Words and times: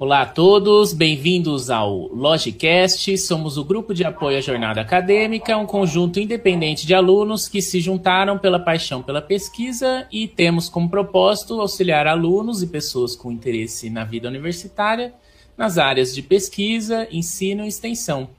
Olá 0.00 0.22
a 0.22 0.26
todos, 0.26 0.92
bem-vindos 0.92 1.70
ao 1.70 2.06
Logicast. 2.14 3.18
Somos 3.18 3.58
o 3.58 3.64
grupo 3.64 3.92
de 3.92 4.04
apoio 4.04 4.38
à 4.38 4.40
jornada 4.40 4.80
acadêmica, 4.80 5.58
um 5.58 5.66
conjunto 5.66 6.20
independente 6.20 6.86
de 6.86 6.94
alunos 6.94 7.48
que 7.48 7.60
se 7.60 7.80
juntaram 7.80 8.38
pela 8.38 8.60
paixão 8.60 9.02
pela 9.02 9.20
pesquisa 9.20 10.06
e 10.12 10.28
temos 10.28 10.68
como 10.68 10.88
propósito 10.88 11.60
auxiliar 11.60 12.06
alunos 12.06 12.62
e 12.62 12.68
pessoas 12.68 13.16
com 13.16 13.32
interesse 13.32 13.90
na 13.90 14.04
vida 14.04 14.28
universitária 14.28 15.12
nas 15.56 15.78
áreas 15.78 16.14
de 16.14 16.22
pesquisa, 16.22 17.08
ensino 17.10 17.64
e 17.64 17.68
extensão. 17.68 18.30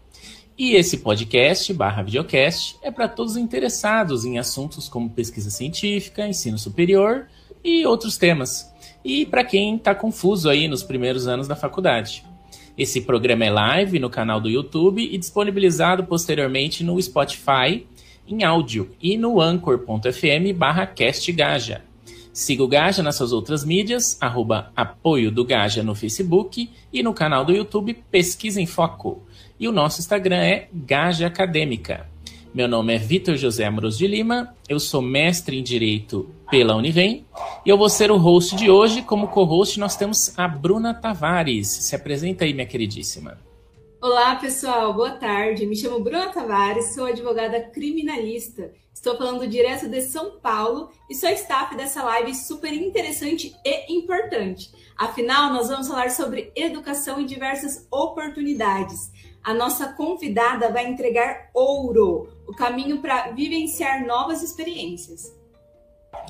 E 0.57 0.75
esse 0.77 0.99
podcast 0.99 1.73
barra 1.73 2.03
videocast 2.03 2.77
é 2.81 2.89
para 2.89 3.09
todos 3.09 3.35
interessados 3.35 4.23
em 4.23 4.39
assuntos 4.39 4.87
como 4.87 5.09
pesquisa 5.09 5.49
científica, 5.49 6.25
ensino 6.25 6.57
superior 6.57 7.27
e 7.61 7.85
outros 7.85 8.17
temas 8.17 8.68
e 9.03 9.25
para 9.25 9.43
quem 9.43 9.75
está 9.75 9.93
confuso 9.95 10.49
aí 10.49 10.67
nos 10.67 10.83
primeiros 10.83 11.27
anos 11.27 11.47
da 11.47 11.55
faculdade. 11.55 12.25
Esse 12.77 13.01
programa 13.01 13.45
é 13.45 13.49
live 13.49 13.99
no 13.99 14.09
canal 14.09 14.39
do 14.39 14.49
YouTube 14.49 15.03
e 15.03 15.17
disponibilizado 15.17 16.05
posteriormente 16.05 16.83
no 16.83 17.01
Spotify 17.01 17.85
em 18.27 18.43
áudio 18.43 18.91
e 19.01 19.17
no 19.17 19.41
anchor.fm 19.41 20.53
barra 20.55 20.85
castgaja. 20.85 21.81
Siga 22.31 22.63
o 22.63 22.67
Gaja 22.67 23.03
nas 23.03 23.15
suas 23.15 23.33
outras 23.33 23.65
mídias, 23.65 24.17
arroba 24.21 24.71
apoio 24.75 25.29
do 25.29 25.43
Gaja 25.43 25.83
no 25.83 25.93
Facebook 25.93 26.69
e 26.93 27.03
no 27.03 27.13
canal 27.13 27.43
do 27.43 27.51
YouTube 27.51 28.01
Pesquisa 28.09 28.61
em 28.61 28.65
Foco. 28.65 29.23
E 29.59 29.67
o 29.67 29.73
nosso 29.73 29.99
Instagram 29.99 30.37
é 30.37 30.69
Gaja 30.71 31.27
Acadêmica. 31.27 32.07
Meu 32.59 32.67
nome 32.67 32.93
é 32.93 32.97
Vitor 32.97 33.37
José 33.37 33.63
Amoros 33.63 33.97
de 33.97 34.05
Lima, 34.05 34.53
eu 34.67 34.81
sou 34.81 35.01
mestre 35.01 35.57
em 35.57 35.63
Direito 35.63 36.29
pela 36.51 36.75
Univem 36.75 37.25
e 37.65 37.69
eu 37.69 37.77
vou 37.77 37.87
ser 37.87 38.11
o 38.11 38.17
host 38.17 38.53
de 38.57 38.69
hoje. 38.69 39.01
Como 39.01 39.29
co-host, 39.29 39.79
nós 39.79 39.95
temos 39.95 40.37
a 40.37 40.45
Bruna 40.45 40.93
Tavares. 40.93 41.69
Se 41.69 41.95
apresenta 41.95 42.43
aí, 42.43 42.53
minha 42.53 42.65
queridíssima. 42.65 43.37
Olá, 44.01 44.35
pessoal, 44.35 44.93
boa 44.93 45.11
tarde. 45.11 45.65
Me 45.65 45.73
chamo 45.73 46.01
Bruna 46.01 46.33
Tavares, 46.33 46.93
sou 46.93 47.05
advogada 47.05 47.61
criminalista. 47.61 48.73
Estou 48.93 49.15
falando 49.15 49.47
direto 49.47 49.87
de 49.87 50.01
São 50.01 50.39
Paulo 50.41 50.89
e 51.09 51.15
sou 51.15 51.29
staff 51.29 51.73
dessa 51.77 52.03
live 52.03 52.35
super 52.35 52.73
interessante 52.73 53.55
e 53.63 53.93
importante. 53.93 54.69
Afinal, 54.97 55.53
nós 55.53 55.69
vamos 55.69 55.87
falar 55.87 56.11
sobre 56.11 56.51
educação 56.53 57.21
e 57.21 57.25
diversas 57.25 57.87
oportunidades. 57.89 59.13
A 59.41 59.53
nossa 59.53 59.93
convidada 59.93 60.69
vai 60.69 60.85
entregar 60.85 61.49
ouro, 61.53 62.27
o 62.49 62.53
caminho 62.53 62.97
para 62.97 63.29
vivenciar 63.31 64.05
novas 64.07 64.41
experiências. 64.41 65.37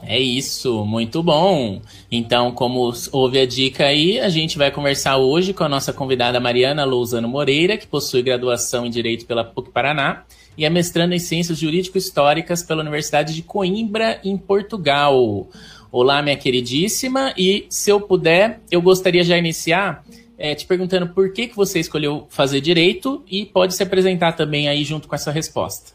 É 0.03 0.19
isso, 0.19 0.83
muito 0.85 1.23
bom. 1.23 1.81
Então, 2.11 2.51
como 2.51 2.91
houve 3.13 3.39
a 3.39 3.45
dica 3.45 3.85
aí, 3.85 4.19
a 4.19 4.27
gente 4.27 4.57
vai 4.57 4.69
conversar 4.69 5.17
hoje 5.17 5.53
com 5.53 5.63
a 5.63 5.69
nossa 5.69 5.93
convidada 5.93 6.37
Mariana 6.37 6.83
Lousano 6.83 7.29
Moreira, 7.29 7.77
que 7.77 7.87
possui 7.87 8.21
graduação 8.21 8.85
em 8.85 8.89
Direito 8.89 9.25
pela 9.25 9.45
PUC 9.45 9.71
Paraná 9.71 10.25
e 10.57 10.65
é 10.65 10.69
mestranda 10.69 11.15
em 11.15 11.19
Ciências 11.19 11.57
Jurídico-Históricas 11.57 12.61
pela 12.61 12.81
Universidade 12.81 13.33
de 13.33 13.41
Coimbra, 13.41 14.19
em 14.25 14.37
Portugal. 14.37 15.47
Olá, 15.89 16.21
minha 16.21 16.35
queridíssima, 16.35 17.33
e 17.37 17.65
se 17.69 17.89
eu 17.89 18.01
puder, 18.01 18.59
eu 18.69 18.81
gostaria 18.81 19.23
já 19.23 19.37
iniciar 19.37 20.03
é, 20.39 20.55
te 20.55 20.65
perguntando 20.65 21.13
por 21.13 21.33
que, 21.33 21.49
que 21.49 21.55
você 21.55 21.81
escolheu 21.81 22.25
fazer 22.29 22.61
Direito 22.61 23.21
e 23.27 23.45
pode 23.45 23.75
se 23.75 23.83
apresentar 23.83 24.33
também 24.33 24.69
aí 24.69 24.85
junto 24.85 25.05
com 25.07 25.13
essa 25.13 25.31
resposta. 25.31 25.91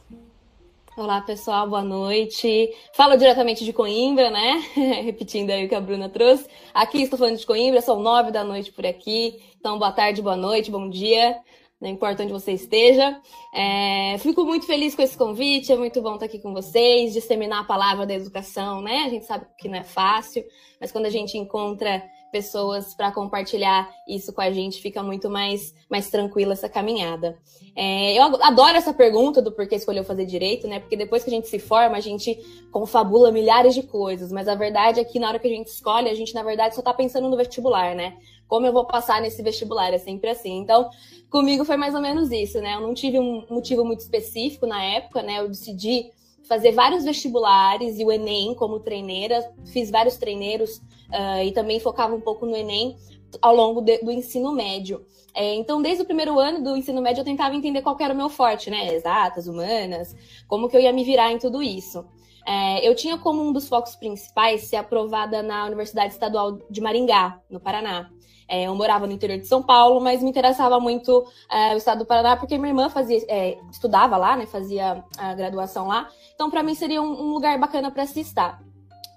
Olá, 0.95 1.23
pessoal, 1.23 1.69
boa 1.69 1.83
noite. 1.83 2.71
Falo 2.95 3.17
diretamente 3.17 3.65
de 3.65 3.73
Coimbra, 3.73 4.31
né? 4.31 4.63
Repetindo 5.03 5.51
aí 5.51 5.65
o 5.65 5.69
que 5.69 5.75
a 5.75 5.81
Bruna 5.81 6.09
trouxe. 6.11 6.47
Aqui 6.73 7.03
estou 7.03 7.19
falando 7.19 7.39
de 7.39 7.47
Coimbra, 7.47 7.81
são 7.81 8.01
nove 8.01 8.31
da 8.31 8.45
noite 8.45 8.71
por 8.71 8.87
aqui. 8.87 9.41
Então, 9.59 9.79
boa 9.79 9.91
tarde, 9.91 10.23
boa 10.23 10.37
noite, 10.37 10.71
bom 10.71 10.89
dia. 10.89 11.37
Não 11.81 11.89
importa 11.89 12.23
onde 12.23 12.33
você 12.33 12.53
esteja. 12.53 13.19
É, 13.53 14.17
fico 14.19 14.45
muito 14.45 14.67
feliz 14.67 14.95
com 14.95 15.03
esse 15.03 15.17
convite, 15.17 15.73
é 15.73 15.77
muito 15.77 16.01
bom 16.01 16.15
estar 16.15 16.27
aqui 16.27 16.39
com 16.39 16.53
vocês, 16.53 17.15
disseminar 17.15 17.63
a 17.63 17.65
palavra 17.65 18.07
da 18.07 18.15
educação, 18.15 18.81
né? 18.81 19.05
A 19.07 19.09
gente 19.09 19.25
sabe 19.25 19.47
que 19.59 19.69
não 19.69 19.79
é 19.79 19.85
fácil, 19.85 20.45
mas 20.81 20.93
quando 20.93 21.07
a 21.07 21.11
gente 21.11 21.37
encontra 21.37 22.03
pessoas 22.35 22.95
para 22.95 23.13
compartilhar 23.13 23.89
isso 24.09 24.33
com 24.33 24.41
a 24.41 24.51
gente, 24.51 24.83
fica 24.83 25.01
muito 25.05 25.31
mais, 25.31 25.73
mais 25.89 26.11
tranquila 26.11 26.55
essa 26.55 26.69
caminhada. 26.69 27.39
É, 27.77 28.19
eu 28.19 28.25
adoro 28.43 28.77
essa 28.77 28.93
pergunta 28.93 29.41
do 29.41 29.53
porquê 29.53 29.77
escolheu 29.77 30.03
fazer 30.03 30.27
direito, 30.27 30.67
né? 30.67 30.81
Porque 30.81 30.97
depois 30.97 31.23
que 31.23 31.31
a 31.31 31.33
gente 31.33 31.47
se 31.47 31.61
forma, 31.61 31.97
a 31.97 32.01
gente 32.01 32.37
confabula 32.73 33.31
milhares 33.31 33.73
de 33.73 33.85
coisas, 33.85 34.33
mas 34.33 34.49
a 34.49 34.57
verdade 34.57 34.99
é 34.99 35.05
que 35.05 35.21
na 35.21 35.29
hora 35.29 35.39
que 35.39 35.47
a 35.47 35.51
gente 35.51 35.69
escolhe, 35.69 36.11
a 36.11 36.15
gente, 36.15 36.35
na 36.35 36.43
verdade, 36.43 36.75
só 36.75 36.81
está 36.81 36.93
pensando 36.93 37.29
no 37.29 37.37
vestibular, 37.37 37.95
né? 37.95 38.17
Como 38.49 38.67
eu 38.67 38.73
vou 38.73 38.85
passar 38.85 39.23
nesse 39.23 39.41
vestibular? 39.41 39.95
É 39.95 39.99
sempre 39.99 40.29
assim. 40.29 40.59
Então, 40.59 40.91
comigo 41.31 41.65
foi 41.65 41.77
mais 41.77 41.95
ou 41.95 42.01
menos 42.01 42.33
isso, 42.33 42.61
né? 42.61 42.75
Eu 42.75 42.81
não 42.81 42.95
tive 42.95 43.21
um 43.21 43.47
motivo 43.49 43.85
muito 43.85 44.01
específico 44.01 44.67
na 44.67 44.83
época, 44.83 45.23
né? 45.23 45.39
Eu 45.39 45.47
decidi 45.47 46.11
fazer 46.49 46.73
vários 46.73 47.05
vestibulares 47.05 47.99
e 47.99 48.05
o 48.05 48.13
Enem 48.13 48.55
como 48.55 48.81
treineira, 48.81 49.53
fiz 49.67 49.91
vários 49.91 50.17
treineiros 50.17 50.79
uh, 51.09 51.43
e 51.45 51.53
também 51.53 51.81
focava 51.81 52.15
um 52.15 52.21
pouco 52.21 52.47
no 52.47 52.57
Enem 52.57 52.97
ao 53.41 53.55
longo 53.55 53.81
de, 53.81 53.99
do 53.99 54.11
ensino 54.11 54.53
médio. 54.53 55.05
É, 55.35 55.55
então, 55.55 55.83
desde 55.83 56.03
o 56.03 56.07
primeiro 56.07 56.39
ano 56.39 56.63
do 56.63 56.77
ensino 56.77 57.03
médio, 57.03 57.23
eu 57.23 57.25
tentava 57.25 57.57
entender 57.57 57.83
qual 57.83 57.97
era 57.99 58.15
o 58.15 58.17
meu 58.17 58.29
forte, 58.29 58.71
né? 58.71 58.95
Exatas, 58.95 59.49
humanas, 59.49 60.15
como 60.47 60.69
que 60.69 60.77
eu 60.77 60.81
ia 60.81 60.93
me 60.93 61.03
virar 61.03 61.33
em 61.33 61.39
tudo 61.39 61.61
isso. 61.61 62.05
É, 62.47 62.87
eu 62.87 62.95
tinha 62.95 63.19
como 63.19 63.43
um 63.43 63.53
dos 63.53 63.69
focos 63.69 63.97
principais 63.97 64.63
ser 64.63 64.77
aprovada 64.77 65.43
na 65.43 65.67
Universidade 65.67 66.13
Estadual 66.13 66.59
de 66.71 66.81
Maringá, 66.81 67.41
no 67.51 67.59
Paraná. 67.59 68.11
É, 68.49 68.65
eu 68.65 68.75
morava 68.75 69.07
no 69.07 69.13
interior 69.13 69.39
de 69.39 69.47
São 69.47 69.63
Paulo, 69.63 70.01
mas 70.01 70.23
me 70.23 70.31
interessava 70.31 70.79
muito 70.79 71.27
é, 71.51 71.75
o 71.75 71.77
estado 71.77 71.99
do 71.99 72.07
Paraná, 72.07 72.37
porque 72.37 72.57
minha 72.59 72.71
irmã 72.71 72.89
fazia, 72.91 73.25
é, 73.29 73.59
estudava 73.71 74.17
lá, 74.17 74.37
né, 74.37 74.47
fazia 74.47 75.05
a 75.17 75.35
graduação 75.35 75.89
lá. 75.89 76.09
Então, 76.35 76.51
para 76.51 76.63
mim, 76.63 76.75
seria 76.75 77.01
um, 77.01 77.29
um 77.29 77.33
lugar 77.33 77.59
bacana 77.59 77.91
para 77.91 78.07
se 78.07 78.21
estar. 78.21 78.63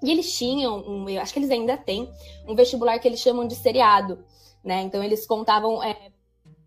E 0.02 0.10
eles 0.10 0.32
tinham, 0.36 0.78
um, 0.78 1.08
eu 1.08 1.20
acho 1.20 1.32
que 1.32 1.38
eles 1.38 1.50
ainda 1.50 1.76
têm, 1.76 2.10
um 2.46 2.54
vestibular 2.54 2.98
que 2.98 3.08
eles 3.08 3.20
chamam 3.20 3.46
de 3.46 3.54
seriado. 3.54 4.24
Né? 4.64 4.82
Então, 4.82 5.02
eles 5.02 5.26
contavam 5.26 5.82
é, 5.82 6.10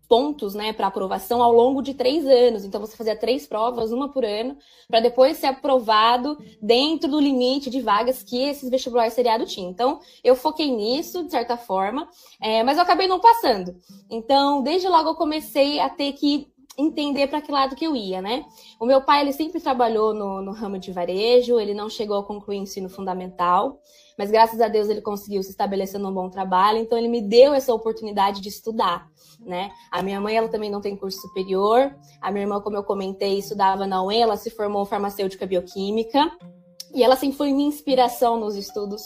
pontos 0.08 0.54
né, 0.54 0.72
para 0.72 0.86
aprovação 0.86 1.42
ao 1.42 1.52
longo 1.52 1.82
de 1.82 1.94
três 1.94 2.26
anos. 2.26 2.64
Então, 2.64 2.80
você 2.80 2.96
fazia 2.96 3.16
três 3.16 3.46
provas, 3.46 3.92
uma 3.92 4.10
por 4.10 4.24
ano, 4.24 4.56
para 4.88 5.00
depois 5.00 5.38
ser 5.38 5.46
aprovado 5.46 6.36
dentro 6.60 7.10
do 7.10 7.20
limite 7.20 7.70
de 7.70 7.80
vagas 7.80 8.22
que 8.22 8.42
esses 8.42 8.68
vestibulares 8.68 9.14
seriado 9.14 9.46
tinham. 9.46 9.70
Então, 9.70 10.00
eu 10.22 10.34
foquei 10.36 10.70
nisso, 10.70 11.24
de 11.24 11.30
certa 11.30 11.56
forma, 11.56 12.08
é, 12.40 12.62
mas 12.62 12.76
eu 12.76 12.82
acabei 12.82 13.06
não 13.06 13.20
passando. 13.20 13.74
Então, 14.10 14.62
desde 14.62 14.88
logo 14.88 15.10
eu 15.10 15.14
comecei 15.14 15.80
a 15.80 15.88
ter 15.88 16.12
que 16.12 16.52
entender 16.76 17.26
para 17.26 17.40
que 17.40 17.52
lado 17.52 17.76
que 17.76 17.86
eu 17.86 17.94
ia, 17.94 18.22
né? 18.22 18.44
O 18.80 18.86
meu 18.86 19.02
pai, 19.02 19.20
ele 19.20 19.32
sempre 19.32 19.60
trabalhou 19.60 20.14
no, 20.14 20.42
no 20.42 20.52
ramo 20.52 20.78
de 20.78 20.90
varejo, 20.92 21.60
ele 21.60 21.74
não 21.74 21.88
chegou 21.88 22.16
a 22.16 22.24
concluir 22.24 22.58
ensino 22.58 22.88
fundamental, 22.88 23.78
mas 24.18 24.30
graças 24.30 24.60
a 24.60 24.68
Deus 24.68 24.88
ele 24.88 25.00
conseguiu 25.00 25.42
se 25.42 25.50
estabelecer 25.50 26.00
num 26.00 26.12
bom 26.12 26.30
trabalho, 26.30 26.78
então 26.78 26.96
ele 26.96 27.08
me 27.08 27.20
deu 27.20 27.52
essa 27.54 27.74
oportunidade 27.74 28.40
de 28.40 28.48
estudar, 28.48 29.08
né? 29.44 29.70
A 29.90 30.02
minha 30.02 30.20
mãe, 30.20 30.36
ela 30.36 30.48
também 30.48 30.70
não 30.70 30.80
tem 30.80 30.96
curso 30.96 31.20
superior, 31.20 31.94
a 32.20 32.30
minha 32.30 32.44
irmã, 32.44 32.60
como 32.60 32.76
eu 32.76 32.84
comentei, 32.84 33.38
estudava 33.38 33.86
na 33.86 34.02
UEM, 34.02 34.22
ela 34.22 34.36
se 34.36 34.50
formou 34.50 34.84
farmacêutica 34.84 35.46
bioquímica, 35.46 36.30
e 36.94 37.02
ela 37.02 37.16
sempre 37.16 37.36
foi 37.36 37.52
minha 37.52 37.68
inspiração 37.68 38.38
nos 38.38 38.56
estudos. 38.56 39.02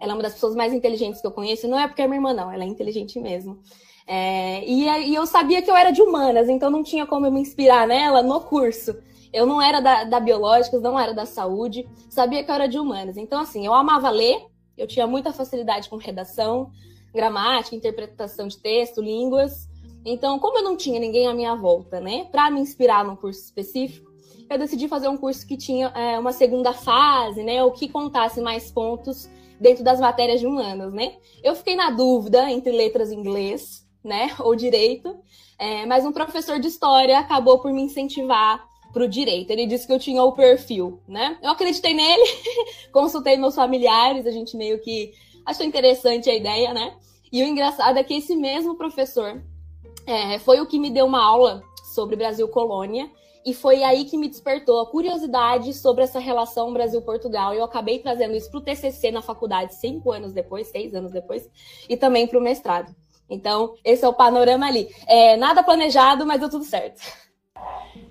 Ela 0.00 0.12
é 0.12 0.14
uma 0.14 0.22
das 0.22 0.34
pessoas 0.34 0.54
mais 0.54 0.72
inteligentes 0.72 1.20
que 1.20 1.26
eu 1.26 1.32
conheço, 1.32 1.68
não 1.68 1.78
é 1.78 1.86
porque 1.86 2.02
é 2.02 2.06
minha 2.06 2.18
irmã, 2.18 2.32
não, 2.32 2.50
ela 2.50 2.64
é 2.64 2.66
inteligente 2.66 3.20
mesmo. 3.20 3.60
É, 4.06 4.64
e, 4.64 4.84
e, 4.84 5.14
eu 5.14 5.26
sabia 5.26 5.60
que 5.60 5.70
eu 5.70 5.76
era 5.76 5.90
de 5.90 6.00
humanas, 6.00 6.48
então 6.48 6.70
não 6.70 6.82
tinha 6.82 7.06
como 7.06 7.26
eu 7.26 7.32
me 7.32 7.40
inspirar 7.40 7.86
nela 7.86 8.22
no 8.22 8.40
curso. 8.40 8.96
Eu 9.32 9.44
não 9.44 9.60
era 9.60 9.80
da, 9.80 10.04
da 10.04 10.20
biológicas, 10.20 10.80
não 10.80 10.98
era 10.98 11.12
da 11.12 11.26
saúde, 11.26 11.86
sabia 12.08 12.42
que 12.44 12.50
eu 12.50 12.54
era 12.54 12.68
de 12.68 12.78
humanas. 12.78 13.16
Então, 13.16 13.40
assim, 13.40 13.66
eu 13.66 13.74
amava 13.74 14.08
ler, 14.08 14.46
eu 14.78 14.86
tinha 14.86 15.06
muita 15.06 15.32
facilidade 15.32 15.88
com 15.90 15.96
redação, 15.96 16.70
gramática, 17.12 17.74
interpretação 17.74 18.46
de 18.46 18.58
texto, 18.58 19.02
línguas. 19.02 19.65
Então, 20.06 20.38
como 20.38 20.58
eu 20.58 20.62
não 20.62 20.76
tinha 20.76 21.00
ninguém 21.00 21.26
à 21.26 21.34
minha 21.34 21.56
volta, 21.56 22.00
né, 22.00 22.28
para 22.30 22.48
me 22.48 22.60
inspirar 22.60 23.04
num 23.04 23.16
curso 23.16 23.40
específico, 23.40 24.08
eu 24.48 24.56
decidi 24.56 24.86
fazer 24.86 25.08
um 25.08 25.16
curso 25.16 25.44
que 25.44 25.56
tinha 25.56 25.88
é, 25.88 26.16
uma 26.16 26.30
segunda 26.30 26.72
fase, 26.72 27.42
né, 27.42 27.62
ou 27.64 27.72
que 27.72 27.88
contasse 27.88 28.40
mais 28.40 28.70
pontos 28.70 29.28
dentro 29.60 29.82
das 29.82 29.98
matérias 29.98 30.38
de 30.38 30.46
humanas, 30.46 30.92
né. 30.92 31.16
Eu 31.42 31.56
fiquei 31.56 31.74
na 31.74 31.90
dúvida 31.90 32.48
entre 32.48 32.70
letras 32.70 33.10
em 33.10 33.18
inglês 33.18 33.84
né, 34.04 34.32
ou 34.38 34.54
direito, 34.54 35.16
é, 35.58 35.84
mas 35.86 36.06
um 36.06 36.12
professor 36.12 36.60
de 36.60 36.68
história 36.68 37.18
acabou 37.18 37.58
por 37.58 37.72
me 37.72 37.82
incentivar 37.82 38.64
para 38.92 39.02
o 39.02 39.08
direito. 39.08 39.50
Ele 39.50 39.66
disse 39.66 39.88
que 39.88 39.92
eu 39.92 39.98
tinha 39.98 40.22
o 40.22 40.32
perfil, 40.32 41.00
né? 41.08 41.36
Eu 41.42 41.50
acreditei 41.50 41.92
nele, 41.92 42.22
consultei 42.92 43.36
meus 43.36 43.54
familiares, 43.54 44.24
a 44.26 44.30
gente 44.30 44.56
meio 44.56 44.80
que 44.80 45.12
achou 45.44 45.66
interessante 45.66 46.30
a 46.30 46.34
ideia, 46.34 46.72
né? 46.72 46.94
E 47.32 47.42
o 47.42 47.46
engraçado 47.46 47.98
é 47.98 48.04
que 48.04 48.14
esse 48.14 48.36
mesmo 48.36 48.76
professor 48.76 49.42
é, 50.06 50.38
foi 50.38 50.60
o 50.60 50.66
que 50.66 50.78
me 50.78 50.90
deu 50.90 51.06
uma 51.06 51.22
aula 51.22 51.62
sobre 51.94 52.16
Brasil 52.16 52.48
colônia 52.48 53.10
e 53.44 53.54
foi 53.54 53.84
aí 53.84 54.04
que 54.04 54.18
me 54.18 54.28
despertou 54.28 54.80
a 54.80 54.86
curiosidade 54.86 55.72
sobre 55.72 56.02
essa 56.02 56.18
relação 56.18 56.72
Brasil-Portugal. 56.72 57.54
E 57.54 57.58
eu 57.58 57.64
acabei 57.64 58.00
trazendo 58.00 58.34
isso 58.34 58.50
para 58.50 58.58
o 58.58 58.62
TCC 58.62 59.12
na 59.12 59.22
faculdade 59.22 59.76
cinco 59.76 60.10
anos 60.10 60.32
depois, 60.32 60.66
seis 60.66 60.92
anos 60.94 61.12
depois, 61.12 61.48
e 61.88 61.96
também 61.96 62.26
para 62.26 62.38
o 62.38 62.42
mestrado. 62.42 62.92
Então, 63.30 63.74
esse 63.84 64.04
é 64.04 64.08
o 64.08 64.12
panorama 64.12 64.66
ali. 64.66 64.88
É, 65.06 65.36
nada 65.36 65.62
planejado, 65.62 66.26
mas 66.26 66.40
deu 66.40 66.50
tudo 66.50 66.64
certo. 66.64 67.00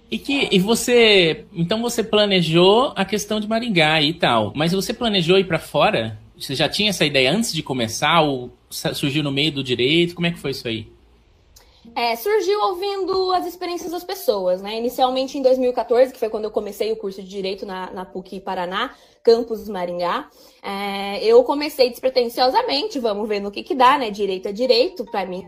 E 0.09 0.17
que 0.17 0.47
e 0.51 0.59
você, 0.59 1.45
então 1.51 1.81
você 1.81 2.01
planejou 2.01 2.93
a 2.95 3.03
questão 3.03 3.39
de 3.39 3.47
Maringá 3.47 4.01
e 4.01 4.13
tal, 4.13 4.53
mas 4.55 4.71
você 4.71 4.93
planejou 4.93 5.37
ir 5.37 5.45
para 5.45 5.59
fora? 5.59 6.17
Você 6.37 6.55
já 6.55 6.69
tinha 6.69 6.89
essa 6.89 7.05
ideia 7.05 7.31
antes 7.31 7.51
de 7.51 7.63
começar 7.63 8.21
ou 8.21 8.51
surgiu 8.69 9.23
no 9.23 9.31
meio 9.31 9.51
do 9.51 9.63
direito? 9.63 10.15
Como 10.15 10.27
é 10.27 10.31
que 10.31 10.39
foi 10.39 10.51
isso 10.51 10.67
aí? 10.67 10.94
É, 11.93 12.15
surgiu 12.15 12.59
ouvindo 12.61 13.31
as 13.33 13.45
experiências 13.45 13.91
das 13.91 14.03
pessoas, 14.03 14.61
né? 14.61 14.77
Inicialmente 14.77 15.37
em 15.37 15.41
2014, 15.41 16.11
que 16.11 16.19
foi 16.19 16.29
quando 16.29 16.45
eu 16.45 16.51
comecei 16.51 16.91
o 16.91 16.97
curso 16.97 17.21
de 17.21 17.29
Direito 17.29 17.65
na, 17.65 17.91
na 17.91 18.05
PUC 18.05 18.39
Paraná, 18.39 18.95
campus 19.23 19.67
Maringá, 19.67 20.29
é, 20.63 21.23
eu 21.23 21.43
comecei 21.43 21.89
despretensiosamente, 21.89 22.99
vamos 22.99 23.27
ver 23.27 23.39
no 23.39 23.51
que 23.51 23.63
que 23.63 23.75
dá, 23.75 23.97
né? 23.97 24.09
Direito 24.09 24.47
é 24.47 24.51
direito, 24.51 25.05
para 25.05 25.25
mim 25.25 25.45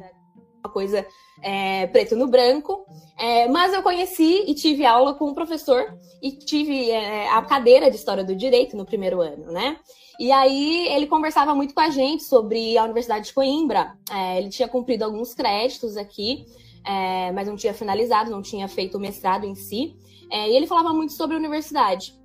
uma 0.63 0.71
coisa 0.71 1.05
é, 1.41 1.87
preto 1.87 2.15
no 2.15 2.27
branco, 2.27 2.85
é, 3.17 3.47
mas 3.47 3.73
eu 3.73 3.81
conheci 3.81 4.43
e 4.47 4.53
tive 4.53 4.85
aula 4.85 5.13
com 5.13 5.29
um 5.29 5.33
professor 5.33 5.93
e 6.21 6.31
tive 6.31 6.91
é, 6.91 7.29
a 7.29 7.41
cadeira 7.41 7.89
de 7.89 7.95
História 7.95 8.23
do 8.23 8.35
Direito 8.35 8.75
no 8.75 8.85
primeiro 8.85 9.21
ano, 9.21 9.51
né? 9.51 9.77
E 10.19 10.31
aí 10.31 10.87
ele 10.87 11.05
conversava 11.05 11.53
muito 11.53 11.73
com 11.73 11.79
a 11.79 11.89
gente 11.89 12.23
sobre 12.23 12.77
a 12.77 12.83
Universidade 12.83 13.27
de 13.27 13.33
Coimbra. 13.33 13.95
É, 14.11 14.39
ele 14.39 14.49
tinha 14.49 14.67
cumprido 14.67 15.05
alguns 15.05 15.33
créditos 15.33 15.95
aqui, 15.95 16.45
é, 16.85 17.31
mas 17.31 17.47
não 17.47 17.55
tinha 17.55 17.73
finalizado, 17.73 18.31
não 18.31 18.41
tinha 18.41 18.67
feito 18.67 18.97
o 18.97 18.99
mestrado 18.99 19.45
em 19.45 19.53
si. 19.53 19.95
É, 20.31 20.49
e 20.49 20.55
ele 20.55 20.65
falava 20.65 20.91
muito 20.91 21.13
sobre 21.13 21.35
a 21.35 21.39
universidade. 21.39 22.15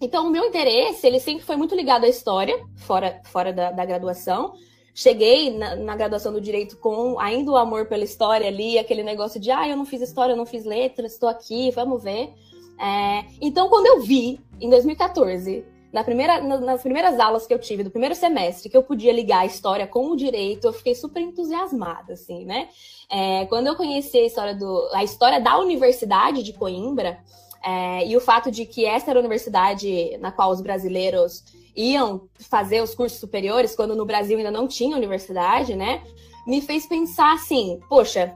Então, 0.00 0.26
o 0.26 0.30
meu 0.30 0.44
interesse, 0.44 1.06
ele 1.06 1.18
sempre 1.18 1.44
foi 1.44 1.56
muito 1.56 1.74
ligado 1.74 2.04
à 2.04 2.08
história, 2.08 2.62
fora, 2.76 3.20
fora 3.24 3.52
da, 3.52 3.72
da 3.72 3.84
graduação. 3.84 4.52
Cheguei 4.94 5.56
na, 5.56 5.74
na, 5.74 5.96
graduação 5.96 6.32
do 6.32 6.40
direito 6.40 6.76
com 6.76 7.18
ainda 7.18 7.50
o 7.50 7.56
amor 7.56 7.86
pela 7.86 8.04
história 8.04 8.46
ali, 8.46 8.78
aquele 8.78 9.02
negócio 9.02 9.40
de, 9.40 9.50
ah, 9.50 9.68
eu 9.68 9.76
não 9.76 9.84
fiz 9.84 10.00
história, 10.00 10.32
eu 10.32 10.36
não 10.36 10.46
fiz 10.46 10.64
letras, 10.64 11.12
estou 11.12 11.28
aqui, 11.28 11.70
vamos 11.72 12.02
ver. 12.02 12.32
É, 12.78 13.24
então, 13.40 13.68
quando 13.68 13.86
eu 13.86 14.00
vi, 14.02 14.40
em 14.60 14.68
2014, 14.68 15.64
na 15.94 16.02
primeira, 16.02 16.40
nas 16.40 16.82
primeiras 16.82 17.20
aulas 17.20 17.46
que 17.46 17.54
eu 17.54 17.58
tive 17.60 17.84
do 17.84 17.90
primeiro 17.90 18.16
semestre, 18.16 18.68
que 18.68 18.76
eu 18.76 18.82
podia 18.82 19.12
ligar 19.12 19.42
a 19.42 19.46
história 19.46 19.86
com 19.86 20.10
o 20.10 20.16
direito, 20.16 20.66
eu 20.66 20.72
fiquei 20.72 20.92
super 20.92 21.22
entusiasmada, 21.22 22.14
assim, 22.14 22.44
né? 22.44 22.68
É, 23.08 23.46
quando 23.46 23.68
eu 23.68 23.76
conheci 23.76 24.18
a 24.18 24.26
história, 24.26 24.56
do, 24.56 24.90
a 24.92 25.04
história 25.04 25.40
da 25.40 25.56
Universidade 25.56 26.42
de 26.42 26.52
Coimbra, 26.52 27.20
é, 27.64 28.04
e 28.08 28.16
o 28.16 28.20
fato 28.20 28.50
de 28.50 28.66
que 28.66 28.84
essa 28.84 29.08
era 29.08 29.20
a 29.20 29.22
universidade 29.22 30.18
na 30.18 30.32
qual 30.32 30.50
os 30.50 30.60
brasileiros 30.60 31.44
iam 31.76 32.28
fazer 32.40 32.82
os 32.82 32.92
cursos 32.92 33.20
superiores, 33.20 33.76
quando 33.76 33.94
no 33.94 34.04
Brasil 34.04 34.36
ainda 34.36 34.50
não 34.50 34.66
tinha 34.66 34.96
universidade, 34.96 35.76
né? 35.76 36.02
Me 36.44 36.60
fez 36.60 36.88
pensar 36.88 37.34
assim, 37.34 37.78
poxa, 37.88 38.34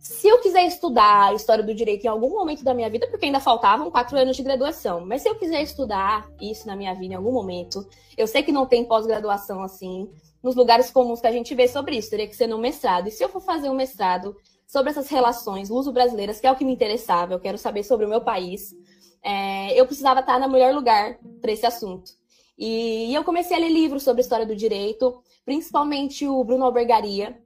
se 0.00 0.26
eu 0.26 0.38
quiser 0.40 0.66
estudar 0.66 1.34
história 1.34 1.62
do 1.62 1.74
direito 1.74 2.04
em 2.04 2.08
algum 2.08 2.30
momento 2.30 2.64
da 2.64 2.72
minha 2.72 2.88
vida, 2.88 3.06
porque 3.06 3.26
ainda 3.26 3.38
faltavam 3.38 3.90
quatro 3.90 4.16
anos 4.16 4.34
de 4.34 4.42
graduação, 4.42 5.04
mas 5.04 5.20
se 5.20 5.28
eu 5.28 5.34
quiser 5.34 5.60
estudar 5.60 6.26
isso 6.40 6.66
na 6.66 6.74
minha 6.74 6.94
vida 6.94 7.12
em 7.12 7.16
algum 7.16 7.30
momento, 7.30 7.86
eu 8.16 8.26
sei 8.26 8.42
que 8.42 8.50
não 8.50 8.64
tem 8.64 8.82
pós-graduação 8.82 9.62
assim, 9.62 10.10
nos 10.42 10.56
lugares 10.56 10.90
comuns 10.90 11.20
que 11.20 11.26
a 11.26 11.32
gente 11.32 11.54
vê 11.54 11.68
sobre 11.68 11.98
isso, 11.98 12.08
teria 12.08 12.26
que 12.26 12.34
ser 12.34 12.46
no 12.46 12.56
mestrado. 12.56 13.08
E 13.08 13.10
se 13.10 13.22
eu 13.22 13.28
for 13.28 13.42
fazer 13.42 13.68
um 13.68 13.74
mestrado 13.74 14.34
sobre 14.66 14.90
essas 14.90 15.06
relações 15.10 15.68
luso-brasileiras, 15.68 16.40
que 16.40 16.46
é 16.46 16.50
o 16.50 16.56
que 16.56 16.64
me 16.64 16.72
interessava, 16.72 17.34
eu 17.34 17.40
quero 17.40 17.58
saber 17.58 17.82
sobre 17.82 18.06
o 18.06 18.08
meu 18.08 18.22
país, 18.22 18.74
é, 19.22 19.78
eu 19.78 19.84
precisava 19.84 20.20
estar 20.20 20.40
no 20.40 20.48
melhor 20.48 20.72
lugar 20.72 21.18
para 21.42 21.52
esse 21.52 21.66
assunto. 21.66 22.12
E, 22.56 23.10
e 23.10 23.14
eu 23.14 23.22
comecei 23.22 23.54
a 23.54 23.60
ler 23.60 23.68
livros 23.68 24.02
sobre 24.02 24.22
história 24.22 24.46
do 24.46 24.56
direito, 24.56 25.22
principalmente 25.44 26.26
o 26.26 26.42
Bruno 26.42 26.64
Albergaria, 26.64 27.38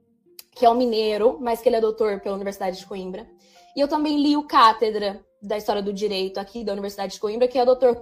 que 0.55 0.65
é 0.65 0.69
um 0.69 0.75
mineiro, 0.75 1.37
mas 1.41 1.61
que 1.61 1.67
ele 1.69 1.75
é 1.75 1.81
doutor 1.81 2.21
pela 2.21 2.35
Universidade 2.35 2.79
de 2.79 2.85
Coimbra. 2.85 3.27
E 3.75 3.79
eu 3.81 3.87
também 3.87 4.21
li 4.21 4.37
o 4.37 4.47
Cátedra 4.47 5.23
da 5.41 5.57
História 5.57 5.81
do 5.81 5.91
Direito 5.91 6.39
aqui 6.39 6.63
da 6.63 6.71
Universidade 6.71 7.13
de 7.13 7.19
Coimbra, 7.19 7.47
que 7.47 7.59
é 7.59 7.63
o 7.63 7.65
doutor 7.65 8.01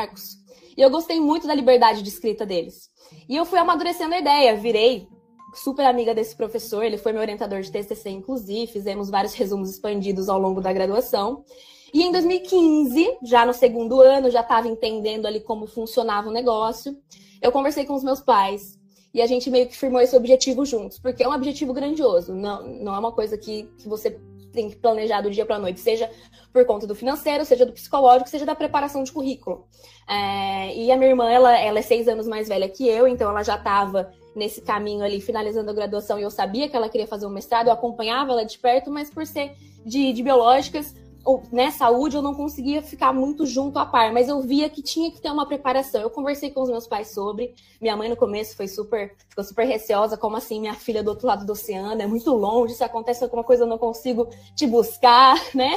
Marcos. 0.00 0.36
E 0.76 0.80
eu 0.80 0.88
gostei 0.88 1.20
muito 1.20 1.46
da 1.46 1.54
liberdade 1.54 2.02
de 2.02 2.08
escrita 2.08 2.46
deles. 2.46 2.88
E 3.28 3.36
eu 3.36 3.44
fui 3.44 3.58
amadurecendo 3.58 4.14
a 4.14 4.18
ideia, 4.18 4.56
virei 4.56 5.08
super 5.54 5.84
amiga 5.84 6.14
desse 6.14 6.36
professor, 6.36 6.84
ele 6.84 6.96
foi 6.96 7.12
meu 7.12 7.20
orientador 7.20 7.60
de 7.60 7.72
TCC, 7.72 8.08
inclusive, 8.08 8.70
fizemos 8.70 9.10
vários 9.10 9.34
resumos 9.34 9.68
expandidos 9.68 10.28
ao 10.28 10.38
longo 10.38 10.60
da 10.60 10.72
graduação. 10.72 11.44
E 11.92 12.04
em 12.04 12.12
2015, 12.12 13.18
já 13.24 13.44
no 13.44 13.52
segundo 13.52 14.00
ano, 14.00 14.30
já 14.30 14.42
estava 14.42 14.68
entendendo 14.68 15.26
ali 15.26 15.40
como 15.40 15.66
funcionava 15.66 16.28
o 16.28 16.32
negócio, 16.32 16.96
eu 17.42 17.50
conversei 17.50 17.84
com 17.84 17.94
os 17.94 18.04
meus 18.04 18.20
pais 18.20 18.79
e 19.12 19.20
a 19.20 19.26
gente 19.26 19.50
meio 19.50 19.66
que 19.66 19.76
firmou 19.76 20.00
esse 20.00 20.16
objetivo 20.16 20.64
juntos, 20.64 20.98
porque 20.98 21.22
é 21.22 21.28
um 21.28 21.32
objetivo 21.32 21.72
grandioso, 21.72 22.34
não, 22.34 22.66
não 22.66 22.94
é 22.94 22.98
uma 22.98 23.12
coisa 23.12 23.36
que, 23.36 23.64
que 23.78 23.88
você 23.88 24.18
tem 24.52 24.68
que 24.68 24.76
planejar 24.76 25.20
do 25.20 25.30
dia 25.30 25.46
para 25.46 25.56
a 25.56 25.58
noite, 25.58 25.80
seja 25.80 26.10
por 26.52 26.64
conta 26.64 26.86
do 26.86 26.94
financeiro, 26.94 27.44
seja 27.44 27.64
do 27.64 27.72
psicológico, 27.72 28.28
seja 28.28 28.44
da 28.44 28.54
preparação 28.54 29.04
de 29.04 29.12
currículo. 29.12 29.66
É, 30.08 30.76
e 30.76 30.90
a 30.90 30.96
minha 30.96 31.10
irmã, 31.10 31.30
ela, 31.30 31.56
ela 31.56 31.78
é 31.78 31.82
seis 31.82 32.08
anos 32.08 32.26
mais 32.26 32.48
velha 32.48 32.68
que 32.68 32.88
eu, 32.88 33.06
então 33.06 33.30
ela 33.30 33.42
já 33.42 33.54
estava 33.56 34.12
nesse 34.34 34.60
caminho 34.60 35.04
ali, 35.04 35.20
finalizando 35.20 35.70
a 35.70 35.74
graduação, 35.74 36.18
e 36.18 36.22
eu 36.22 36.30
sabia 36.30 36.68
que 36.68 36.76
ela 36.76 36.88
queria 36.88 37.06
fazer 37.06 37.26
um 37.26 37.30
mestrado, 37.30 37.68
eu 37.68 37.72
acompanhava 37.72 38.32
ela 38.32 38.44
de 38.44 38.58
perto, 38.58 38.90
mas 38.90 39.10
por 39.10 39.26
ser 39.26 39.54
de, 39.84 40.12
de 40.12 40.22
biológicas, 40.22 40.94
ou, 41.24 41.42
né, 41.52 41.70
saúde, 41.70 42.16
eu 42.16 42.22
não 42.22 42.34
conseguia 42.34 42.82
ficar 42.82 43.12
muito 43.12 43.44
junto 43.46 43.78
a 43.78 43.86
par, 43.86 44.12
mas 44.12 44.28
eu 44.28 44.40
via 44.40 44.68
que 44.68 44.82
tinha 44.82 45.10
que 45.10 45.20
ter 45.20 45.30
uma 45.30 45.46
preparação. 45.46 46.00
Eu 46.00 46.10
conversei 46.10 46.50
com 46.50 46.62
os 46.62 46.70
meus 46.70 46.86
pais 46.86 47.12
sobre. 47.12 47.54
Minha 47.80 47.96
mãe 47.96 48.08
no 48.08 48.16
começo 48.16 48.56
foi 48.56 48.66
super, 48.66 49.14
ficou 49.28 49.44
super 49.44 49.66
receosa, 49.66 50.16
como 50.16 50.36
assim, 50.36 50.60
minha 50.60 50.74
filha 50.74 51.02
do 51.02 51.10
outro 51.10 51.26
lado 51.26 51.44
do 51.44 51.52
oceano, 51.52 52.00
é 52.00 52.06
muito 52.06 52.32
longe, 52.34 52.74
se 52.74 52.84
acontece 52.84 53.22
alguma 53.22 53.44
coisa 53.44 53.64
eu 53.64 53.68
não 53.68 53.78
consigo 53.78 54.28
te 54.54 54.66
buscar, 54.66 55.36
né? 55.54 55.74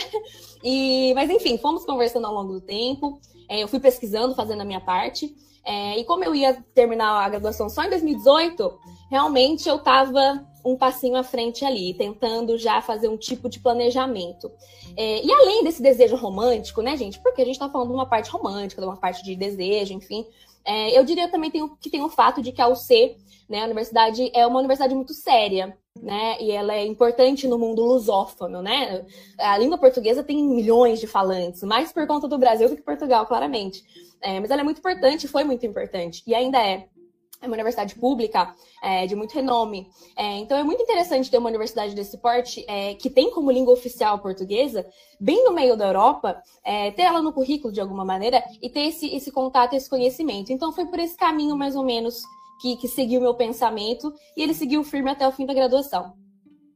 E, 0.64 1.14
mas 1.14 1.30
enfim, 1.30 1.58
fomos 1.58 1.86
conversando 1.86 2.26
ao 2.26 2.34
longo 2.34 2.54
do 2.54 2.62
tempo. 2.62 3.20
É, 3.50 3.62
eu 3.62 3.68
fui 3.68 3.80
pesquisando, 3.80 4.36
fazendo 4.36 4.62
a 4.62 4.66
minha 4.66 4.82
parte. 4.82 5.36
É, 5.66 5.98
e 5.98 6.04
como 6.04 6.24
eu 6.24 6.36
ia 6.36 6.54
terminar 6.74 7.24
a 7.24 7.30
graduação 7.30 7.70
só 7.70 7.84
em 7.84 7.90
2018, 7.90 8.80
realmente 9.10 9.68
eu 9.68 9.78
estava 9.78 10.46
um 10.64 10.76
passinho 10.78 11.16
à 11.16 11.24
frente 11.24 11.66
ali, 11.66 11.94
tentando 11.94 12.58
já 12.58 12.82
fazer 12.82 13.08
um 13.08 13.18
tipo 13.18 13.50
de 13.50 13.60
planejamento. 13.60 14.52
É, 14.96 15.24
e 15.24 15.32
além 15.32 15.64
desse 15.64 15.82
desejo 15.82 16.16
romântico, 16.16 16.82
né, 16.82 16.96
gente? 16.96 17.20
Porque 17.20 17.42
a 17.42 17.46
gente 17.46 17.56
está 17.56 17.70
falando 17.70 17.90
de 17.90 17.96
uma 17.96 18.06
parte 18.06 18.30
romântica, 18.30 18.82
de 18.82 18.88
uma 18.88 18.98
parte 18.98 19.24
de 19.24 19.36
desejo, 19.36 19.94
enfim. 19.94 20.26
É, 20.66 20.98
eu 20.98 21.04
diria 21.04 21.30
também 21.30 21.52
tem, 21.52 21.68
que 21.82 21.90
tem 21.90 22.02
o 22.02 22.10
fato 22.10 22.42
de 22.42 22.52
que 22.52 22.62
a 22.62 22.68
UC, 22.68 23.18
né, 23.50 23.62
a 23.62 23.66
universidade, 23.66 24.32
é 24.34 24.48
uma 24.48 24.60
universidade 24.60 24.96
muito 24.96 25.14
séria, 25.14 25.78
né? 26.02 26.38
E 26.40 26.52
ela 26.52 26.74
é 26.74 26.86
importante 26.86 27.48
no 27.48 27.60
mundo 27.60 27.84
lusófono, 27.84 28.62
né? 28.62 29.06
A 29.38 29.58
língua 29.58 29.78
portuguesa 29.78 30.24
tem 30.24 30.42
milhões 30.42 31.00
de 31.00 31.08
falantes, 31.08 31.62
mais 31.64 31.92
por 31.92 32.08
conta 32.08 32.28
do 32.28 32.38
Brasil 32.38 32.70
do 32.70 32.76
que 32.76 32.82
Portugal, 32.82 33.26
claramente. 33.26 33.84
É, 34.22 34.40
mas 34.40 34.50
ela 34.50 34.62
é 34.62 34.64
muito 34.64 34.80
importante, 34.80 35.28
foi 35.28 35.44
muito 35.44 35.66
importante, 35.66 36.24
e 36.26 36.34
ainda 36.34 36.58
é 36.58 36.88
é 37.44 37.48
uma 37.48 37.56
universidade 37.56 37.96
pública 37.96 38.56
é, 38.82 39.06
de 39.06 39.16
muito 39.16 39.34
renome. 39.34 39.88
É, 40.16 40.38
então 40.38 40.58
é 40.58 40.64
muito 40.64 40.82
interessante 40.82 41.30
ter 41.30 41.38
uma 41.38 41.50
universidade 41.50 41.94
desse 41.94 42.18
porte 42.18 42.66
é, 42.68 42.96
que 42.96 43.10
tem 43.10 43.30
como 43.32 43.52
língua 43.52 43.74
oficial 43.74 44.18
portuguesa, 44.20 44.88
bem 45.20 45.44
no 45.44 45.52
meio 45.52 45.76
da 45.76 45.88
Europa, 45.88 46.42
é, 46.64 46.92
ter 46.92 47.04
ela 47.04 47.22
no 47.22 47.34
currículo 47.34 47.74
de 47.74 47.82
alguma 47.82 48.06
maneira 48.06 48.42
e 48.62 48.70
ter 48.70 48.86
esse, 48.88 49.14
esse 49.14 49.32
contato, 49.32 49.74
esse 49.74 49.90
conhecimento. 49.90 50.52
Então 50.54 50.72
foi 50.72 50.86
por 50.86 51.00
esse 51.00 51.18
caminho, 51.18 51.56
mais 51.58 51.76
ou 51.76 51.84
menos, 51.84 52.22
que, 52.62 52.78
que 52.78 52.88
seguiu 52.88 53.20
meu 53.20 53.34
pensamento 53.34 54.14
e 54.38 54.42
ele 54.42 54.54
seguiu 54.54 54.84
firme 54.84 55.12
até 55.12 55.28
o 55.28 55.32
fim 55.32 55.46
da 55.46 55.54
graduação. 55.54 56.23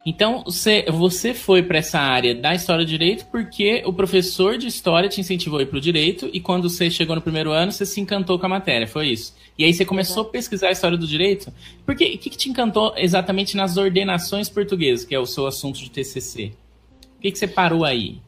Então, 0.10 0.42
você, 0.46 0.86
você 0.90 1.34
foi 1.34 1.62
para 1.62 1.80
essa 1.80 2.00
área 2.00 2.34
da 2.34 2.56
história 2.56 2.86
do 2.86 2.88
direito 2.88 3.26
porque 3.26 3.84
o 3.86 3.92
professor 3.92 4.58
de 4.58 4.66
história 4.66 5.10
te 5.10 5.20
incentivou 5.20 5.60
a 5.60 5.64
ir 5.64 5.66
para 5.66 5.80
o 5.80 5.82
direito 5.82 6.30
e 6.32 6.40
quando 6.40 6.70
você 6.70 6.90
chegou 6.90 7.14
no 7.14 7.22
primeiro 7.22 7.52
ano, 7.52 7.74
você 7.74 7.86
se 7.86 8.00
encantou 8.00 8.40
com 8.40 8.46
a 8.46 8.50
matéria, 8.50 8.88
foi 8.88 9.10
isso? 9.10 9.36
E 9.58 9.66
aí 9.66 9.74
você 9.74 9.84
começou 9.84 10.24
a 10.24 10.26
pesquisar 10.30 10.70
a 10.70 10.72
história 10.72 10.98
do 10.98 11.06
direito? 11.06 11.52
Por 11.86 11.94
que, 11.94 12.18
que, 12.18 12.30
que 12.30 12.38
te 12.38 12.50
encantou 12.50 12.94
exatamente 12.96 13.58
nas 13.58 13.76
ordenações 13.76 14.48
portuguesas, 14.48 15.04
que 15.04 15.14
é 15.14 15.20
o 15.20 15.26
seu 15.26 15.46
assunto 15.46 15.78
de 15.78 15.92
TCC? 15.92 16.54
Por 17.02 17.22
que, 17.24 17.32
que 17.34 17.38
você 17.38 17.48
parou 17.48 17.84
aí? 17.84 18.22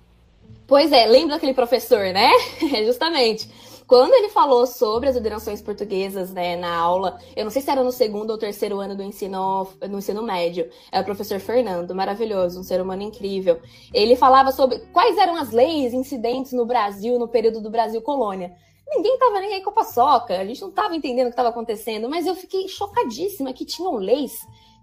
Pois 0.68 0.92
é, 0.92 1.08
lembra 1.08 1.38
aquele 1.38 1.54
professor, 1.54 2.12
né? 2.12 2.30
Justamente. 2.86 3.48
Quando 3.90 4.14
ele 4.14 4.30
falou 4.30 4.68
sobre 4.68 5.10
as 5.10 5.16
ordenações 5.16 5.64
portuguesas 5.64 6.32
né, 6.32 6.56
na 6.56 6.78
aula, 6.78 7.20
eu 7.36 7.44
não 7.44 7.50
sei 7.50 7.60
se 7.60 7.72
era 7.72 7.84
no 7.84 7.92
segundo 7.92 8.30
ou 8.30 8.38
terceiro 8.38 8.80
ano 8.80 8.96
do 8.96 9.02
ensino, 9.02 9.68
no 9.90 9.98
ensino 9.98 10.22
médio, 10.22 10.70
é 10.92 11.02
o 11.02 11.04
professor 11.04 11.40
Fernando, 11.40 11.96
maravilhoso, 11.96 12.60
um 12.60 12.64
ser 12.64 12.80
humano 12.80 13.02
incrível. 13.02 13.60
Ele 13.92 14.16
falava 14.16 14.52
sobre 14.52 14.78
quais 14.94 15.18
eram 15.18 15.36
as 15.36 15.50
leis 15.50 15.92
incidentes 15.92 16.52
no 16.52 16.68
Brasil 16.68 17.18
no 17.18 17.28
período 17.28 17.62
do 17.62 17.72
Brasil 17.72 18.00
colônia. 18.00 18.56
Ninguém 18.88 19.16
estava 19.16 19.40
nem 19.40 19.56
aí 19.56 19.64
com 19.64 19.72
a 19.72 19.74
paçoca, 19.74 20.38
a 20.38 20.46
gente 20.46 20.62
não 20.62 20.70
estava 20.70 20.96
entendendo 20.96 21.26
o 21.26 21.30
que 21.30 21.34
estava 21.34 21.50
acontecendo, 21.50 22.08
mas 22.08 22.28
eu 22.28 22.36
fiquei 22.36 22.68
chocadíssima 22.68 23.54
que 23.54 23.66
tinham 23.66 23.96
leis 23.96 24.34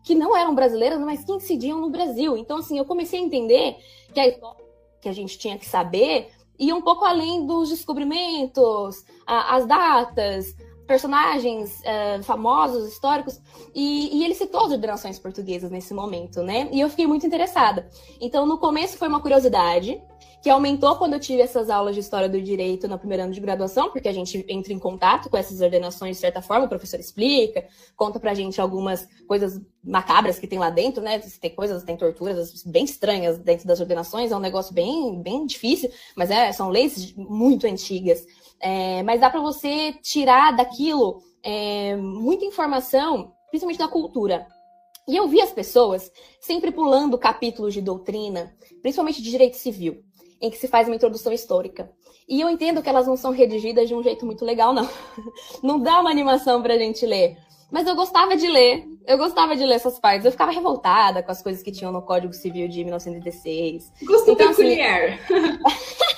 que 0.02 0.16
não 0.16 0.36
eram 0.36 0.52
brasileiras, 0.52 0.98
mas 0.98 1.24
que 1.24 1.30
incidiam 1.30 1.80
no 1.80 1.90
Brasil. 1.90 2.36
Então, 2.36 2.56
assim, 2.56 2.76
eu 2.76 2.84
comecei 2.84 3.20
a 3.20 3.22
entender 3.22 3.76
que 4.12 4.18
a 4.18 4.26
história 4.26 4.66
que 5.00 5.08
a 5.08 5.12
gente 5.12 5.38
tinha 5.38 5.56
que 5.56 5.64
saber 5.64 6.32
e 6.58 6.72
um 6.72 6.80
pouco 6.80 7.04
além 7.04 7.46
dos 7.46 7.68
descobrimentos, 7.68 9.04
a, 9.26 9.56
as 9.56 9.66
datas, 9.66 10.56
personagens 10.86 11.80
uh, 11.80 12.22
famosos, 12.22 12.88
históricos, 12.92 13.40
e, 13.74 14.18
e, 14.18 14.24
ele 14.24 14.34
citou 14.34 14.66
as 14.66 14.72
ordenações 14.72 15.18
portuguesas 15.18 15.70
nesse 15.70 15.92
momento, 15.92 16.42
né? 16.42 16.68
E 16.72 16.80
eu 16.80 16.88
fiquei 16.88 17.06
muito 17.06 17.26
interessada. 17.26 17.88
Então, 18.20 18.46
no 18.46 18.58
começo 18.58 18.96
foi 18.96 19.08
uma 19.08 19.20
curiosidade, 19.20 20.00
que 20.46 20.50
aumentou 20.50 20.94
quando 20.94 21.14
eu 21.14 21.18
tive 21.18 21.42
essas 21.42 21.68
aulas 21.68 21.94
de 21.96 22.00
história 22.00 22.28
do 22.28 22.40
direito 22.40 22.86
no 22.86 22.96
primeiro 22.96 23.24
ano 23.24 23.32
de 23.32 23.40
graduação, 23.40 23.90
porque 23.90 24.08
a 24.08 24.12
gente 24.12 24.44
entra 24.48 24.72
em 24.72 24.78
contato 24.78 25.28
com 25.28 25.36
essas 25.36 25.60
ordenações 25.60 26.16
de 26.16 26.20
certa 26.20 26.40
forma, 26.40 26.66
o 26.66 26.68
professor 26.68 27.00
explica, 27.00 27.66
conta 27.96 28.20
pra 28.20 28.32
gente 28.32 28.60
algumas 28.60 29.08
coisas 29.26 29.60
macabras 29.82 30.38
que 30.38 30.46
tem 30.46 30.56
lá 30.56 30.70
dentro, 30.70 31.02
né? 31.02 31.18
Tem 31.18 31.52
coisas, 31.52 31.82
tem 31.82 31.96
torturas 31.96 32.62
bem 32.64 32.84
estranhas 32.84 33.38
dentro 33.38 33.66
das 33.66 33.80
ordenações, 33.80 34.30
é 34.30 34.36
um 34.36 34.40
negócio 34.40 34.72
bem, 34.72 35.20
bem 35.20 35.46
difícil, 35.46 35.90
mas 36.14 36.30
é, 36.30 36.52
são 36.52 36.68
leis 36.68 37.12
muito 37.16 37.66
antigas. 37.66 38.24
É, 38.60 39.02
mas 39.02 39.20
dá 39.20 39.28
para 39.28 39.40
você 39.40 39.92
tirar 40.02 40.56
daquilo 40.56 41.22
é, 41.42 41.96
muita 41.96 42.44
informação, 42.44 43.32
principalmente 43.50 43.78
da 43.78 43.88
cultura. 43.88 44.46
E 45.08 45.16
eu 45.16 45.28
vi 45.28 45.40
as 45.40 45.52
pessoas 45.52 46.10
sempre 46.40 46.72
pulando 46.72 47.16
capítulos 47.16 47.72
de 47.72 47.80
doutrina, 47.80 48.52
principalmente 48.82 49.22
de 49.22 49.30
direito 49.30 49.56
civil, 49.56 50.02
em 50.40 50.50
que 50.50 50.56
se 50.58 50.66
faz 50.66 50.88
uma 50.88 50.96
introdução 50.96 51.32
histórica. 51.32 51.90
E 52.28 52.40
eu 52.40 52.50
entendo 52.50 52.82
que 52.82 52.88
elas 52.88 53.06
não 53.06 53.16
são 53.16 53.30
redigidas 53.30 53.86
de 53.86 53.94
um 53.94 54.02
jeito 54.02 54.26
muito 54.26 54.44
legal, 54.44 54.74
não. 54.74 54.88
Não 55.62 55.78
dá 55.78 56.00
uma 56.00 56.10
animação 56.10 56.60
pra 56.60 56.76
gente 56.76 57.06
ler. 57.06 57.36
Mas 57.70 57.86
eu 57.86 57.94
gostava 57.94 58.36
de 58.36 58.46
ler, 58.48 58.84
eu 59.06 59.18
gostava 59.18 59.56
de 59.56 59.64
ler 59.64 59.74
essas 59.74 59.98
partes. 59.98 60.24
Eu 60.24 60.32
ficava 60.32 60.50
revoltada 60.50 61.22
com 61.22 61.30
as 61.30 61.42
coisas 61.42 61.62
que 61.62 61.72
tinham 61.72 61.92
no 61.92 62.02
Código 62.02 62.32
Civil 62.32 62.68
de 62.68 62.82
1916. 62.82 63.92
Gosto 64.02 64.30
então, 64.32 64.48
peculiar. 64.48 65.12
Assim... 65.12 66.06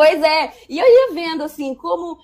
Pois 0.00 0.22
é, 0.22 0.54
e 0.66 0.78
eu 0.78 0.86
ia 0.86 1.12
vendo 1.12 1.42
assim 1.42 1.74
como 1.74 2.16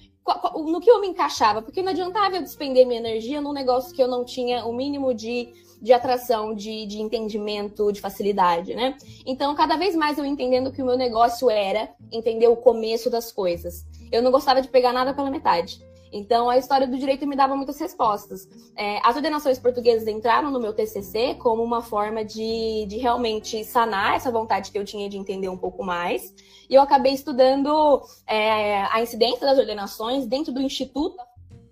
no 0.66 0.80
que 0.80 0.90
eu 0.90 0.99
me 0.99 1.09
encaixava, 1.09 1.61
porque 1.61 1.83
não 1.83 1.90
adiantava 1.90 2.37
eu 2.37 2.42
despender 2.42 2.87
minha 2.87 2.99
energia 2.99 3.38
num 3.38 3.52
negócio 3.52 3.95
que 3.95 4.02
eu 4.02 4.09
não 4.09 4.25
tinha 4.25 4.64
o 4.64 4.73
mínimo 4.73 5.12
de, 5.12 5.52
de 5.83 5.92
atração, 5.92 6.54
de, 6.54 6.87
de 6.87 7.02
entendimento, 7.02 7.92
de 7.92 8.00
facilidade, 8.00 8.75
né? 8.75 8.97
Então, 9.26 9.54
cada 9.54 9.76
vez 9.76 9.95
mais 9.95 10.16
eu 10.16 10.25
entendendo 10.25 10.73
que 10.73 10.80
o 10.80 10.87
meu 10.87 10.97
negócio 10.97 11.50
era 11.50 11.90
entender 12.11 12.49
o 12.49 12.56
começo 12.56 13.11
das 13.11 13.30
coisas. 13.30 13.85
Eu 14.11 14.23
não 14.23 14.30
gostava 14.30 14.62
de 14.62 14.68
pegar 14.68 14.95
nada 14.95 15.12
pela 15.12 15.30
metade. 15.30 15.78
Então, 16.16 16.49
a 16.49 16.56
história 16.56 16.87
do 16.87 16.99
direito 16.99 17.26
me 17.26 17.37
dava 17.37 17.54
muitas 17.54 17.78
respostas. 17.78 18.49
É, 18.76 18.99
as 19.04 19.14
ordenações 19.14 19.58
portuguesas 19.58 20.08
entraram 20.08 20.50
no 20.50 20.58
meu 20.58 20.73
TCC 20.73 21.35
como 21.35 21.62
uma 21.62 21.82
forma 21.82 22.25
de, 22.25 22.87
de 22.88 22.96
realmente 22.96 23.64
sanar 23.64 24.16
essa 24.16 24.30
vontade 24.30 24.73
que 24.73 24.78
eu 24.78 24.85
tinha 24.85 25.08
de 25.08 25.18
entender 25.18 25.49
um 25.49 25.56
pouco 25.58 25.85
mais. 25.85 26.35
E 26.68 26.75
eu 26.75 26.82
acabei 26.82 27.12
estudando 27.12 28.02
é, 28.26 28.82
a 28.85 29.00
incidência 29.02 29.46
das 29.46 29.58
ordenações 29.58 30.26
dentro 30.26 30.52
do 30.52 30.61
Instituto 30.61 31.16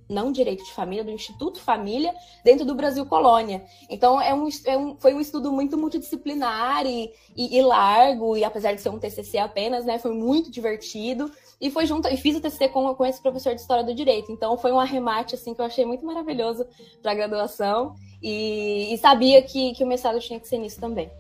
não 0.09 0.31
direito 0.31 0.65
de 0.65 0.73
família, 0.73 1.05
do 1.05 1.11
Instituto 1.11 1.61
Família, 1.61 2.13
dentro 2.45 2.65
do 2.65 2.75
Brasil 2.75 3.05
Colônia. 3.07 3.65
Então, 3.89 4.21
é 4.21 4.35
um, 4.35 4.49
é 4.67 4.77
um, 4.77 4.97
foi 4.97 5.15
um 5.15 5.21
estudo 5.21 5.51
muito 5.53 5.77
multidisciplinar 5.79 6.87
e, 6.87 7.11
e, 7.37 7.57
e, 7.57 7.63
largo, 7.63 8.37
e 8.37 8.45
apesar 8.45 8.75
de 8.75 8.81
ser 8.81 8.91
um 8.91 8.99
TCC 8.99 9.39
apenas, 9.39 9.85
né, 9.85 9.99
foi 9.99 10.13
muito 10.13 10.51
divertido. 10.51 11.31
E 11.61 11.71
foi 11.71 11.87
junto, 11.87 12.09
e 12.09 12.17
fiz 12.17 12.37
o 12.37 12.41
TCC 12.41 12.69
com, 12.69 12.95
com 12.95 13.07
esse 13.07 13.23
professor 13.23 13.55
de 13.55 13.61
História 13.61 13.85
do 13.85 13.95
Direito. 13.95 14.31
Então, 14.31 14.57
foi 14.59 14.73
um 14.73 14.81
arremate, 14.81 15.35
assim, 15.35 15.55
que 15.55 15.61
eu 15.61 15.65
achei 15.65 15.85
muito 15.85 16.05
maravilhoso 16.05 16.67
para 17.01 17.13
a 17.13 17.15
graduação. 17.15 17.95
E, 18.23 18.93
e, 18.93 18.99
sabia 18.99 19.43
que, 19.43 19.73
que 19.75 19.85
o 19.85 19.87
mestrado 19.87 20.19
tinha 20.21 20.41
que 20.41 20.49
ser 20.49 20.59
nisso 20.59 20.81
também. 20.81 21.11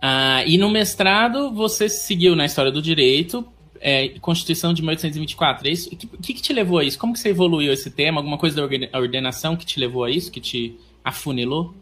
Ah, 0.00 0.44
e 0.46 0.58
no 0.58 0.68
mestrado, 0.68 1.52
você 1.52 1.88
seguiu 1.88 2.36
na 2.36 2.44
história 2.44 2.70
do 2.70 2.82
direito, 2.82 3.46
é, 3.80 4.08
Constituição 4.20 4.72
de 4.72 4.82
1824, 4.82 5.68
é 5.68 5.70
isso? 5.70 5.88
O 5.88 5.96
que, 5.96 6.34
que, 6.34 6.42
te 6.42 6.52
levou 6.52 6.78
a 6.78 6.84
isso? 6.84 6.98
Como 6.98 7.12
que 7.12 7.18
você 7.18 7.30
evoluiu 7.30 7.72
esse 7.72 7.90
tema? 7.90 8.20
Alguma 8.20 8.38
coisa 8.38 8.56
da 8.56 8.98
ordenação 8.98 9.56
que 9.56 9.66
te 9.66 9.78
levou 9.78 10.04
a 10.04 10.10
isso, 10.10 10.30
que 10.30 10.40
te 10.40 10.78
afunilou? 11.04 11.74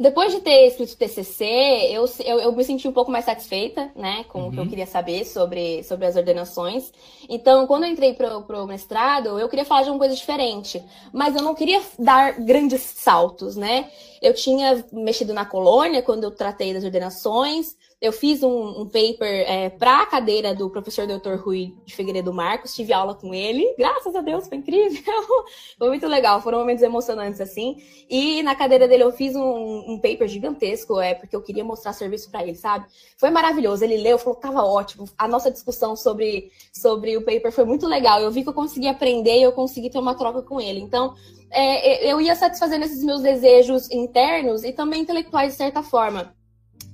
Depois 0.00 0.32
de 0.32 0.40
ter 0.40 0.66
escrito 0.66 0.92
o 0.92 0.96
TCC, 0.96 1.44
eu, 1.90 2.06
eu, 2.24 2.40
eu, 2.40 2.52
me 2.52 2.64
senti 2.64 2.88
um 2.88 2.92
pouco 2.92 3.12
mais 3.12 3.26
satisfeita, 3.26 3.92
né, 3.94 4.24
com 4.28 4.40
uhum. 4.40 4.48
o 4.48 4.50
que 4.50 4.56
eu 4.56 4.62
uhum. 4.62 4.68
queria 4.70 4.86
saber 4.86 5.26
sobre, 5.26 5.84
sobre 5.84 6.06
as 6.06 6.16
ordenações. 6.16 6.90
Então, 7.28 7.66
quando 7.66 7.84
eu 7.84 7.90
entrei 7.90 8.14
para 8.14 8.38
o 8.38 8.66
mestrado, 8.66 9.38
eu 9.38 9.46
queria 9.46 9.66
falar 9.66 9.82
de 9.82 9.90
uma 9.90 9.98
coisa 9.98 10.14
diferente, 10.14 10.82
mas 11.12 11.36
eu 11.36 11.42
não 11.42 11.54
queria 11.54 11.82
dar 11.98 12.40
grandes 12.40 12.80
saltos, 12.80 13.56
né? 13.56 13.90
Eu 14.22 14.32
tinha 14.32 14.82
mexido 14.90 15.34
na 15.34 15.44
colônia 15.44 16.00
quando 16.00 16.24
eu 16.24 16.30
tratei 16.30 16.72
das 16.72 16.82
ordenações, 16.82 17.76
eu 18.00 18.12
fiz 18.12 18.42
um, 18.42 18.80
um 18.80 18.86
paper 18.86 19.44
é, 19.46 19.68
para 19.68 20.02
a 20.02 20.06
cadeira 20.06 20.54
do 20.54 20.70
professor 20.70 21.06
Dr. 21.06 21.34
Rui 21.34 21.74
de 21.84 21.94
Figueiredo 21.94 22.32
Marcos, 22.32 22.74
tive 22.74 22.94
aula 22.94 23.14
com 23.14 23.34
ele, 23.34 23.74
graças 23.76 24.16
a 24.16 24.22
Deus, 24.22 24.48
foi 24.48 24.56
incrível, 24.56 25.02
foi 25.76 25.88
muito 25.88 26.06
legal, 26.06 26.40
foram 26.40 26.60
momentos 26.60 26.82
emocionantes 26.82 27.42
assim. 27.42 27.76
E 28.08 28.42
na 28.42 28.54
cadeira 28.54 28.88
dele 28.88 29.02
eu 29.02 29.12
fiz 29.12 29.36
um, 29.36 29.92
um 29.92 29.98
paper 29.98 30.26
gigantesco, 30.28 30.98
é 30.98 31.14
porque 31.14 31.36
eu 31.36 31.42
queria 31.42 31.62
mostrar 31.62 31.92
serviço 31.92 32.30
para 32.30 32.42
ele, 32.42 32.54
sabe? 32.54 32.86
Foi 33.18 33.28
maravilhoso, 33.28 33.84
ele 33.84 33.98
leu, 33.98 34.18
falou 34.18 34.36
que 34.36 34.42
tava 34.42 34.62
ótimo. 34.62 35.06
A 35.18 35.28
nossa 35.28 35.50
discussão 35.50 35.94
sobre, 35.94 36.50
sobre 36.72 37.18
o 37.18 37.24
paper 37.24 37.52
foi 37.52 37.66
muito 37.66 37.86
legal. 37.86 38.20
Eu 38.20 38.30
vi 38.30 38.42
que 38.42 38.48
eu 38.48 38.54
consegui 38.54 38.88
aprender 38.88 39.38
e 39.38 39.42
eu 39.42 39.52
consegui 39.52 39.90
ter 39.90 39.98
uma 39.98 40.14
troca 40.14 40.40
com 40.40 40.58
ele. 40.58 40.80
Então, 40.80 41.14
é, 41.50 42.10
eu 42.10 42.18
ia 42.18 42.34
satisfazendo 42.34 42.84
esses 42.84 43.04
meus 43.04 43.20
desejos 43.20 43.90
internos 43.90 44.64
e 44.64 44.72
também 44.72 45.02
intelectuais 45.02 45.52
de 45.52 45.58
certa 45.58 45.82
forma. 45.82 46.34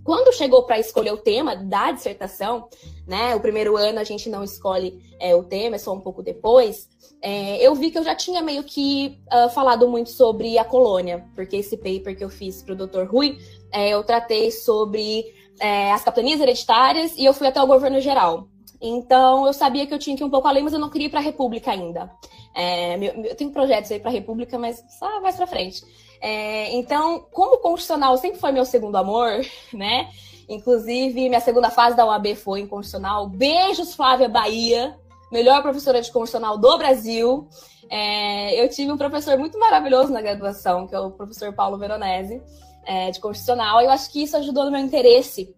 Quando 0.06 0.32
chegou 0.32 0.62
para 0.62 0.78
escolher 0.78 1.12
o 1.12 1.16
tema 1.16 1.56
da 1.56 1.90
dissertação, 1.90 2.68
né? 3.08 3.34
O 3.34 3.40
primeiro 3.40 3.76
ano 3.76 3.98
a 3.98 4.04
gente 4.04 4.28
não 4.28 4.44
escolhe 4.44 5.02
é, 5.18 5.34
o 5.34 5.42
tema, 5.42 5.74
é 5.74 5.78
só 5.80 5.92
um 5.92 6.00
pouco 6.00 6.22
depois. 6.22 6.88
É, 7.20 7.56
eu 7.56 7.74
vi 7.74 7.90
que 7.90 7.98
eu 7.98 8.04
já 8.04 8.14
tinha 8.14 8.40
meio 8.40 8.62
que 8.62 9.18
uh, 9.32 9.50
falado 9.50 9.88
muito 9.88 10.10
sobre 10.10 10.58
a 10.58 10.64
colônia, 10.64 11.26
porque 11.34 11.56
esse 11.56 11.76
paper 11.76 12.16
que 12.16 12.22
eu 12.22 12.30
fiz 12.30 12.62
para 12.62 12.74
o 12.74 12.86
Dr. 12.86 13.02
Rui, 13.10 13.36
é, 13.72 13.88
eu 13.88 14.04
tratei 14.04 14.52
sobre 14.52 15.24
é, 15.58 15.90
as 15.90 16.04
capitanias 16.04 16.40
hereditárias 16.40 17.16
e 17.16 17.24
eu 17.24 17.34
fui 17.34 17.48
até 17.48 17.60
o 17.60 17.66
governo 17.66 18.00
geral. 18.00 18.46
Então 18.88 19.46
eu 19.46 19.52
sabia 19.52 19.86
que 19.86 19.92
eu 19.92 19.98
tinha 19.98 20.16
que 20.16 20.22
ir 20.22 20.26
um 20.26 20.30
pouco 20.30 20.46
além, 20.46 20.62
mas 20.62 20.72
eu 20.72 20.78
não 20.78 20.90
queria 20.90 21.08
ir 21.08 21.10
para 21.10 21.20
a 21.20 21.22
República 21.22 21.70
ainda. 21.70 22.10
É, 22.54 22.96
eu 23.28 23.34
tenho 23.34 23.50
projetos 23.50 23.90
aí 23.90 23.98
para 23.98 24.10
a 24.10 24.12
República, 24.12 24.58
mas 24.58 24.82
só 24.98 25.20
mais 25.20 25.36
para 25.36 25.46
frente. 25.46 25.82
É, 26.20 26.72
então, 26.74 27.26
como 27.32 27.58
constitucional 27.58 28.16
sempre 28.16 28.38
foi 28.38 28.52
meu 28.52 28.64
segundo 28.64 28.96
amor, 28.96 29.30
né? 29.72 30.08
Inclusive, 30.48 31.28
minha 31.28 31.40
segunda 31.40 31.70
fase 31.70 31.96
da 31.96 32.06
UAB 32.06 32.34
foi 32.36 32.60
em 32.60 32.66
constitucional. 32.66 33.28
Beijos, 33.28 33.94
Flávia 33.94 34.28
Bahia, 34.28 34.96
melhor 35.30 35.60
professora 35.62 36.00
de 36.00 36.10
constitucional 36.10 36.56
do 36.56 36.78
Brasil. 36.78 37.48
É, 37.90 38.62
eu 38.62 38.68
tive 38.68 38.92
um 38.92 38.96
professor 38.96 39.36
muito 39.36 39.58
maravilhoso 39.58 40.12
na 40.12 40.20
graduação, 40.20 40.86
que 40.86 40.94
é 40.94 41.00
o 41.00 41.10
professor 41.10 41.52
Paulo 41.52 41.78
Veronese, 41.78 42.40
é, 42.84 43.10
de 43.10 43.20
constitucional. 43.20 43.80
E 43.80 43.86
eu 43.86 43.90
acho 43.90 44.10
que 44.10 44.22
isso 44.22 44.36
ajudou 44.36 44.64
no 44.64 44.70
meu 44.70 44.80
interesse 44.80 45.54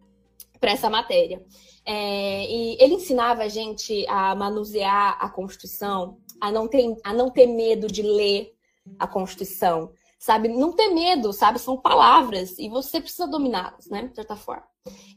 para 0.59 0.73
essa 0.73 0.89
matéria. 0.89 1.43
É, 1.91 2.45
e 2.45 2.77
ele 2.79 2.97
ensinava 2.97 3.45
a 3.45 3.49
gente 3.49 4.07
a 4.09 4.35
manusear 4.35 5.17
a 5.19 5.27
Constituição, 5.31 6.19
a 6.39 6.53
não 6.53 6.69
ter, 6.69 6.95
a 7.03 7.15
não 7.15 7.31
ter 7.31 7.47
medo 7.47 7.87
de 7.87 8.03
ler 8.03 8.53
a 8.99 9.07
Constituição, 9.07 9.91
sabe? 10.19 10.49
Não 10.49 10.71
ter 10.71 10.89
medo, 10.89 11.33
sabe? 11.33 11.59
São 11.59 11.79
palavras 11.79 12.59
e 12.59 12.69
você 12.69 13.01
precisa 13.01 13.27
dominá-las, 13.27 13.87
né? 13.87 14.07
De 14.09 14.17
certa 14.17 14.37
forma. 14.37 14.67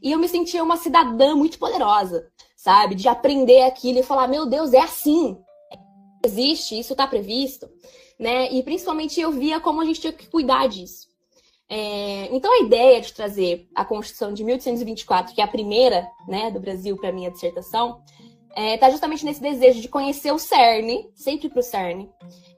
E 0.00 0.10
eu 0.10 0.18
me 0.18 0.26
sentia 0.26 0.64
uma 0.64 0.78
cidadã 0.78 1.36
muito 1.36 1.58
poderosa, 1.58 2.26
sabe? 2.56 2.94
De 2.94 3.06
aprender 3.06 3.64
aquilo 3.64 3.98
e 3.98 4.02
falar: 4.02 4.26
meu 4.26 4.46
Deus, 4.46 4.72
é 4.72 4.80
assim. 4.80 5.36
Existe, 6.24 6.78
isso 6.78 6.94
está 6.94 7.06
previsto, 7.06 7.68
né? 8.18 8.50
E 8.50 8.62
principalmente 8.62 9.20
eu 9.20 9.30
via 9.30 9.60
como 9.60 9.82
a 9.82 9.84
gente 9.84 10.00
tinha 10.00 10.12
que 10.12 10.26
cuidar 10.26 10.68
disso. 10.68 11.11
É, 11.74 12.28
então 12.30 12.52
a 12.52 12.66
ideia 12.66 13.00
de 13.00 13.14
trazer 13.14 13.66
a 13.74 13.82
Constituição 13.82 14.30
de 14.30 14.44
1824, 14.44 15.34
que 15.34 15.40
é 15.40 15.44
a 15.44 15.48
primeira, 15.48 16.06
né, 16.28 16.50
do 16.50 16.60
Brasil 16.60 16.98
para 16.98 17.10
minha 17.10 17.30
dissertação, 17.30 18.02
está 18.54 18.88
é, 18.88 18.90
justamente 18.90 19.24
nesse 19.24 19.40
desejo 19.40 19.80
de 19.80 19.88
conhecer 19.88 20.32
o 20.32 20.38
CERN, 20.38 21.08
sempre 21.14 21.48
para 21.48 21.60
o 21.60 21.62
CERN. 21.62 22.08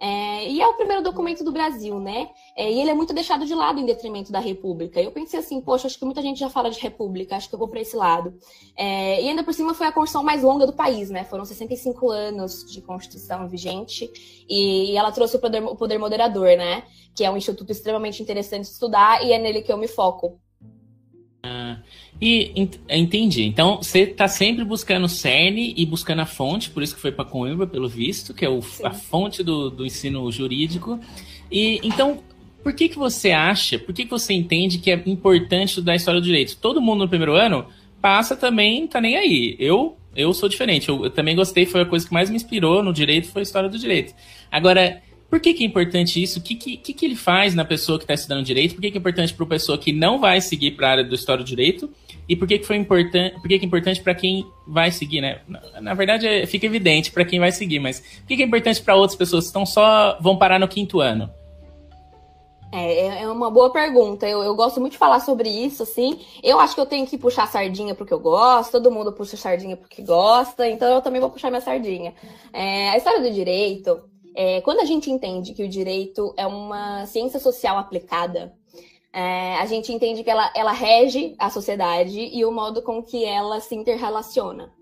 É, 0.01 0.49
e 0.51 0.61
é 0.61 0.67
o 0.67 0.75
primeiro 0.75 1.03
documento 1.03 1.45
do 1.45 1.53
Brasil, 1.53 1.99
né? 1.99 2.29
É, 2.57 2.71
e 2.71 2.81
ele 2.81 2.91
é 2.91 2.95
muito 2.95 3.15
deixado 3.15 3.47
de 3.47 3.55
lado 3.55 3.81
em 3.81 3.87
detrimento 3.87 4.33
da 4.33 4.41
República. 4.41 5.01
Eu 5.01 5.13
pensei 5.13 5.41
assim, 5.41 5.61
poxa, 5.61 5.87
acho 5.87 5.99
que 5.99 6.05
muita 6.05 6.21
gente 6.21 6.41
já 6.41 6.51
fala 6.51 6.71
de 6.71 6.81
República, 6.81 7.37
acho 7.37 7.49
que 7.49 7.55
eu 7.55 7.59
vou 7.59 7.69
para 7.69 7.81
esse 7.81 7.97
lado. 7.97 8.35
É, 8.77 9.23
e 9.23 9.29
ainda 9.29 9.45
por 9.45 9.55
cima 9.55 9.73
foi 9.73 9.87
a 9.87 9.93
Constituição 9.93 10.23
mais 10.23 10.43
longa 10.43 10.67
do 10.67 10.73
país, 10.73 11.11
né? 11.11 11.25
Foram 11.25 11.45
65 11.45 12.11
anos 12.11 12.65
de 12.71 12.83
Constituição 12.83 13.49
vigente 13.49 14.11
e, 14.49 14.93
e 14.93 14.97
ela 14.97 15.13
trouxe 15.13 15.37
o 15.37 15.39
poder, 15.39 15.63
o 15.63 15.77
poder 15.77 15.99
moderador, 15.99 16.57
né? 16.57 16.85
Que 17.15 17.25
é 17.25 17.31
um 17.31 17.37
instituto 17.37 17.71
extremamente 17.71 18.23
interessante 18.23 18.65
de 18.65 18.73
estudar 18.73 19.25
e 19.25 19.33
é 19.33 19.39
nele 19.39 19.63
que 19.63 19.73
eu 19.73 19.79
me 19.79 19.89
foco. 19.89 20.41
Ah, 21.47 21.77
e 22.19 22.55
entendi. 22.89 23.45
Então 23.45 23.77
você 23.77 24.01
está 24.01 24.27
sempre 24.27 24.65
buscando 24.65 25.05
o 25.05 25.09
CERN 25.09 25.75
e 25.77 25.85
buscando 25.85 26.21
a 26.21 26.27
fonte, 26.27 26.71
por 26.71 26.83
isso 26.83 26.95
que 26.95 27.01
foi 27.01 27.13
para 27.13 27.27
Coimbra, 27.27 27.67
pelo 27.67 27.87
visto, 27.87 28.33
que 28.33 28.47
é 28.47 28.49
o, 28.49 28.61
a 28.83 28.93
fonte 28.93 29.43
do, 29.43 29.69
do 29.69 29.85
ensino 29.85 30.33
jurídico. 30.33 30.99
E 31.53 31.81
então, 31.83 32.23
por 32.63 32.73
que, 32.73 32.89
que 32.89 32.97
você 32.97 33.31
acha, 33.31 33.79
por 33.79 33.95
que, 33.95 34.05
que 34.05 34.11
você 34.11 34.33
entende 34.33 34.79
que 34.79 34.91
é 34.91 35.03
importante 35.05 35.69
estudar 35.69 35.93
a 35.93 35.97
história 35.97 36.19
do 36.19 36.25
direito? 36.25 36.57
Todo 36.57 36.81
mundo 36.81 37.01
no 37.01 37.09
primeiro 37.09 37.35
ano 37.35 37.67
passa 38.01 38.35
também, 38.35 38.87
tá 38.87 39.03
nem 39.03 39.17
aí. 39.17 39.55
Eu 39.59 39.97
Eu 40.17 40.33
sou 40.33 40.49
diferente. 40.49 40.89
Eu, 40.89 41.05
eu, 41.05 41.11
também 41.11 41.37
gostei, 41.37 41.67
foi 41.67 41.83
a 41.83 41.85
coisa 41.85 42.07
que 42.07 42.15
mais 42.15 42.31
me 42.31 42.37
inspirou 42.37 42.83
no 42.83 42.93
direito, 42.93 43.29
foi 43.29 43.43
a 43.43 43.43
história 43.43 43.69
do 43.69 43.79
direito. 43.79 44.15
Agora, 44.51 45.03
por 45.29 45.41
que, 45.41 45.55
que 45.55 45.65
é 45.65 45.67
importante 45.67 46.23
isso? 46.23 46.39
O 46.39 46.43
que, 46.43 46.55
que, 46.55 46.77
que, 46.77 47.05
ele 47.05 47.17
faz 47.17 47.55
na 47.55 47.65
pessoa 47.65 47.99
que 47.99 48.05
está 48.05 48.15
estudando 48.15 48.45
direito? 48.45 48.75
Por 48.75 48.81
que, 48.81 48.91
que 48.91 48.97
é 48.97 49.01
importante 49.01 49.35
para 49.35 49.45
a 49.45 49.49
pessoa 49.49 49.77
que 49.77 49.93
não 49.93 50.21
vai 50.21 50.41
seguir 50.41 50.73
para 50.73 50.89
a 50.89 50.91
área 50.93 51.05
do 51.05 51.15
história 51.15 51.43
do 51.43 51.47
direito? 51.47 51.91
E 52.29 52.37
por 52.37 52.49
que, 52.49 52.59
que 52.59 52.67
foi 52.67 52.77
importante? 52.77 53.35
Por 53.35 53.49
que, 53.49 53.59
que 53.59 53.65
é 53.65 53.67
importante 53.67 54.01
para 54.01 54.15
quem 54.15 54.47
vai 54.67 54.91
seguir, 54.91 55.21
né? 55.21 55.41
Na, 55.47 55.81
na 55.81 55.95
verdade, 55.95 56.27
é, 56.27 56.47
fica 56.47 56.67
evidente 56.67 57.11
para 57.11 57.25
quem 57.25 57.39
vai 57.39 57.53
seguir, 57.53 57.81
mas 57.81 58.01
por 58.01 58.29
que, 58.29 58.37
que 58.37 58.43
é 58.43 58.47
importante 58.47 58.81
para 58.81 58.95
outras 58.95 59.17
pessoas 59.17 59.45
que 59.45 59.49
estão 59.49 59.67
só 59.67 60.17
vão 60.21 60.39
parar 60.39 60.59
no 60.59 60.69
quinto 60.69 61.01
ano? 61.01 61.29
É, 62.73 63.07
é, 63.07 63.23
é 63.23 63.29
uma 63.29 63.51
boa 63.51 63.71
pergunta. 63.71 64.27
Eu, 64.27 64.43
eu 64.43 64.55
gosto 64.57 64.81
muito 64.81 64.95
de 64.95 64.99
falar 64.99 65.21
sobre 65.21 65.49
isso, 65.49 65.85
assim. 65.85 66.19
Eu 66.43 66.59
acho 66.59 66.75
que 66.75 66.81
eu 66.81 66.87
tenho 66.87 67.07
que 67.07 67.17
puxar 67.17 67.47
sardinha 67.47 67.95
porque 67.95 68.13
eu 68.13 68.19
gosto, 68.19 68.73
todo 68.73 68.91
mundo 68.91 69.13
puxa 69.13 69.37
sardinha 69.37 69.77
porque 69.77 70.03
gosta, 70.03 70.69
então 70.69 70.93
eu 70.93 71.01
também 71.01 71.21
vou 71.21 71.31
puxar 71.31 71.51
minha 71.51 71.61
sardinha. 71.61 72.15
É, 72.53 72.91
a 72.91 72.97
história 72.97 73.21
do 73.21 73.31
direito, 73.31 74.03
é, 74.35 74.61
quando 74.63 74.81
a 74.81 74.85
gente 74.85 75.11
entende 75.11 75.55
que 75.55 75.63
o 75.63 75.69
direito 75.69 76.35
é 76.37 76.47
uma 76.47 77.07
ciência 77.07 77.39
social 77.39 77.79
aplicada, 77.79 78.53
é, 79.13 79.57
a 79.57 79.67
gente 79.67 79.93
entende 79.93 80.25
que 80.25 80.31
ela, 80.31 80.51
ela 80.57 80.73
rege 80.73 81.37
a 81.39 81.49
sociedade 81.49 82.19
e 82.19 82.45
o 82.45 82.51
modo 82.51 82.83
com 82.83 83.01
que 83.01 83.25
ela 83.25 83.61
se 83.61 83.75
interrelaciona. 83.75 84.73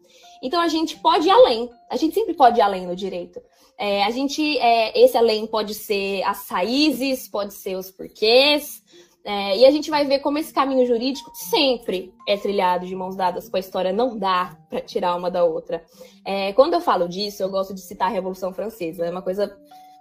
Então 0.43 0.61
a 0.61 0.69
gente 0.69 0.99
pode 0.99 1.29
ir 1.29 1.31
além, 1.31 1.71
a 1.91 1.97
gente 1.97 2.15
sempre 2.15 2.35
pode 2.35 2.59
ir 2.59 2.63
além 2.63 2.87
no 2.87 2.97
direito. 2.97 3.41
É, 3.79 4.05
a 4.05 4.11
gente, 4.11 4.59
é, 4.59 4.99
esse 4.99 5.17
além 5.17 5.47
pode 5.47 5.75
ser 5.75 6.23
as 6.23 6.49
raízes, 6.49 7.29
pode 7.29 7.55
ser 7.55 7.77
os 7.77 7.91
porquês, 7.91 8.82
é, 9.25 9.59
e 9.59 9.64
a 9.64 9.71
gente 9.71 9.88
vai 9.88 10.05
ver 10.05 10.19
como 10.19 10.38
esse 10.38 10.52
caminho 10.52 10.85
jurídico 10.85 11.31
sempre 11.35 12.12
é 12.26 12.37
trilhado 12.37 12.87
de 12.87 12.95
mãos 12.95 13.14
dadas 13.14 13.49
com 13.49 13.57
a 13.57 13.61
história, 13.61 13.93
não 13.93 14.19
dá 14.19 14.57
para 14.69 14.81
tirar 14.81 15.14
uma 15.14 15.31
da 15.31 15.45
outra. 15.45 15.85
É, 16.25 16.52
quando 16.55 16.75
eu 16.75 16.81
falo 16.81 17.09
disso, 17.09 17.43
eu 17.43 17.49
gosto 17.49 17.73
de 17.73 17.81
citar 17.81 18.09
a 18.09 18.12
Revolução 18.12 18.52
Francesa, 18.52 19.07
é 19.07 19.11
uma 19.11 19.23
coisa 19.23 19.57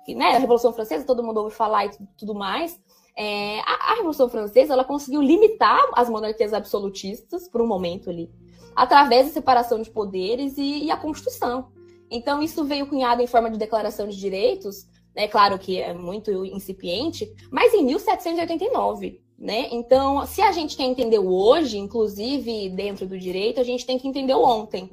que, 0.06 0.16
né, 0.16 0.36
a 0.36 0.40
Revolução 0.40 0.74
Francesa 0.74 1.06
todo 1.06 1.24
mundo 1.24 1.38
ouve 1.38 1.56
falar 1.56 1.86
e 1.86 1.92
tudo 2.18 2.34
mais, 2.34 2.80
é, 3.16 3.60
a, 3.60 3.92
a, 3.92 3.96
Revolução 3.96 4.28
Francesa 4.28 4.74
ela 4.74 4.84
conseguiu 4.84 5.22
limitar 5.22 5.80
as 5.94 6.10
monarquias 6.10 6.54
absolutistas 6.54 7.48
por 7.48 7.62
um 7.62 7.68
momento 7.68 8.10
ali, 8.10 8.32
através 8.76 9.28
da 9.28 9.34
separação 9.34 9.82
de 9.82 9.92
poderes 9.92 10.58
e, 10.58 10.86
e 10.86 10.92
a 10.92 10.98
Constituição. 10.98 11.72
Então, 12.10 12.42
isso 12.42 12.64
veio 12.66 12.88
cunhado 12.88 13.22
em 13.22 13.28
forma 13.28 13.50
de 13.50 13.58
declaração 13.58 14.08
de 14.08 14.18
direitos, 14.18 14.88
né, 15.16 15.28
claro 15.28 15.58
que 15.60 15.80
é 15.80 15.94
muito 15.94 16.46
incipiente, 16.46 17.32
mas 17.52 17.74
em 17.74 17.84
1789. 17.84 19.22
Né? 19.38 19.70
Então, 19.72 20.24
se 20.28 20.40
a 20.40 20.52
gente 20.52 20.78
quer 20.78 20.84
entender 20.84 21.18
o 21.18 21.34
hoje, 21.34 21.80
inclusive 21.80 22.70
dentro 22.70 23.08
do 23.08 23.18
direito, 23.18 23.60
a 23.60 23.64
gente 23.64 23.86
tem 23.88 23.98
que 23.98 24.08
entender 24.08 24.36
o 24.36 24.44
ontem. 24.44 24.92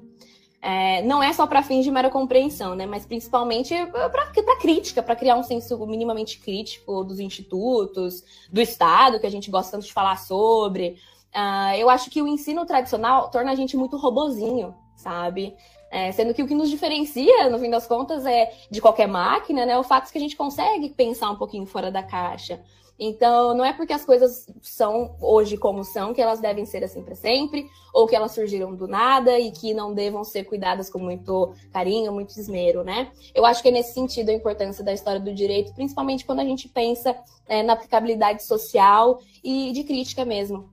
É, 0.61 1.03
não 1.03 1.23
é 1.23 1.33
só 1.33 1.47
para 1.47 1.63
fins 1.63 1.85
de 1.85 1.91
mera 1.91 2.11
compreensão, 2.11 2.75
né? 2.75 2.87
mas 2.87 3.05
principalmente 3.05 3.75
para 4.11 4.57
crítica, 4.57 5.03
para 5.03 5.15
criar 5.15 5.37
um 5.37 5.43
senso 5.43 5.79
minimamente 5.87 6.41
crítico 6.41 7.05
dos 7.05 7.21
institutos, 7.21 8.25
do 8.51 8.61
Estado, 8.61 9.21
que 9.21 9.27
a 9.27 9.31
gente 9.31 9.51
gosta 9.51 9.73
tanto 9.73 9.87
de 9.87 9.93
falar 9.93 10.17
sobre. 10.17 10.97
Uh, 11.29 11.77
eu 11.77 11.91
acho 11.91 12.11
que 12.11 12.23
o 12.23 12.27
ensino 12.27 12.65
tradicional 12.65 13.31
torna 13.31 13.53
a 13.53 13.55
gente 13.55 13.77
muito 13.77 13.99
robozinho, 13.99 14.75
sabe? 14.97 15.55
É, 15.91 16.13
sendo 16.13 16.35
que 16.35 16.43
o 16.43 16.47
que 16.47 16.55
nos 16.55 16.69
diferencia, 16.69 17.49
no 17.49 17.59
fim 17.59 17.71
das 17.71 17.87
contas, 17.87 18.27
é 18.27 18.53
de 18.71 18.81
qualquer 18.81 19.09
máquina, 19.09 19.65
né? 19.65 19.79
O 19.79 19.83
fato 19.83 20.09
é 20.09 20.13
que 20.13 20.19
a 20.19 20.21
gente 20.21 20.37
consegue 20.37 20.91
pensar 20.91 21.31
um 21.31 21.37
pouquinho 21.37 21.65
fora 21.65 21.91
da 21.91 22.03
caixa. 22.03 22.61
Então, 22.99 23.55
não 23.55 23.65
é 23.65 23.73
porque 23.73 23.93
as 23.93 24.05
coisas 24.05 24.47
são 24.61 25.15
hoje 25.21 25.57
como 25.57 25.85
são 25.85 26.13
que 26.13 26.21
elas 26.21 26.41
devem 26.41 26.67
ser 26.67 26.83
assim 26.83 27.01
para 27.01 27.15
sempre, 27.15 27.71
ou 27.95 28.09
que 28.09 28.17
elas 28.17 28.33
surgiram 28.33 28.75
do 28.75 28.89
nada 28.89 29.39
e 29.39 29.53
que 29.53 29.73
não 29.73 29.95
devam 29.95 30.25
ser 30.25 30.45
cuidadas 30.45 30.91
com 30.91 30.99
muito 30.99 31.55
carinho, 31.73 32.13
muito 32.13 32.31
esmero, 32.39 32.83
né? 32.83 33.13
Eu 33.33 33.47
acho 33.47 33.63
que 33.63 33.69
é 33.69 33.71
nesse 33.71 33.95
sentido 33.95 34.31
a 34.31 34.35
importância 34.35 34.83
da 34.83 34.93
história 34.93 35.21
do 35.21 35.33
direito, 35.33 35.73
principalmente 35.75 36.25
quando 36.25 36.41
a 36.41 36.45
gente 36.45 36.69
pensa 36.69 37.17
é, 37.47 37.63
na 37.63 37.75
aplicabilidade 37.75 38.43
social 38.43 39.21
e 39.45 39.71
de 39.71 39.85
crítica 39.85 40.25
mesmo. 40.25 40.69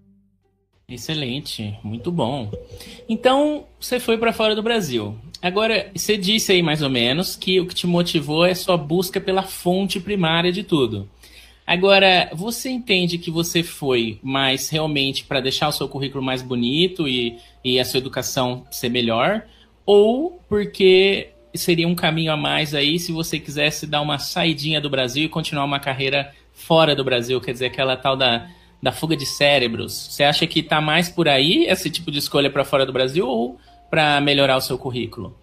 Excelente, 0.87 1.77
muito 1.83 2.11
bom. 2.11 2.51
Então, 3.09 3.65
você 3.79 3.99
foi 3.99 4.17
para 4.19 4.31
fora 4.31 4.55
do 4.55 4.61
Brasil. 4.61 5.17
Agora, 5.41 5.89
você 5.95 6.15
disse 6.15 6.51
aí 6.51 6.61
mais 6.61 6.83
ou 6.83 6.89
menos 6.89 7.35
que 7.35 7.59
o 7.59 7.65
que 7.65 7.73
te 7.73 7.87
motivou 7.87 8.45
é 8.45 8.53
sua 8.53 8.77
busca 8.77 9.19
pela 9.19 9.41
fonte 9.41 9.99
primária 9.99 10.51
de 10.51 10.63
tudo. 10.63 11.09
Agora, 11.65 12.29
você 12.33 12.69
entende 12.69 13.17
que 13.17 13.31
você 13.31 13.63
foi 13.63 14.19
mais 14.21 14.69
realmente 14.69 15.23
para 15.23 15.41
deixar 15.41 15.67
o 15.67 15.71
seu 15.71 15.89
currículo 15.89 16.23
mais 16.23 16.43
bonito 16.43 17.07
e, 17.07 17.39
e 17.63 17.79
a 17.79 17.85
sua 17.85 17.97
educação 17.97 18.63
ser 18.69 18.89
melhor? 18.89 19.43
Ou 19.83 20.39
porque 20.47 21.29
seria 21.55 21.87
um 21.87 21.95
caminho 21.95 22.31
a 22.31 22.37
mais 22.37 22.75
aí 22.75 22.99
se 22.99 23.11
você 23.11 23.39
quisesse 23.39 23.87
dar 23.87 24.01
uma 24.01 24.19
saidinha 24.19 24.79
do 24.79 24.89
Brasil 24.89 25.23
e 25.23 25.29
continuar 25.29 25.65
uma 25.65 25.79
carreira 25.79 26.31
fora 26.53 26.95
do 26.95 27.03
Brasil? 27.03 27.41
Quer 27.41 27.53
dizer, 27.53 27.65
aquela 27.65 27.97
tal 27.97 28.15
da, 28.15 28.47
da 28.85 28.91
fuga 28.91 29.17
de 29.17 29.25
cérebros. 29.25 29.93
Você 30.11 30.23
acha 30.23 30.45
que 30.45 30.59
está 30.59 30.79
mais 30.79 31.09
por 31.09 31.27
aí 31.27 31.65
esse 31.65 31.89
tipo 31.89 32.11
de 32.11 32.19
escolha 32.19 32.51
para 32.51 32.63
fora 32.63 32.85
do 32.85 32.93
Brasil 32.93 33.27
ou 33.27 33.57
para 33.89 34.21
melhorar 34.21 34.57
o 34.57 34.61
seu 34.61 34.77
currículo? 34.77 35.35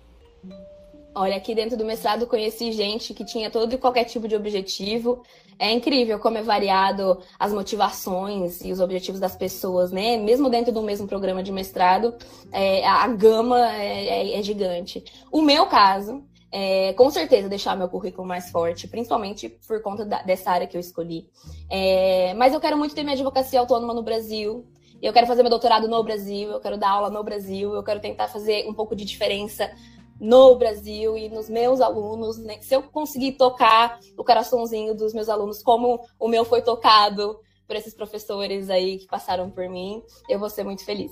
Olha, 1.13 1.37
aqui 1.37 1.53
dentro 1.53 1.77
do 1.77 1.85
mestrado 1.85 2.25
conheci 2.25 2.71
gente 2.71 3.13
que 3.13 3.25
tinha 3.25 3.51
todo 3.51 3.75
e 3.75 3.79
qualquer 3.79 4.05
tipo 4.05 4.29
de 4.29 4.37
objetivo. 4.37 5.25
É 5.59 5.73
incrível 5.73 6.21
como 6.21 6.39
é 6.39 6.43
variado 6.43 7.19
as 7.37 7.53
motivações 7.53 8.61
e 8.61 8.71
os 8.71 8.79
objetivos 8.79 9.21
das 9.21 9.35
pessoas, 9.35 9.91
né? 9.91 10.17
Mesmo 10.17 10.49
dentro 10.49 10.73
do 10.73 10.81
mesmo 10.81 11.09
programa 11.09 11.43
de 11.43 11.51
mestrado, 11.51 12.15
é, 12.53 12.87
a 12.87 13.09
gama 13.09 13.59
é, 13.75 14.07
é, 14.07 14.39
é, 14.39 14.43
gigante. 14.43 15.03
O 15.33 15.43
meu 15.43 15.67
caso, 15.67 16.23
é, 16.53 16.93
com 16.93 17.11
certeza 17.11 17.49
deixar 17.49 17.75
meu 17.75 17.89
currículo 17.89 18.29
mais 18.29 18.51
forte, 18.51 18.87
principalmente 18.87 19.49
por 19.67 19.81
conta 19.81 20.05
da, 20.05 20.23
dessa 20.23 20.51
área 20.51 20.67
que 20.67 20.77
eu 20.77 20.81
escolhi. 20.81 21.27
É, 21.71 22.35
mas 22.35 22.53
eu 22.53 22.61
quero 22.61 22.77
muito 22.77 22.95
ter 22.95 23.03
minha 23.03 23.15
advocacia 23.15 23.59
autônoma 23.59 23.95
no 23.95 24.03
Brasil. 24.03 24.67
Eu 25.01 25.13
quero 25.13 25.27
fazer 25.27 25.43
meu 25.43 25.51
doutorado 25.51 25.89
no 25.89 26.05
Brasil, 26.05 26.51
eu 26.51 26.61
quero 26.61 26.77
dar 26.77 26.91
aula 26.91 27.11
no 27.11 27.25
Brasil, 27.25 27.75
eu 27.75 27.83
quero 27.83 28.01
tentar 28.01 28.29
fazer 28.29 28.69
um 28.69 28.75
pouco 28.75 28.95
de 28.95 29.05
diferença 29.05 29.73
no 30.21 30.55
Brasil 30.55 31.17
e 31.17 31.29
nos 31.29 31.49
meus 31.49 31.81
alunos, 31.81 32.39
né? 32.39 32.61
Se 32.61 32.77
eu 32.77 32.83
conseguir 32.83 33.33
tocar 33.33 33.99
o 34.17 34.23
coraçãozinho 34.23 34.95
dos 34.95 35.13
meus 35.13 35.29
alunos 35.29 35.63
como 35.63 36.07
o 36.21 36.29
meu 36.29 36.45
foi 36.45 36.63
tocado 36.63 37.41
por 37.67 37.75
esses 37.75 37.95
professores 37.95 38.71
aí 38.71 38.99
que 38.99 39.07
passaram 39.07 39.51
por 39.51 39.69
mim, 39.69 40.03
eu 40.29 40.39
vou 40.39 40.51
ser 40.51 40.63
muito 40.63 40.85
feliz. 40.85 41.11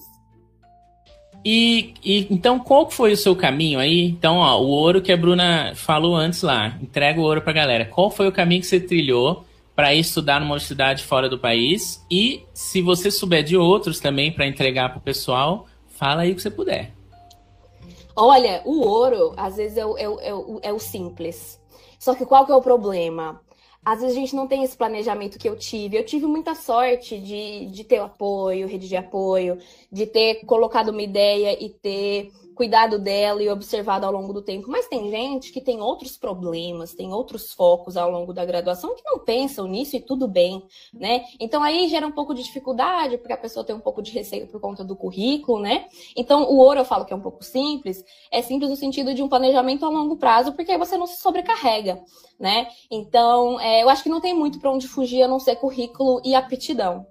E, 1.44 1.94
e, 2.04 2.26
então 2.30 2.58
qual 2.58 2.90
foi 2.90 3.12
o 3.12 3.16
seu 3.16 3.34
caminho 3.34 3.78
aí? 3.78 4.04
Então, 4.04 4.36
ó, 4.36 4.60
o 4.60 4.66
ouro 4.66 5.00
que 5.00 5.12
a 5.12 5.16
Bruna 5.16 5.72
falou 5.74 6.14
antes 6.14 6.42
lá, 6.42 6.78
entrega 6.82 7.20
o 7.20 7.24
ouro 7.24 7.40
pra 7.40 7.52
galera. 7.52 7.84
Qual 7.84 8.10
foi 8.10 8.28
o 8.28 8.32
caminho 8.32 8.60
que 8.60 8.66
você 8.66 8.78
trilhou 8.78 9.44
para 9.74 9.94
estudar 9.94 10.40
numa 10.40 10.52
universidade 10.52 11.02
fora 11.02 11.28
do 11.28 11.38
país? 11.38 12.04
E 12.10 12.44
se 12.52 12.82
você 12.82 13.10
souber 13.10 13.42
de 13.42 13.56
outros 13.56 14.00
também 14.00 14.30
para 14.30 14.46
entregar 14.46 14.90
pro 14.90 15.00
pessoal, 15.00 15.66
fala 15.88 16.22
aí 16.22 16.32
o 16.32 16.36
que 16.36 16.42
você 16.42 16.50
puder. 16.50 16.92
Olha, 18.14 18.60
o 18.66 18.80
ouro, 18.80 19.32
às 19.36 19.56
vezes, 19.56 19.78
é 19.78 19.86
o, 19.86 19.96
é, 19.96 20.08
o, 20.08 20.20
é, 20.20 20.34
o, 20.34 20.60
é 20.62 20.72
o 20.72 20.78
simples. 20.78 21.58
Só 21.98 22.14
que 22.14 22.26
qual 22.26 22.44
que 22.44 22.52
é 22.52 22.54
o 22.54 22.60
problema? 22.60 23.40
Às 23.84 24.00
vezes 24.00 24.16
a 24.16 24.20
gente 24.20 24.36
não 24.36 24.46
tem 24.46 24.62
esse 24.62 24.76
planejamento 24.76 25.38
que 25.38 25.48
eu 25.48 25.56
tive. 25.56 25.96
Eu 25.96 26.04
tive 26.04 26.26
muita 26.26 26.54
sorte 26.54 27.18
de, 27.18 27.66
de 27.66 27.84
ter 27.84 27.98
apoio, 27.98 28.68
rede 28.68 28.86
de 28.88 28.96
apoio, 28.96 29.58
de 29.90 30.06
ter 30.06 30.44
colocado 30.44 30.90
uma 30.90 31.02
ideia 31.02 31.56
e 31.62 31.70
ter 31.70 32.30
cuidado 32.60 32.98
dela 32.98 33.42
e 33.42 33.48
observado 33.48 34.04
ao 34.04 34.12
longo 34.12 34.34
do 34.34 34.42
tempo. 34.42 34.70
Mas 34.70 34.86
tem 34.86 35.10
gente 35.10 35.50
que 35.50 35.62
tem 35.62 35.80
outros 35.80 36.18
problemas, 36.18 36.92
tem 36.92 37.10
outros 37.10 37.54
focos 37.54 37.96
ao 37.96 38.10
longo 38.10 38.34
da 38.34 38.44
graduação 38.44 38.94
que 38.94 39.02
não 39.02 39.18
pensam 39.20 39.66
nisso 39.66 39.96
e 39.96 40.00
tudo 40.00 40.28
bem, 40.28 40.62
né? 40.92 41.24
Então 41.40 41.62
aí 41.62 41.88
gera 41.88 42.06
um 42.06 42.12
pouco 42.12 42.34
de 42.34 42.42
dificuldade, 42.42 43.16
porque 43.16 43.32
a 43.32 43.38
pessoa 43.38 43.64
tem 43.64 43.74
um 43.74 43.80
pouco 43.80 44.02
de 44.02 44.12
receio 44.12 44.46
por 44.46 44.60
conta 44.60 44.84
do 44.84 44.94
currículo, 44.94 45.58
né? 45.58 45.86
Então 46.14 46.50
o 46.50 46.58
ouro 46.58 46.80
eu 46.80 46.84
falo 46.84 47.06
que 47.06 47.14
é 47.14 47.16
um 47.16 47.22
pouco 47.22 47.42
simples, 47.42 48.04
é 48.30 48.42
simples 48.42 48.68
no 48.68 48.76
sentido 48.76 49.14
de 49.14 49.22
um 49.22 49.28
planejamento 49.28 49.86
a 49.86 49.88
longo 49.88 50.18
prazo, 50.18 50.52
porque 50.52 50.72
aí 50.72 50.76
você 50.76 50.98
não 50.98 51.06
se 51.06 51.18
sobrecarrega, 51.18 51.98
né? 52.38 52.68
Então 52.90 53.58
é, 53.58 53.82
eu 53.82 53.88
acho 53.88 54.02
que 54.02 54.10
não 54.10 54.20
tem 54.20 54.34
muito 54.34 54.60
para 54.60 54.70
onde 54.70 54.86
fugir 54.86 55.22
a 55.22 55.28
não 55.28 55.40
ser 55.40 55.56
currículo 55.56 56.20
e 56.22 56.34
aptidão. 56.34 57.06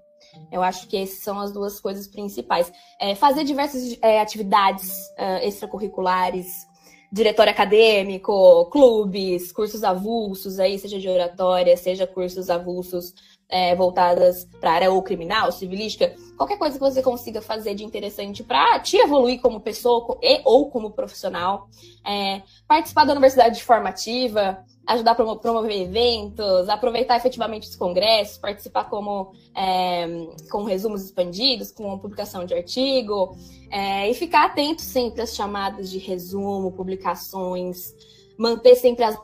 Eu 0.52 0.62
acho 0.62 0.88
que 0.88 0.98
essas 0.98 1.20
são 1.20 1.40
as 1.40 1.52
duas 1.52 1.80
coisas 1.80 2.08
principais. 2.08 2.72
É, 3.00 3.16
fazer 3.16 3.44
diversas 3.44 3.98
é, 4.02 4.20
atividades 4.20 4.92
uh, 5.18 5.46
extracurriculares, 5.46 6.68
diretório 7.12 7.52
acadêmico, 7.52 8.66
clubes, 8.72 9.52
cursos 9.52 9.84
avulsos, 9.84 10.60
aí, 10.60 10.78
seja 10.78 11.00
de 11.00 11.10
oratória, 11.10 11.76
seja 11.76 12.06
cursos 12.06 12.50
avulsos 12.50 13.14
é, 13.50 13.76
voltadas 13.76 14.48
para 14.62 14.70
a 14.70 14.74
área 14.74 14.92
ou 14.92 15.02
criminal, 15.02 15.52
civilística, 15.52 16.16
qualquer 16.38 16.58
coisa 16.58 16.78
que 16.78 16.84
você 16.84 17.02
consiga 17.02 17.42
fazer 17.42 17.74
de 17.74 17.84
interessante 17.84 18.44
para 18.44 18.80
te 18.80 18.96
evoluir 18.98 19.42
como 19.42 19.60
pessoa 19.60 20.20
e 20.22 20.42
ou 20.46 20.70
como 20.70 20.92
profissional. 20.92 21.68
É, 22.06 22.44
participar 22.68 23.06
da 23.06 23.12
universidade 23.12 23.64
formativa, 23.64 24.64
ajudar 24.90 25.12
a 25.12 25.36
promover 25.36 25.82
eventos, 25.82 26.68
aproveitar 26.68 27.16
efetivamente 27.16 27.70
os 27.70 27.76
congressos, 27.76 28.40
participar 28.40 28.86
como 28.86 29.34
é, 29.56 30.08
com 30.50 30.64
resumos 30.64 31.06
expandidos, 31.06 31.72
com 31.72 31.98
publicação 32.00 32.44
de 32.44 32.56
artigo, 32.56 33.38
é, 33.70 34.10
e 34.10 34.14
ficar 34.16 34.46
atento 34.46 34.82
sempre 34.82 35.22
às 35.22 35.36
chamadas 35.36 35.92
de 35.92 36.00
resumo, 36.00 36.72
publicações, 36.72 37.94
manter 38.36 38.76
sempre 38.76 39.04
as 39.04 39.16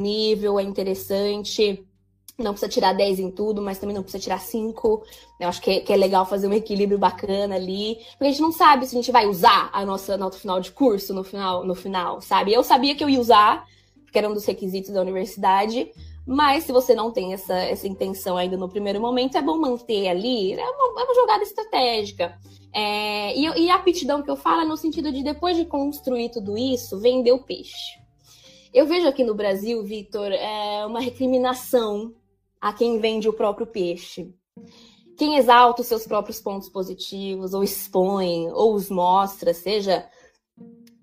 nível, 0.00 0.58
é 0.58 0.62
interessante. 0.62 1.84
Não 2.38 2.52
precisa 2.52 2.70
tirar 2.70 2.92
10 2.92 3.18
em 3.18 3.30
tudo, 3.30 3.60
mas 3.60 3.78
também 3.78 3.94
não 3.94 4.02
precisa 4.02 4.22
tirar 4.22 4.38
5. 4.38 5.02
Eu 5.38 5.48
acho 5.48 5.60
que 5.60 5.70
é, 5.70 5.80
que 5.80 5.92
é, 5.92 5.96
legal 5.96 6.24
fazer 6.24 6.46
um 6.46 6.52
equilíbrio 6.52 6.98
bacana 6.98 7.56
ali. 7.56 7.98
Porque 8.12 8.24
a 8.24 8.30
gente 8.30 8.40
não 8.40 8.52
sabe 8.52 8.86
se 8.86 8.96
a 8.96 9.00
gente 9.00 9.12
vai 9.12 9.26
usar 9.26 9.68
a 9.72 9.84
nossa 9.84 10.16
nota 10.16 10.38
final 10.38 10.60
de 10.60 10.72
curso 10.72 11.12
no 11.12 11.22
final, 11.22 11.64
no 11.64 11.74
final, 11.74 12.20
sabe? 12.20 12.52
Eu 12.52 12.62
sabia 12.62 12.94
que 12.94 13.04
eu 13.04 13.10
ia 13.10 13.20
usar, 13.20 13.66
que 14.12 14.18
era 14.18 14.28
um 14.28 14.34
dos 14.34 14.44
requisitos 14.44 14.92
da 14.92 15.00
universidade. 15.00 15.90
Mas 16.26 16.64
se 16.64 16.72
você 16.72 16.94
não 16.94 17.10
tem 17.10 17.32
essa, 17.32 17.54
essa 17.54 17.88
intenção 17.88 18.36
ainda 18.36 18.56
no 18.56 18.68
primeiro 18.68 19.00
momento, 19.00 19.36
é 19.36 19.42
bom 19.42 19.58
manter 19.58 20.08
ali. 20.08 20.52
É 20.52 20.70
uma, 20.70 21.00
é 21.00 21.04
uma 21.04 21.14
jogada 21.14 21.42
estratégica. 21.42 22.38
É, 22.72 23.36
e, 23.36 23.64
e 23.64 23.70
a 23.70 23.74
aptidão 23.74 24.22
que 24.22 24.30
eu 24.30 24.36
falo 24.36 24.62
é 24.62 24.64
no 24.64 24.76
sentido 24.76 25.10
de 25.10 25.24
depois 25.24 25.56
de 25.56 25.64
construir 25.64 26.30
tudo 26.30 26.56
isso, 26.56 27.00
vender 27.00 27.32
o 27.32 27.42
peixe. 27.42 28.00
Eu 28.72 28.86
vejo 28.86 29.08
aqui 29.08 29.24
no 29.24 29.34
Brasil, 29.34 29.82
Vitor, 29.82 30.32
é 30.32 30.86
uma 30.86 31.00
recriminação 31.00 32.14
a 32.60 32.72
quem 32.72 33.00
vende 33.00 33.28
o 33.28 33.32
próprio 33.32 33.66
peixe. 33.66 34.32
Quem 35.18 35.36
exalta 35.36 35.82
os 35.82 35.88
seus 35.88 36.06
próprios 36.06 36.40
pontos 36.40 36.68
positivos, 36.68 37.52
ou 37.52 37.62
expõe, 37.62 38.50
ou 38.50 38.74
os 38.74 38.88
mostra, 38.88 39.52
seja 39.52 40.08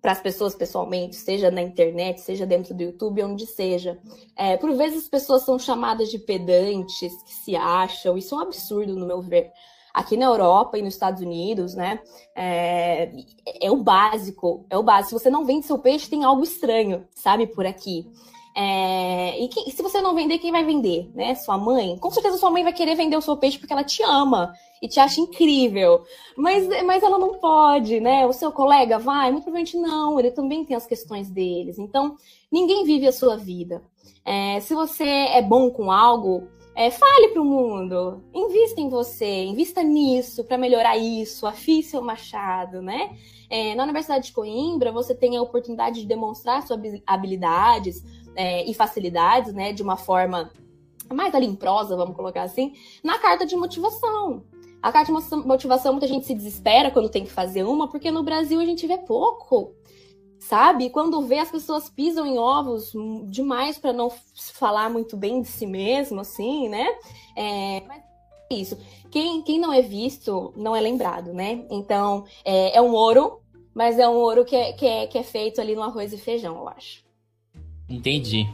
para 0.02 0.14
as 0.14 0.22
pessoas 0.22 0.56
pessoalmente, 0.56 1.16
seja 1.16 1.52
na 1.52 1.62
internet, 1.62 2.22
seja 2.22 2.46
dentro 2.46 2.74
do 2.74 2.84
YouTube, 2.84 3.24
onde 3.24 3.46
seja. 3.46 4.00
É, 4.36 4.56
por 4.58 4.74
vezes 4.74 5.04
as 5.04 5.10
pessoas 5.10 5.44
são 5.44 5.60
chamadas 5.60 6.10
de 6.10 6.18
pedantes, 6.18 7.14
que 7.24 7.34
se 7.34 7.56
acham, 7.56 8.18
isso 8.18 8.34
é 8.36 8.38
um 8.38 8.42
absurdo 8.42 8.96
no 8.96 9.06
meu 9.06 9.22
ver. 9.22 9.52
Aqui 9.94 10.16
na 10.16 10.28
Europa 10.28 10.78
e 10.78 10.82
nos 10.82 10.94
Estados 10.94 11.22
Unidos, 11.22 11.76
né, 11.76 12.00
é, 12.36 13.12
é 13.62 13.72
o 13.72 13.78
básico, 13.78 14.66
é 14.70 14.78
o 14.78 14.84
básico. 14.84 15.10
Se 15.10 15.24
você 15.24 15.30
não 15.30 15.46
vende 15.46 15.66
seu 15.66 15.80
peixe, 15.80 16.10
tem 16.10 16.24
algo 16.24 16.44
estranho, 16.44 17.08
sabe, 17.14 17.48
por 17.48 17.66
aqui. 17.66 18.08
É, 18.62 19.39
e, 19.39 19.72
se 19.72 19.82
você 19.82 20.02
não 20.02 20.13
vender, 20.13 20.38
quem 20.38 20.52
vai 20.52 20.65
vender? 20.65 21.10
Né? 21.15 21.34
Sua 21.34 21.58
mãe? 21.58 21.98
Com 21.98 22.12
certeza 22.12 22.38
sua 22.38 22.52
mãe 22.52 22.62
vai 22.62 22.74
querer 22.74 22.93
vender 22.93 23.15
o 23.15 23.22
seu 23.22 23.38
peixe 23.38 23.58
porque 23.58 23.72
ela 23.72 23.86
te 23.86 24.04
ama 24.04 24.54
e 24.82 24.88
te 24.89 25.00
acha 25.00 25.22
incrível. 25.22 26.04
Mas, 26.36 26.67
mas 26.84 27.02
ela 27.02 27.17
não 27.17 27.36
pode, 27.36 28.02
né? 28.02 28.28
O 28.28 28.34
seu 28.34 28.52
colega 28.52 29.00
vai? 29.00 29.32
Muito 29.32 29.43
provavelmente 29.43 29.78
não, 29.78 30.19
ele 30.19 30.32
também 30.32 30.65
tem 30.65 30.76
as 30.76 30.86
questões 30.86 31.30
deles. 31.30 31.80
Então, 31.80 32.17
ninguém 32.52 32.84
vive 32.84 33.08
a 33.08 33.13
sua 33.13 33.38
vida. 33.38 33.82
É, 34.26 34.60
se 34.60 34.76
você 34.76 35.06
é 35.06 35.41
bom 35.41 35.72
com 35.72 35.89
algo, 35.89 36.50
é, 36.76 36.91
fale 36.91 37.30
para 37.30 37.41
o 37.41 37.45
mundo, 37.45 38.22
invista 38.34 38.82
em 38.82 38.89
você, 38.89 39.43
invista 39.45 39.82
nisso 39.84 40.43
para 40.43 40.58
melhorar 40.58 40.98
isso, 40.98 41.48
afie 41.48 41.82
seu 41.82 42.02
machado, 42.02 42.82
né? 42.82 43.15
É, 43.50 43.74
na 43.74 43.84
Universidade 43.84 44.28
de 44.28 44.32
Coimbra, 44.32 44.91
você 44.91 45.15
tem 45.15 45.36
a 45.36 45.41
oportunidade 45.41 46.02
de 46.02 46.08
demonstrar 46.08 46.62
suas 46.62 46.80
habilidades, 47.08 48.04
é, 48.36 48.70
e 48.70 48.74
facilidades, 48.74 49.54
né, 49.54 49.74
de 49.74 49.84
uma 49.84 49.98
forma 49.98 50.52
mais 51.13 51.34
ali 51.34 51.46
em 51.46 51.56
prosa, 51.56 51.96
vamos 51.96 52.15
colocar 52.15 52.44
assim, 52.44 52.74
na 53.04 53.18
carta 53.18 53.46
de 53.46 53.56
motivação. 53.56 54.44
A 54.82 54.92
carta 54.92 55.12
de 55.12 55.46
motivação, 55.46 55.92
muita 55.92 56.08
gente 56.08 56.26
se 56.26 56.34
desespera 56.34 56.92
quando 56.92 57.10
tem 57.10 57.26
que 57.26 57.32
fazer 57.32 57.63
uma, 57.63 57.89
porque 57.89 58.12
no 58.12 58.24
Brasil 58.24 58.60
a 58.62 58.65
gente 58.65 58.88
vê 58.88 58.98
pouco, 58.98 59.74
sabe? 60.39 60.89
Quando 60.89 61.22
vê 61.24 61.39
as 61.39 61.52
pessoas 61.52 61.89
pisam 61.89 62.26
em 62.26 62.38
ovos 62.38 62.94
demais 63.26 63.78
para 63.78 63.92
não 63.92 64.10
falar 64.54 64.89
muito 64.89 65.18
bem 65.18 65.42
de 65.42 65.50
si 65.50 65.65
mesmo, 65.65 66.22
assim, 66.22 66.70
né? 66.70 66.88
É, 67.36 67.84
mas 67.88 68.02
é 68.50 68.56
isso. 68.56 68.78
Quem, 69.12 69.42
quem 69.42 69.60
não 69.60 69.74
é 69.74 69.82
visto 69.82 70.54
não 70.56 70.74
é 70.74 70.80
lembrado, 70.80 71.34
né? 71.34 71.65
Então, 71.70 72.24
é, 72.46 72.78
é 72.78 72.82
um 72.82 72.94
ouro, 72.94 73.42
mas 73.74 74.00
é 74.00 74.08
um 74.08 74.15
ouro 74.15 74.46
que 74.46 74.56
é, 74.56 74.72
que, 74.72 74.86
é, 74.86 75.08
que 75.08 75.18
é 75.18 75.24
feito 75.24 75.60
ali 75.60 75.76
no 75.76 75.84
arroz 75.84 76.13
e 76.13 76.18
feijão, 76.18 76.56
eu 76.58 76.70
acho. 76.70 77.09
Entendi. 77.89 78.47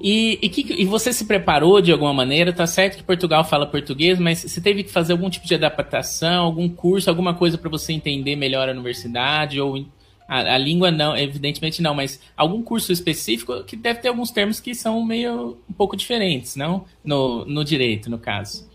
E, 0.00 0.38
e, 0.40 0.48
que, 0.48 0.80
e, 0.80 0.84
você 0.84 1.12
se 1.12 1.24
preparou 1.24 1.80
de 1.80 1.90
alguma 1.90 2.14
maneira? 2.14 2.52
Tá 2.52 2.66
certo 2.66 2.96
que 2.96 3.02
Portugal 3.02 3.42
fala 3.44 3.66
português, 3.66 4.18
mas 4.18 4.38
você 4.38 4.60
teve 4.60 4.84
que 4.84 4.90
fazer 4.90 5.12
algum 5.12 5.28
tipo 5.28 5.46
de 5.46 5.54
adaptação, 5.54 6.44
algum 6.44 6.68
curso, 6.68 7.10
alguma 7.10 7.34
coisa 7.34 7.58
para 7.58 7.68
você 7.68 7.92
entender 7.92 8.36
melhor 8.36 8.68
a 8.68 8.72
universidade? 8.72 9.60
Ou 9.60 9.84
a, 10.28 10.54
a, 10.54 10.58
língua 10.58 10.90
não, 10.90 11.16
evidentemente 11.16 11.82
não, 11.82 11.94
mas 11.94 12.20
algum 12.36 12.62
curso 12.62 12.92
específico 12.92 13.64
que 13.64 13.74
deve 13.74 14.00
ter 14.00 14.08
alguns 14.08 14.30
termos 14.30 14.60
que 14.60 14.74
são 14.74 15.04
meio 15.04 15.58
um 15.68 15.72
pouco 15.72 15.96
diferentes, 15.96 16.54
não? 16.54 16.84
No, 17.02 17.44
no 17.44 17.64
direito, 17.64 18.08
no 18.08 18.18
caso. 18.18 18.68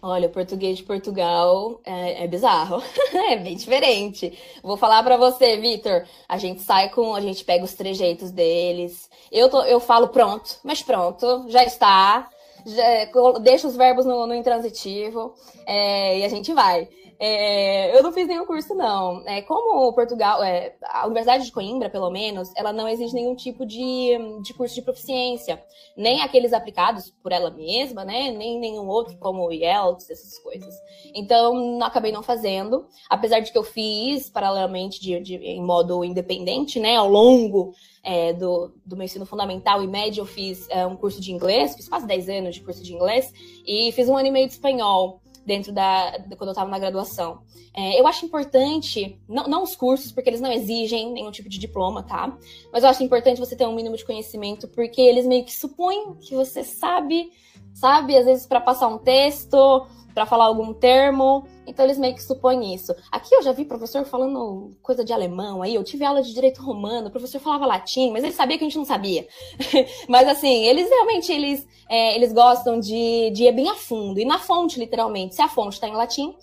Olha, 0.00 0.28
o 0.28 0.30
português 0.30 0.78
de 0.78 0.84
Portugal 0.84 1.80
é, 1.84 2.22
é 2.22 2.26
bizarro, 2.28 2.80
é 3.12 3.36
bem 3.36 3.56
diferente. 3.56 4.38
Vou 4.62 4.76
falar 4.76 5.02
para 5.02 5.16
você, 5.16 5.56
Vitor. 5.56 6.06
A 6.28 6.38
gente 6.38 6.62
sai 6.62 6.88
com, 6.90 7.14
a 7.16 7.20
gente 7.20 7.44
pega 7.44 7.64
os 7.64 7.74
trejeitos 7.74 8.30
deles. 8.30 9.10
Eu, 9.30 9.50
tô, 9.50 9.62
eu 9.64 9.80
falo 9.80 10.08
pronto, 10.08 10.56
mas 10.62 10.82
pronto, 10.82 11.46
já 11.48 11.64
está. 11.64 12.30
Já, 12.68 13.40
deixa 13.40 13.66
os 13.66 13.76
verbos 13.76 14.04
no, 14.04 14.26
no 14.26 14.34
intransitivo 14.34 15.34
é, 15.66 16.18
e 16.18 16.24
a 16.24 16.28
gente 16.28 16.52
vai. 16.52 16.88
É, 17.20 17.98
eu 17.98 18.02
não 18.02 18.12
fiz 18.12 18.28
nenhum 18.28 18.46
curso, 18.46 18.74
não. 18.76 19.26
É, 19.26 19.42
como 19.42 19.92
Portugal, 19.92 20.42
é, 20.42 20.76
a 20.84 21.04
Universidade 21.04 21.44
de 21.44 21.50
Coimbra, 21.50 21.90
pelo 21.90 22.10
menos, 22.10 22.52
ela 22.54 22.72
não 22.72 22.88
exige 22.88 23.12
nenhum 23.12 23.34
tipo 23.34 23.66
de, 23.66 24.16
de 24.44 24.54
curso 24.54 24.76
de 24.76 24.82
proficiência. 24.82 25.60
Nem 25.96 26.22
aqueles 26.22 26.52
aplicados 26.52 27.10
por 27.20 27.32
ela 27.32 27.50
mesma, 27.50 28.04
né? 28.04 28.30
Nem 28.30 28.60
nenhum 28.60 28.86
outro, 28.86 29.18
como 29.18 29.44
o 29.44 29.52
IELTS, 29.52 30.08
essas 30.08 30.38
coisas. 30.38 30.72
Então, 31.12 31.54
não, 31.54 31.86
acabei 31.86 32.12
não 32.12 32.22
fazendo. 32.22 32.86
Apesar 33.10 33.40
de 33.40 33.50
que 33.50 33.58
eu 33.58 33.64
fiz, 33.64 34.30
paralelamente, 34.30 35.00
de, 35.00 35.18
de 35.18 35.34
em 35.34 35.62
modo 35.62 36.04
independente, 36.04 36.78
né? 36.78 36.94
Ao 36.94 37.08
longo 37.08 37.74
é, 38.08 38.32
do, 38.32 38.72
do 38.86 38.96
meu 38.96 39.04
ensino 39.04 39.26
fundamental 39.26 39.82
e 39.82 39.86
médio, 39.86 40.22
eu 40.22 40.26
fiz 40.26 40.66
é, 40.70 40.86
um 40.86 40.96
curso 40.96 41.20
de 41.20 41.30
inglês, 41.30 41.76
fiz 41.76 41.86
quase 41.86 42.06
10 42.06 42.28
anos 42.30 42.54
de 42.54 42.62
curso 42.62 42.82
de 42.82 42.94
inglês, 42.94 43.30
e 43.66 43.92
fiz 43.92 44.08
um 44.08 44.16
ano 44.16 44.28
e 44.28 44.30
meio 44.30 44.46
de 44.46 44.54
espanhol 44.54 45.20
dentro 45.44 45.72
da 45.72 46.18
quando 46.38 46.48
eu 46.48 46.52
estava 46.52 46.70
na 46.70 46.78
graduação. 46.78 47.42
É, 47.76 48.00
eu 48.00 48.06
acho 48.06 48.24
importante, 48.24 49.20
não, 49.28 49.46
não 49.46 49.62
os 49.62 49.76
cursos, 49.76 50.10
porque 50.10 50.30
eles 50.30 50.40
não 50.40 50.50
exigem 50.50 51.12
nenhum 51.12 51.30
tipo 51.30 51.50
de 51.50 51.58
diploma, 51.58 52.02
tá? 52.02 52.34
Mas 52.72 52.82
eu 52.82 52.88
acho 52.88 53.04
importante 53.04 53.40
você 53.40 53.54
ter 53.54 53.66
um 53.66 53.74
mínimo 53.74 53.94
de 53.94 54.06
conhecimento, 54.06 54.66
porque 54.68 55.02
eles 55.02 55.26
meio 55.26 55.44
que 55.44 55.54
supõem 55.54 56.14
que 56.14 56.34
você 56.34 56.64
sabe, 56.64 57.30
sabe? 57.78 58.16
Às 58.16 58.26
vezes 58.26 58.46
para 58.46 58.60
passar 58.60 58.88
um 58.88 58.98
texto, 58.98 59.86
para 60.12 60.26
falar 60.26 60.46
algum 60.46 60.72
termo. 60.74 61.46
Então 61.64 61.84
eles 61.84 61.96
meio 61.96 62.14
que 62.14 62.22
supõem 62.22 62.74
isso. 62.74 62.92
Aqui 63.10 63.32
eu 63.34 63.42
já 63.42 63.52
vi 63.52 63.64
professor 63.64 64.04
falando 64.04 64.70
coisa 64.82 65.04
de 65.04 65.12
alemão 65.12 65.62
aí, 65.62 65.74
eu 65.74 65.84
tive 65.84 66.04
aula 66.04 66.22
de 66.22 66.34
direito 66.34 66.60
romano, 66.60 67.06
o 67.06 67.10
professor 67.10 67.40
falava 67.40 67.66
latim, 67.66 68.10
mas 68.10 68.24
ele 68.24 68.32
sabia 68.32 68.58
que 68.58 68.64
a 68.64 68.68
gente 68.68 68.78
não 68.78 68.84
sabia. 68.84 69.26
mas 70.08 70.26
assim, 70.26 70.64
eles 70.64 70.88
realmente 70.88 71.30
eles, 71.30 71.66
é, 71.88 72.16
eles 72.16 72.32
gostam 72.32 72.80
de, 72.80 73.30
de 73.30 73.44
ir 73.44 73.52
bem 73.52 73.68
a 73.68 73.74
fundo. 73.74 74.18
E 74.18 74.24
na 74.24 74.38
fonte, 74.38 74.80
literalmente, 74.80 75.36
se 75.36 75.42
a 75.42 75.48
fonte 75.48 75.74
está 75.74 75.86
em 75.86 75.94
latim, 75.94 76.34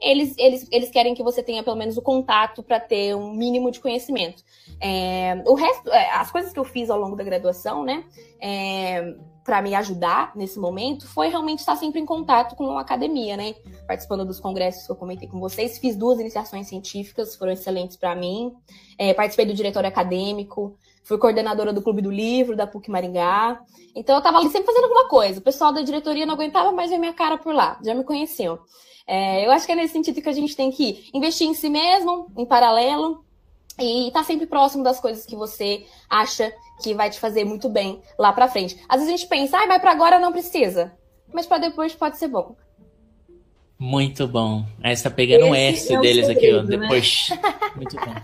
eles, 0.00 0.34
eles, 0.38 0.66
eles 0.72 0.90
querem 0.90 1.14
que 1.14 1.22
você 1.22 1.42
tenha 1.42 1.62
pelo 1.62 1.76
menos 1.76 1.96
o 1.98 2.02
contato 2.02 2.62
para 2.62 2.80
ter 2.80 3.14
um 3.14 3.32
mínimo 3.32 3.70
de 3.70 3.78
conhecimento. 3.78 4.42
É, 4.80 5.42
o 5.46 5.54
resto, 5.54 5.90
é, 5.90 6.10
as 6.12 6.32
coisas 6.32 6.52
que 6.52 6.58
eu 6.58 6.64
fiz 6.64 6.88
ao 6.88 6.98
longo 6.98 7.14
da 7.14 7.22
graduação, 7.22 7.84
né? 7.84 8.02
É, 8.40 9.14
para 9.44 9.62
me 9.62 9.74
ajudar 9.74 10.32
nesse 10.34 10.58
momento 10.58 11.06
foi 11.08 11.28
realmente 11.28 11.60
estar 11.60 11.76
sempre 11.76 12.00
em 12.00 12.06
contato 12.06 12.54
com 12.56 12.76
a 12.76 12.80
academia, 12.80 13.36
né? 13.36 13.54
Participando 13.86 14.24
dos 14.24 14.38
congressos 14.38 14.86
que 14.86 14.92
eu 14.92 14.96
comentei 14.96 15.28
com 15.28 15.40
vocês, 15.40 15.78
fiz 15.78 15.96
duas 15.96 16.18
iniciações 16.20 16.68
científicas, 16.68 17.36
foram 17.36 17.52
excelentes 17.52 17.96
para 17.96 18.14
mim. 18.14 18.52
É, 18.98 19.14
participei 19.14 19.46
do 19.46 19.54
diretório 19.54 19.88
acadêmico, 19.88 20.76
fui 21.04 21.18
coordenadora 21.18 21.72
do 21.72 21.82
Clube 21.82 22.02
do 22.02 22.10
Livro, 22.10 22.56
da 22.56 22.66
PUC 22.66 22.90
Maringá. 22.90 23.60
Então 23.94 24.14
eu 24.14 24.18
estava 24.18 24.38
ali 24.38 24.50
sempre 24.50 24.66
fazendo 24.66 24.84
alguma 24.84 25.08
coisa. 25.08 25.40
O 25.40 25.42
pessoal 25.42 25.72
da 25.72 25.82
diretoria 25.82 26.26
não 26.26 26.34
aguentava 26.34 26.70
mais 26.72 26.90
ver 26.90 26.98
minha 26.98 27.14
cara 27.14 27.38
por 27.38 27.54
lá, 27.54 27.78
já 27.84 27.94
me 27.94 28.04
conheciam. 28.04 28.58
É, 29.06 29.44
eu 29.44 29.50
acho 29.50 29.66
que 29.66 29.72
é 29.72 29.74
nesse 29.74 29.92
sentido 29.92 30.22
que 30.22 30.28
a 30.28 30.32
gente 30.32 30.54
tem 30.54 30.70
que 30.70 31.10
investir 31.12 31.48
em 31.48 31.54
si 31.54 31.68
mesmo, 31.68 32.30
em 32.36 32.46
paralelo, 32.46 33.24
e 33.80 34.10
tá 34.12 34.22
sempre 34.22 34.46
próximo 34.46 34.84
das 34.84 35.00
coisas 35.00 35.24
que 35.24 35.36
você 35.36 35.84
acha 36.08 36.52
que 36.82 36.94
vai 36.94 37.10
te 37.10 37.18
fazer 37.18 37.44
muito 37.44 37.68
bem 37.68 38.00
lá 38.18 38.32
pra 38.32 38.48
frente. 38.48 38.78
Às 38.88 39.00
vezes 39.00 39.14
a 39.14 39.16
gente 39.16 39.28
pensa, 39.28 39.58
ah, 39.58 39.66
mas 39.66 39.80
pra 39.80 39.92
agora 39.92 40.18
não 40.18 40.32
precisa. 40.32 40.92
Mas 41.32 41.46
para 41.46 41.58
depois 41.58 41.94
pode 41.94 42.18
ser 42.18 42.28
bom. 42.28 42.56
Muito 43.78 44.28
bom. 44.28 44.64
Tá 45.02 45.10
pegando 45.10 45.46
Esse 45.46 45.50
um 45.50 45.54
S 45.54 45.94
é 45.94 46.00
deles 46.00 46.26
segredo, 46.26 46.38
aqui, 46.38 46.54
ó. 46.54 46.62
Né? 46.62 46.76
Depois. 46.76 47.28
Muito 47.76 47.96
bom. 47.96 48.14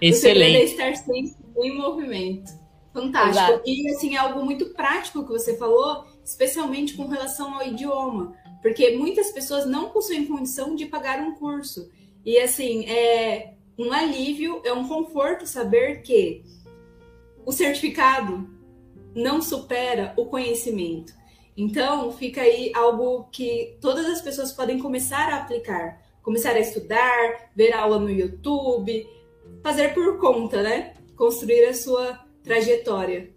Excelente. 0.00 0.56
O 0.56 0.60
é 0.60 0.64
estar 0.64 0.96
sempre 0.96 1.34
em 1.58 1.76
movimento. 1.76 2.52
Fantástico. 2.92 3.44
Exato. 3.44 3.62
E 3.66 3.90
assim, 3.90 4.14
é 4.14 4.18
algo 4.18 4.44
muito 4.44 4.66
prático 4.72 5.24
que 5.24 5.32
você 5.32 5.56
falou, 5.58 6.06
especialmente 6.24 6.94
com 6.94 7.06
relação 7.06 7.54
ao 7.54 7.66
idioma. 7.66 8.34
Porque 8.62 8.96
muitas 8.96 9.32
pessoas 9.32 9.66
não 9.66 9.90
possuem 9.90 10.26
condição 10.26 10.74
de 10.74 10.86
pagar 10.86 11.18
um 11.18 11.34
curso. 11.34 11.90
E 12.24 12.38
assim, 12.38 12.86
é 12.86 13.55
um 13.78 13.92
alívio, 13.92 14.62
é 14.64 14.72
um 14.72 14.88
conforto 14.88 15.46
saber 15.46 16.02
que 16.02 16.42
o 17.44 17.52
certificado 17.52 18.48
não 19.14 19.40
supera 19.40 20.12
o 20.16 20.26
conhecimento. 20.26 21.14
Então, 21.56 22.12
fica 22.12 22.42
aí 22.42 22.70
algo 22.74 23.28
que 23.30 23.78
todas 23.80 24.06
as 24.06 24.20
pessoas 24.20 24.52
podem 24.52 24.78
começar 24.78 25.32
a 25.32 25.38
aplicar, 25.38 26.02
começar 26.22 26.50
a 26.50 26.60
estudar, 26.60 27.50
ver 27.54 27.72
aula 27.72 27.98
no 27.98 28.10
YouTube, 28.10 29.06
fazer 29.62 29.94
por 29.94 30.18
conta, 30.18 30.62
né? 30.62 30.94
Construir 31.16 31.64
a 31.64 31.74
sua 31.74 32.20
trajetória. 32.42 33.35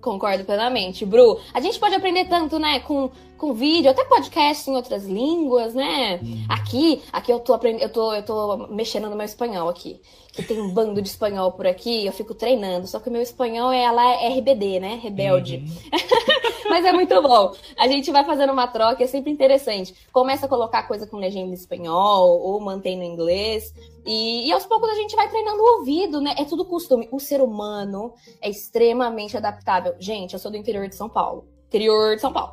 Concordo 0.00 0.44
plenamente. 0.44 1.04
Bru, 1.04 1.38
a 1.52 1.60
gente 1.60 1.78
pode 1.78 1.94
aprender 1.94 2.26
tanto, 2.26 2.58
né, 2.58 2.80
com, 2.80 3.10
com 3.36 3.52
vídeo, 3.52 3.90
até 3.90 4.04
podcast 4.04 4.70
em 4.70 4.74
outras 4.74 5.04
línguas, 5.04 5.74
né? 5.74 6.20
Hum. 6.22 6.44
Aqui, 6.48 7.02
aqui 7.12 7.32
eu 7.32 7.40
tô 7.40 7.52
aprendendo, 7.52 7.82
eu 7.82 7.88
tô, 7.88 8.12
eu 8.12 8.22
tô 8.22 8.68
mexendo 8.68 9.10
no 9.10 9.16
meu 9.16 9.24
espanhol 9.24 9.68
aqui. 9.68 10.00
Que 10.32 10.42
tem 10.42 10.60
um 10.60 10.70
bando 10.70 11.02
de 11.02 11.08
espanhol 11.08 11.50
por 11.52 11.66
aqui, 11.66 12.06
eu 12.06 12.12
fico 12.12 12.32
treinando. 12.32 12.86
Só 12.86 13.00
que 13.00 13.08
o 13.08 13.12
meu 13.12 13.22
espanhol 13.22 13.72
é 13.72 13.90
lá 13.90 14.22
é 14.22 14.38
RBD, 14.38 14.78
né? 14.78 15.00
Rebelde. 15.02 15.56
Uhum. 15.56 15.98
Mas 16.68 16.84
é 16.84 16.92
muito 16.92 17.20
bom. 17.22 17.52
A 17.76 17.88
gente 17.88 18.10
vai 18.10 18.24
fazendo 18.24 18.52
uma 18.52 18.66
troca, 18.66 19.02
é 19.02 19.06
sempre 19.06 19.30
interessante. 19.30 19.94
Começa 20.12 20.46
a 20.46 20.48
colocar 20.48 20.82
coisa 20.84 21.06
com 21.06 21.16
legenda 21.16 21.50
em 21.50 21.54
espanhol, 21.54 22.40
ou 22.40 22.60
mantém 22.60 22.96
no 22.96 23.04
inglês. 23.04 23.72
E, 24.04 24.48
e, 24.48 24.52
aos 24.52 24.66
poucos 24.66 24.88
a 24.88 24.94
gente 24.94 25.14
vai 25.16 25.28
treinando 25.28 25.62
o 25.62 25.78
ouvido, 25.78 26.20
né? 26.20 26.34
É 26.38 26.44
tudo 26.44 26.64
costume. 26.64 27.08
O 27.10 27.18
ser 27.18 27.40
humano 27.40 28.14
é 28.40 28.48
extremamente 28.48 29.36
adaptável. 29.36 29.94
Gente, 29.98 30.32
eu 30.32 30.38
sou 30.38 30.50
do 30.50 30.56
interior 30.56 30.88
de 30.88 30.94
São 30.94 31.08
Paulo. 31.08 31.46
Interior 31.66 32.14
de 32.14 32.20
São 32.20 32.32
Paulo. 32.32 32.52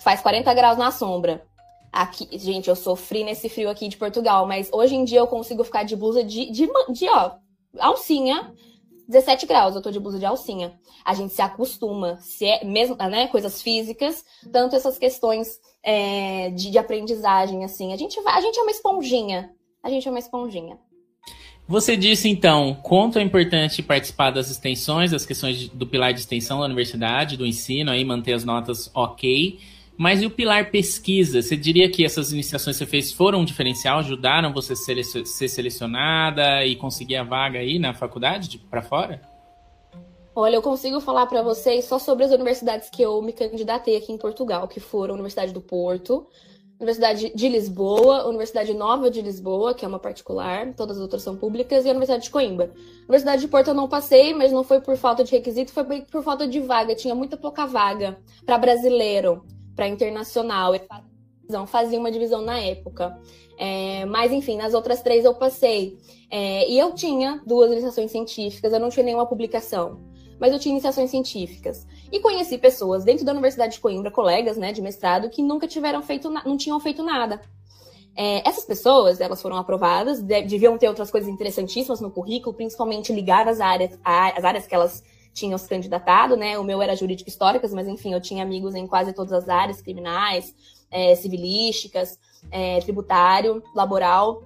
Faz 0.00 0.20
40 0.20 0.52
graus 0.54 0.78
na 0.78 0.90
sombra. 0.90 1.44
Aqui, 1.92 2.26
gente, 2.38 2.70
eu 2.70 2.76
sofri 2.76 3.22
nesse 3.22 3.48
frio 3.48 3.68
aqui 3.68 3.86
de 3.86 3.98
Portugal, 3.98 4.46
mas 4.46 4.70
hoje 4.72 4.94
em 4.94 5.04
dia 5.04 5.18
eu 5.18 5.26
consigo 5.26 5.62
ficar 5.62 5.82
de 5.82 5.94
blusa 5.94 6.24
de, 6.24 6.50
de, 6.50 6.70
de 6.90 7.08
ó, 7.08 7.32
alcinha. 7.78 8.52
17 9.08 9.46
graus, 9.46 9.74
eu 9.74 9.82
tô 9.82 9.90
de 9.90 10.00
blusa 10.00 10.18
de 10.18 10.26
alcinha. 10.26 10.78
A 11.04 11.14
gente 11.14 11.34
se 11.34 11.42
acostuma, 11.42 12.18
se 12.20 12.46
é 12.46 12.64
mesmo, 12.64 12.96
né, 12.96 13.28
coisas 13.28 13.60
físicas, 13.60 14.24
tanto 14.50 14.76
essas 14.76 14.98
questões 14.98 15.58
é, 15.82 16.50
de, 16.50 16.70
de 16.70 16.78
aprendizagem, 16.78 17.64
assim. 17.64 17.92
A 17.92 17.96
gente 17.96 18.20
vai, 18.22 18.34
a 18.34 18.40
gente 18.40 18.58
é 18.58 18.62
uma 18.62 18.70
esponjinha 18.70 19.50
a 19.82 19.90
gente 19.90 20.06
é 20.06 20.10
uma 20.10 20.18
esponjinha. 20.18 20.78
Você 21.66 21.96
disse 21.96 22.28
então 22.28 22.74
quanto 22.82 23.18
é 23.18 23.22
importante 23.22 23.82
participar 23.82 24.30
das 24.30 24.50
extensões, 24.50 25.10
das 25.10 25.26
questões 25.26 25.68
do 25.68 25.86
pilar 25.86 26.12
de 26.12 26.20
extensão 26.20 26.58
da 26.58 26.66
universidade, 26.66 27.36
do 27.36 27.46
ensino, 27.46 27.90
aí 27.90 28.04
manter 28.04 28.32
as 28.32 28.44
notas 28.44 28.90
ok. 28.94 29.58
Mas 29.96 30.22
e 30.22 30.26
o 30.26 30.30
pilar 30.30 30.70
pesquisa? 30.70 31.42
Você 31.42 31.56
diria 31.56 31.90
que 31.90 32.04
essas 32.04 32.32
iniciações 32.32 32.76
que 32.76 32.84
você 32.84 32.90
fez 32.90 33.12
foram 33.12 33.40
um 33.40 33.44
diferencial, 33.44 33.98
ajudaram 33.98 34.52
você 34.52 34.72
a 34.72 34.76
ser 34.76 35.48
selecionada 35.48 36.64
e 36.64 36.76
conseguir 36.76 37.16
a 37.16 37.24
vaga 37.24 37.58
aí 37.58 37.78
na 37.78 37.92
faculdade 37.92 38.58
para 38.70 38.82
fora? 38.82 39.20
Olha, 40.34 40.56
eu 40.56 40.62
consigo 40.62 40.98
falar 40.98 41.26
para 41.26 41.42
vocês 41.42 41.84
só 41.84 41.98
sobre 41.98 42.24
as 42.24 42.32
universidades 42.32 42.88
que 42.88 43.02
eu 43.02 43.20
me 43.20 43.34
candidatei 43.34 43.96
aqui 43.96 44.10
em 44.12 44.16
Portugal, 44.16 44.66
que 44.66 44.80
foram 44.80 45.12
a 45.12 45.14
Universidade 45.14 45.52
do 45.52 45.60
Porto, 45.60 46.26
Universidade 46.80 47.30
de 47.34 47.48
Lisboa, 47.48 48.26
Universidade 48.26 48.72
Nova 48.72 49.10
de 49.10 49.20
Lisboa, 49.20 49.74
que 49.74 49.84
é 49.84 49.88
uma 49.88 49.98
particular, 49.98 50.72
todas 50.74 50.96
as 50.96 51.02
outras 51.02 51.22
são 51.22 51.36
públicas, 51.36 51.84
e 51.84 51.88
a 51.88 51.90
Universidade 51.90 52.24
de 52.24 52.30
Coimbra. 52.30 52.72
Universidade 53.02 53.42
de 53.42 53.48
Porto 53.48 53.68
eu 53.68 53.74
não 53.74 53.88
passei, 53.88 54.32
mas 54.32 54.50
não 54.50 54.64
foi 54.64 54.80
por 54.80 54.96
falta 54.96 55.22
de 55.22 55.30
requisito, 55.30 55.70
foi 55.70 55.84
por 56.00 56.24
falta 56.24 56.48
de 56.48 56.60
vaga. 56.60 56.94
Tinha 56.94 57.14
muita 57.14 57.36
pouca 57.36 57.66
vaga 57.66 58.18
para 58.46 58.56
brasileiro, 58.56 59.44
para 59.74 59.88
internacional. 59.88 60.72
Fazia 61.66 61.98
uma 61.98 62.10
divisão 62.10 62.42
na 62.42 62.58
época. 62.58 63.18
É, 63.58 64.04
mas, 64.06 64.32
enfim, 64.32 64.56
nas 64.56 64.74
outras 64.74 65.02
três 65.02 65.24
eu 65.24 65.34
passei. 65.34 65.98
É, 66.30 66.68
e 66.68 66.78
eu 66.78 66.94
tinha 66.94 67.42
duas 67.46 67.70
iniciações 67.70 68.10
científicas, 68.10 68.72
eu 68.72 68.80
não 68.80 68.88
tinha 68.88 69.04
nenhuma 69.04 69.26
publicação 69.26 70.12
mas 70.42 70.52
eu 70.52 70.58
tinha 70.58 70.72
iniciações 70.72 71.08
científicas. 71.08 71.86
E 72.10 72.18
conheci 72.18 72.58
pessoas 72.58 73.04
dentro 73.04 73.24
da 73.24 73.30
Universidade 73.30 73.74
de 73.74 73.80
Coimbra, 73.80 74.10
colegas 74.10 74.56
né, 74.56 74.72
de 74.72 74.82
mestrado, 74.82 75.30
que 75.30 75.40
nunca 75.40 75.68
tiveram 75.68 76.02
feito, 76.02 76.28
não 76.28 76.56
tinham 76.56 76.80
feito 76.80 77.00
nada. 77.00 77.40
É, 78.16 78.46
essas 78.46 78.64
pessoas, 78.64 79.20
elas 79.20 79.40
foram 79.40 79.56
aprovadas, 79.56 80.20
deviam 80.20 80.76
ter 80.76 80.88
outras 80.88 81.12
coisas 81.12 81.30
interessantíssimas 81.30 82.00
no 82.00 82.10
currículo, 82.10 82.56
principalmente 82.56 83.12
ligadas 83.12 83.60
às 83.60 83.60
áreas, 83.60 83.98
às 84.04 84.44
áreas 84.44 84.66
que 84.66 84.74
elas 84.74 85.04
tinham 85.32 85.56
se 85.58 85.68
candidatado, 85.68 86.36
né? 86.36 86.58
O 86.58 86.64
meu 86.64 86.82
era 86.82 86.96
jurídico 86.96 87.28
históricas, 87.28 87.72
mas 87.72 87.88
enfim, 87.88 88.12
eu 88.12 88.20
tinha 88.20 88.42
amigos 88.42 88.74
em 88.74 88.86
quase 88.86 89.12
todas 89.12 89.32
as 89.32 89.48
áreas, 89.48 89.80
criminais, 89.80 90.54
é, 90.90 91.14
civilísticas, 91.14 92.18
é, 92.50 92.80
tributário, 92.80 93.62
laboral. 93.74 94.42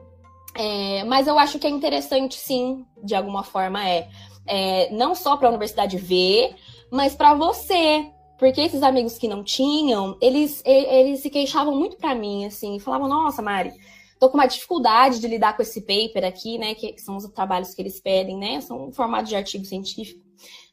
É, 0.54 1.04
mas 1.04 1.26
eu 1.26 1.38
acho 1.38 1.58
que 1.58 1.66
é 1.66 1.70
interessante, 1.70 2.38
sim, 2.38 2.84
de 3.02 3.14
alguma 3.14 3.42
forma 3.42 3.86
é 3.86 4.08
é, 4.46 4.90
não 4.92 5.14
só 5.14 5.36
para 5.36 5.48
a 5.48 5.50
universidade 5.50 5.96
ver, 5.96 6.54
mas 6.90 7.14
para 7.14 7.34
você. 7.34 8.10
Porque 8.38 8.60
esses 8.60 8.82
amigos 8.82 9.16
que 9.16 9.26
não 9.26 9.42
tinham, 9.42 10.16
eles, 10.20 10.62
eles 10.66 11.20
se 11.20 11.30
queixavam 11.30 11.74
muito 11.74 11.96
para 11.96 12.14
mim, 12.14 12.44
assim, 12.44 12.78
falavam, 12.78 13.08
nossa, 13.08 13.40
Mari, 13.40 13.72
tô 14.20 14.28
com 14.28 14.36
uma 14.36 14.44
dificuldade 14.44 15.20
de 15.20 15.26
lidar 15.26 15.56
com 15.56 15.62
esse 15.62 15.80
paper 15.80 16.22
aqui, 16.22 16.58
né, 16.58 16.74
que 16.74 16.98
são 16.98 17.16
os 17.16 17.26
trabalhos 17.30 17.72
que 17.72 17.80
eles 17.80 17.98
pedem, 17.98 18.36
né, 18.36 18.60
são 18.60 18.88
um 18.88 18.92
formato 18.92 19.26
de 19.26 19.36
artigo 19.36 19.64
científico. 19.64 20.20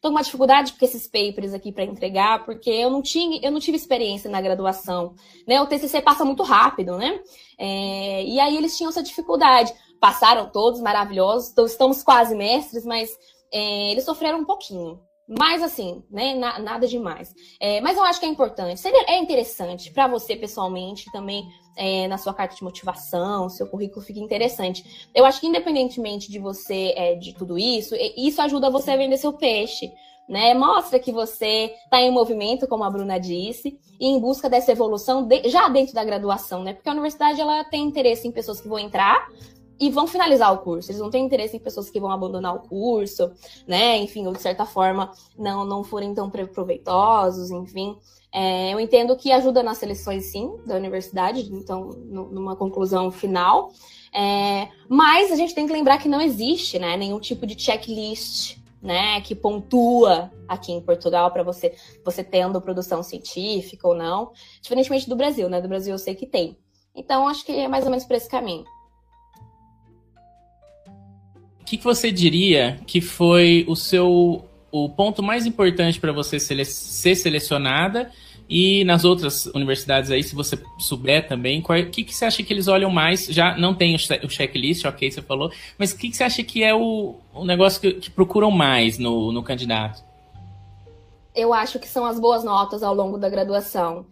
Tô 0.03 0.09
com 0.09 0.15
uma 0.15 0.21
dificuldade 0.21 0.73
com 0.73 0.83
esses 0.83 1.07
papers 1.07 1.53
aqui 1.53 1.71
para 1.71 1.85
entregar, 1.85 2.43
porque 2.43 2.69
eu 2.69 2.89
não 2.89 3.01
tinha, 3.01 3.39
eu 3.41 3.49
não 3.49 3.59
tive 3.61 3.77
experiência 3.77 4.29
na 4.29 4.41
graduação, 4.41 5.15
né? 5.47 5.61
O 5.61 5.65
TCC 5.65 6.01
passa 6.01 6.25
muito 6.25 6.43
rápido, 6.43 6.97
né? 6.97 7.21
É, 7.57 8.21
e 8.25 8.37
aí 8.37 8.57
eles 8.57 8.75
tinham 8.75 8.89
essa 8.89 9.01
dificuldade. 9.01 9.73
Passaram 10.01 10.51
todos 10.51 10.81
maravilhosos, 10.81 11.51
então 11.51 11.65
estamos 11.65 12.03
quase 12.03 12.35
mestres, 12.35 12.83
mas 12.83 13.17
é, 13.49 13.91
eles 13.91 14.03
sofreram 14.03 14.39
um 14.39 14.45
pouquinho. 14.45 14.99
Mas 15.25 15.63
assim, 15.63 16.03
né? 16.11 16.35
Na, 16.35 16.59
nada 16.59 16.85
demais. 16.85 17.33
É, 17.57 17.79
mas 17.79 17.95
eu 17.95 18.03
acho 18.03 18.19
que 18.19 18.25
é 18.25 18.29
importante. 18.29 18.85
É 19.07 19.17
interessante 19.17 19.89
para 19.89 20.05
você 20.09 20.35
pessoalmente 20.35 21.09
também 21.13 21.47
é, 21.75 22.07
na 22.07 22.17
sua 22.17 22.33
carta 22.33 22.55
de 22.55 22.63
motivação, 22.63 23.49
seu 23.49 23.67
currículo 23.67 24.05
fica 24.05 24.19
interessante. 24.19 25.07
Eu 25.13 25.25
acho 25.25 25.39
que 25.39 25.47
independentemente 25.47 26.31
de 26.31 26.39
você, 26.39 26.93
é, 26.95 27.15
de 27.15 27.33
tudo 27.33 27.57
isso, 27.57 27.95
isso 28.17 28.41
ajuda 28.41 28.69
você 28.69 28.91
a 28.91 28.97
vender 28.97 29.17
seu 29.17 29.33
peixe. 29.33 29.91
Né? 30.27 30.53
Mostra 30.53 30.99
que 30.99 31.11
você 31.11 31.73
está 31.83 31.99
em 31.99 32.09
movimento, 32.09 32.65
como 32.67 32.83
a 32.85 32.89
Bruna 32.89 33.19
disse, 33.19 33.77
e 33.99 34.07
em 34.07 34.19
busca 34.19 34.49
dessa 34.49 34.71
evolução 34.71 35.27
de, 35.27 35.49
já 35.49 35.67
dentro 35.67 35.93
da 35.93 36.03
graduação, 36.03 36.63
né? 36.63 36.73
Porque 36.73 36.87
a 36.87 36.93
universidade 36.93 37.41
ela 37.41 37.63
tem 37.65 37.83
interesse 37.83 38.25
em 38.25 38.31
pessoas 38.31 38.61
que 38.61 38.69
vão 38.69 38.79
entrar 38.79 39.27
e 39.83 39.89
vão 39.89 40.07
finalizar 40.07 40.53
o 40.53 40.59
curso. 40.59 40.89
Eles 40.89 41.01
não 41.01 41.09
têm 41.09 41.25
interesse 41.25 41.57
em 41.57 41.59
pessoas 41.59 41.89
que 41.89 41.99
vão 41.99 42.09
abandonar 42.09 42.55
o 42.55 42.59
curso, 42.59 43.33
né? 43.67 43.97
Enfim, 43.97 44.25
ou 44.25 44.31
de 44.31 44.41
certa 44.41 44.65
forma 44.65 45.11
não, 45.37 45.65
não 45.65 45.83
forem 45.83 46.13
tão 46.13 46.29
proveitosos, 46.29 47.51
enfim. 47.51 47.97
É, 48.31 48.73
eu 48.73 48.79
entendo 48.79 49.13
que 49.17 49.29
ajuda 49.29 49.61
nas 49.61 49.79
seleções, 49.79 50.27
sim, 50.27 50.55
da 50.65 50.77
universidade, 50.77 51.41
então, 51.53 51.89
numa 51.89 52.55
conclusão 52.55 53.11
final. 53.11 53.73
É, 54.13 54.69
mas 54.87 55.29
a 55.33 55.35
gente 55.35 55.53
tem 55.53 55.67
que 55.67 55.73
lembrar 55.73 55.97
que 55.97 56.07
não 56.07 56.21
existe 56.21 56.79
né, 56.79 56.95
nenhum 56.95 57.19
tipo 57.19 57.45
de 57.45 57.59
checklist 57.59 58.57
né, 58.81 59.19
que 59.19 59.35
pontua 59.35 60.31
aqui 60.47 60.71
em 60.71 60.79
Portugal 60.79 61.29
para 61.31 61.43
você, 61.43 61.75
você 62.05 62.23
tendo 62.23 62.61
produção 62.61 63.03
científica 63.03 63.85
ou 63.85 63.95
não, 63.95 64.31
diferentemente 64.61 65.09
do 65.09 65.15
Brasil, 65.15 65.49
né? 65.49 65.59
Do 65.59 65.67
Brasil 65.67 65.93
eu 65.93 65.99
sei 65.99 66.15
que 66.15 66.25
tem. 66.25 66.57
Então, 66.95 67.27
acho 67.27 67.45
que 67.45 67.51
é 67.51 67.67
mais 67.67 67.83
ou 67.83 67.89
menos 67.91 68.05
por 68.05 68.15
esse 68.15 68.29
caminho 68.29 68.63
que, 71.73 71.77
que 71.77 71.83
você 71.83 72.11
diria 72.11 72.79
que 72.85 73.01
foi 73.01 73.65
o 73.67 73.75
seu 73.75 74.45
o 74.71 74.89
ponto 74.89 75.21
mais 75.21 75.45
importante 75.45 75.99
para 75.99 76.11
você 76.11 76.39
sele 76.39 76.65
ser 76.65 77.15
selecionada 77.15 78.11
e 78.49 78.83
nas 78.83 79.05
outras 79.05 79.45
universidades 79.47 80.11
aí, 80.11 80.23
se 80.23 80.35
você 80.35 80.59
souber 80.79 81.27
também, 81.27 81.59
o 81.61 81.89
que, 81.89 82.03
que 82.03 82.13
você 82.13 82.25
acha 82.25 82.43
que 82.43 82.51
eles 82.51 82.67
olham 82.67 82.89
mais? 82.89 83.25
Já 83.27 83.55
não 83.55 83.73
tem 83.73 83.95
o 83.95 84.29
checklist, 84.29 84.85
ok, 84.85 85.11
você 85.11 85.21
falou, 85.21 85.51
mas 85.77 85.91
o 85.91 85.97
que, 85.97 86.09
que 86.09 86.17
você 86.17 86.23
acha 86.23 86.43
que 86.43 86.63
é 86.63 86.73
o, 86.73 87.15
o 87.33 87.45
negócio 87.45 87.79
que, 87.79 87.93
que 87.93 88.09
procuram 88.09 88.51
mais 88.51 88.97
no, 88.97 89.31
no 89.31 89.43
candidato? 89.43 90.03
Eu 91.35 91.53
acho 91.53 91.79
que 91.79 91.87
são 91.87 92.05
as 92.05 92.19
boas 92.19 92.43
notas 92.43 92.83
ao 92.83 92.93
longo 92.93 93.17
da 93.17 93.29
graduação 93.29 94.05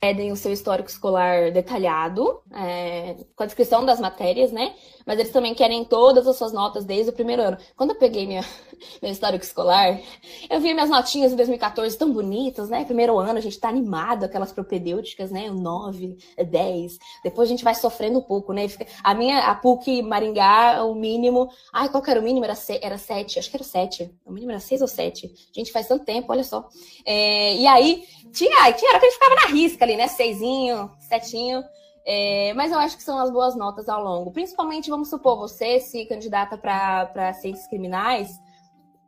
pedem 0.00 0.32
o 0.32 0.36
seu 0.36 0.50
histórico 0.50 0.88
escolar 0.88 1.52
detalhado, 1.52 2.40
é, 2.54 3.16
com 3.36 3.42
a 3.42 3.46
descrição 3.46 3.84
das 3.84 4.00
matérias, 4.00 4.50
né? 4.50 4.74
Mas 5.10 5.18
eles 5.18 5.32
também 5.32 5.52
querem 5.56 5.84
todas 5.84 6.24
as 6.28 6.36
suas 6.36 6.52
notas 6.52 6.84
desde 6.84 7.10
o 7.10 7.12
primeiro 7.12 7.42
ano. 7.42 7.58
Quando 7.76 7.90
eu 7.90 7.96
peguei 7.96 8.28
minha, 8.28 8.44
meu 9.02 9.10
histórico 9.10 9.44
escolar, 9.44 10.00
eu 10.48 10.60
vi 10.60 10.72
minhas 10.72 10.88
notinhas 10.88 11.32
de 11.32 11.36
2014 11.36 11.98
tão 11.98 12.12
bonitas, 12.12 12.68
né? 12.68 12.84
Primeiro 12.84 13.18
ano 13.18 13.36
a 13.36 13.40
gente 13.40 13.58
tá 13.58 13.68
animado, 13.68 14.22
aquelas 14.22 14.52
propedêuticas, 14.52 15.32
né? 15.32 15.50
O 15.50 15.54
9, 15.54 16.16
10. 16.48 16.98
Depois 17.24 17.48
a 17.48 17.50
gente 17.50 17.64
vai 17.64 17.74
sofrendo 17.74 18.20
um 18.20 18.22
pouco, 18.22 18.52
né? 18.52 18.68
A 19.02 19.12
minha, 19.12 19.48
a 19.48 19.54
PUC 19.56 20.00
Maringá, 20.00 20.84
o 20.84 20.94
mínimo. 20.94 21.50
Ai, 21.72 21.88
qual 21.88 22.00
que 22.00 22.10
era 22.12 22.20
o 22.20 22.22
mínimo? 22.22 22.44
Era, 22.44 22.54
era 22.80 22.96
7, 22.96 23.40
acho 23.40 23.50
que 23.50 23.56
era 23.56 23.64
7. 23.64 24.14
O 24.24 24.30
mínimo 24.30 24.52
era 24.52 24.60
6 24.60 24.80
ou 24.80 24.86
7. 24.86 25.28
Gente, 25.52 25.72
faz 25.72 25.88
tanto 25.88 26.04
tempo, 26.04 26.30
olha 26.30 26.44
só. 26.44 26.68
É, 27.04 27.56
e 27.56 27.66
aí, 27.66 28.04
tinha, 28.32 28.72
tinha 28.74 28.90
hora 28.92 29.00
que 29.00 29.06
a 29.06 29.10
gente 29.10 29.18
ficava 29.18 29.34
na 29.34 29.46
risca 29.46 29.84
ali, 29.84 29.96
né? 29.96 30.06
Seisinho, 30.06 30.88
setinho. 31.00 31.64
É, 32.06 32.52
mas 32.54 32.72
eu 32.72 32.78
acho 32.78 32.96
que 32.96 33.02
são 33.02 33.18
as 33.18 33.30
boas 33.30 33.54
notas 33.56 33.88
ao 33.88 34.02
longo. 34.02 34.32
Principalmente, 34.32 34.90
vamos 34.90 35.08
supor, 35.08 35.36
você 35.36 35.80
se 35.80 36.06
candidata 36.06 36.56
para 36.56 37.32
ciências 37.34 37.66
criminais, 37.68 38.40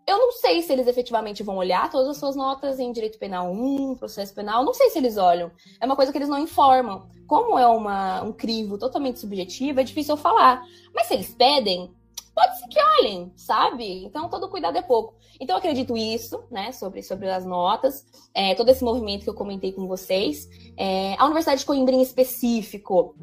eu 0.07 0.19
não 0.19 0.33
sei 0.33 0.63
se 0.63 0.73
eles 0.73 0.87
efetivamente 0.89 1.43
vão 1.43 1.57
olhar 1.57 1.89
todas 1.89 2.09
as 2.09 2.17
suas 2.17 2.35
notas 2.35 2.81
em 2.81 2.91
direito 2.91 3.19
penal 3.19 3.53
1, 3.53 3.95
processo 3.97 4.35
penal, 4.35 4.65
não 4.65 4.75
sei 4.75 4.91
se 4.91 4.99
eles 4.99 5.17
olham. 5.17 5.51
É 5.81 5.87
uma 5.87 5.95
coisa 5.95 6.11
que 6.11 6.19
eles 6.19 6.29
não 6.29 6.39
informam. 6.39 7.09
Como 7.27 7.57
é 7.57 7.67
uma, 7.67 8.23
um 8.23 8.33
crivo 8.33 8.77
totalmente 8.77 9.21
subjetivo, 9.21 9.81
é 9.81 9.85
difícil 9.85 10.15
eu 10.15 10.21
falar. 10.21 10.63
Mas 10.93 11.07
se 11.07 11.15
eles 11.15 11.33
pedem, 11.33 11.95
pode 12.43 12.59
ser 12.59 12.69
que 12.69 12.79
olhem, 12.99 13.33
sabe? 13.37 14.05
Então 14.05 14.29
todo 14.29 14.49
cuidado 14.49 14.77
é 14.77 14.83
pouco. 14.83 15.15
Então 15.41 15.55
eu 15.55 15.59
acredito 15.59 15.97
isso, 15.97 16.43
né, 16.51 16.73
sobre, 16.73 17.03
sobre 17.03 17.31
as 17.31 17.45
notas, 17.45 18.05
é, 18.35 18.55
todo 18.55 18.69
esse 18.69 18.83
movimento 18.83 19.23
que 19.23 19.31
eu 19.31 19.35
comentei 19.35 19.73
com 19.73 19.87
vocês. 19.87 20.49
É, 20.77 21.15
a 21.19 21.25
Universidade 21.25 21.61
de 21.61 21.67
Coimbra 21.67 21.95
em 21.95 22.03
específico 22.03 23.15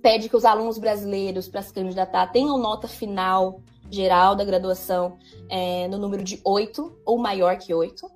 pede 0.00 0.28
que 0.28 0.36
os 0.36 0.44
alunos 0.44 0.78
brasileiros 0.78 1.48
para 1.48 1.62
se 1.62 1.72
candidatar 1.72 2.28
tenham 2.28 2.56
nota 2.58 2.86
final 2.86 3.60
geral 3.90 4.34
da 4.34 4.44
graduação 4.44 5.18
é, 5.48 5.86
no 5.88 5.98
número 5.98 6.22
de 6.22 6.40
8 6.44 7.00
ou 7.04 7.18
maior 7.18 7.58
que 7.58 7.74
8. 7.74 8.10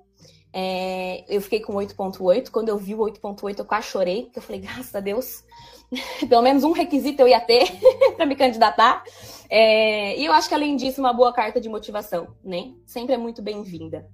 É, 0.53 1.23
eu 1.27 1.41
fiquei 1.41 1.59
com 1.59 1.73
8.8. 1.73 2.49
Quando 2.49 2.69
eu 2.69 2.77
vi 2.77 2.95
o 2.95 2.99
8.8, 2.99 3.59
eu 3.59 3.65
quase 3.65 3.87
chorei, 3.87 4.23
porque 4.23 4.39
eu 4.39 4.43
falei, 4.43 4.61
graças 4.61 4.95
a 4.95 4.99
Deus, 4.99 5.43
pelo 6.27 6.41
menos 6.41 6.63
um 6.63 6.71
requisito 6.71 7.21
eu 7.21 7.27
ia 7.27 7.39
ter 7.39 7.71
para 8.15 8.25
me 8.25 8.35
candidatar. 8.35 9.03
É, 9.49 10.19
e 10.19 10.25
eu 10.25 10.33
acho 10.33 10.49
que, 10.49 10.55
além 10.55 10.75
disso, 10.75 10.99
uma 10.99 11.13
boa 11.13 11.31
carta 11.31 11.61
de 11.61 11.69
motivação, 11.69 12.27
né? 12.43 12.71
Sempre 12.85 13.15
é 13.15 13.17
muito 13.17 13.41
bem-vinda. 13.41 14.05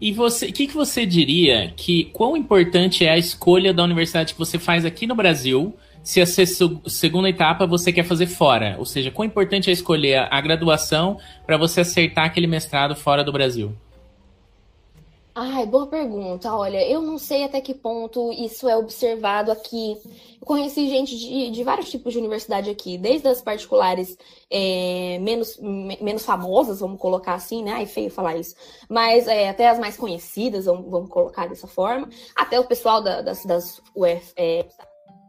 E 0.00 0.12
você, 0.12 0.46
o 0.46 0.52
que, 0.52 0.66
que 0.66 0.74
você 0.74 1.06
diria 1.06 1.72
que 1.76 2.04
quão 2.06 2.36
importante 2.36 3.04
é 3.04 3.10
a 3.10 3.18
escolha 3.18 3.72
da 3.72 3.84
universidade 3.84 4.32
que 4.32 4.38
você 4.38 4.58
faz 4.58 4.84
aqui 4.84 5.06
no 5.06 5.14
Brasil 5.14 5.74
se 6.02 6.20
a 6.20 6.26
segunda 6.26 7.28
etapa 7.28 7.66
você 7.66 7.92
quer 7.92 8.04
fazer 8.04 8.26
fora. 8.26 8.76
Ou 8.78 8.86
seja, 8.86 9.10
quão 9.10 9.26
importante 9.26 9.68
é 9.68 9.72
escolher 9.72 10.26
a 10.30 10.40
graduação 10.40 11.18
para 11.46 11.58
você 11.58 11.82
acertar 11.82 12.24
aquele 12.24 12.46
mestrado 12.46 12.96
fora 12.96 13.22
do 13.22 13.32
Brasil? 13.32 13.74
Ai, 15.34 15.64
boa 15.64 15.86
pergunta. 15.86 16.52
Olha, 16.52 16.84
eu 16.88 17.00
não 17.00 17.16
sei 17.16 17.44
até 17.44 17.60
que 17.60 17.72
ponto 17.72 18.32
isso 18.32 18.68
é 18.68 18.76
observado 18.76 19.52
aqui. 19.52 19.96
Eu 20.40 20.46
conheci 20.46 20.88
gente 20.88 21.16
de, 21.16 21.50
de 21.50 21.62
vários 21.62 21.88
tipos 21.88 22.12
de 22.12 22.18
universidade 22.18 22.68
aqui, 22.68 22.98
desde 22.98 23.28
as 23.28 23.40
particulares 23.40 24.18
é, 24.50 25.18
menos, 25.20 25.56
menos 25.58 26.24
famosas, 26.24 26.80
vamos 26.80 27.00
colocar 27.00 27.34
assim, 27.34 27.62
né? 27.62 27.72
Ai, 27.72 27.86
feio 27.86 28.10
falar 28.10 28.36
isso. 28.36 28.56
Mas 28.88 29.28
é, 29.28 29.48
até 29.48 29.68
as 29.68 29.78
mais 29.78 29.96
conhecidas, 29.96 30.64
vamos, 30.64 30.90
vamos 30.90 31.08
colocar 31.10 31.48
dessa 31.48 31.68
forma, 31.68 32.08
até 32.34 32.58
o 32.58 32.64
pessoal 32.64 33.00
da, 33.00 33.22
das, 33.22 33.44
das 33.44 33.80
UF, 33.94 34.32
é, 34.36 34.66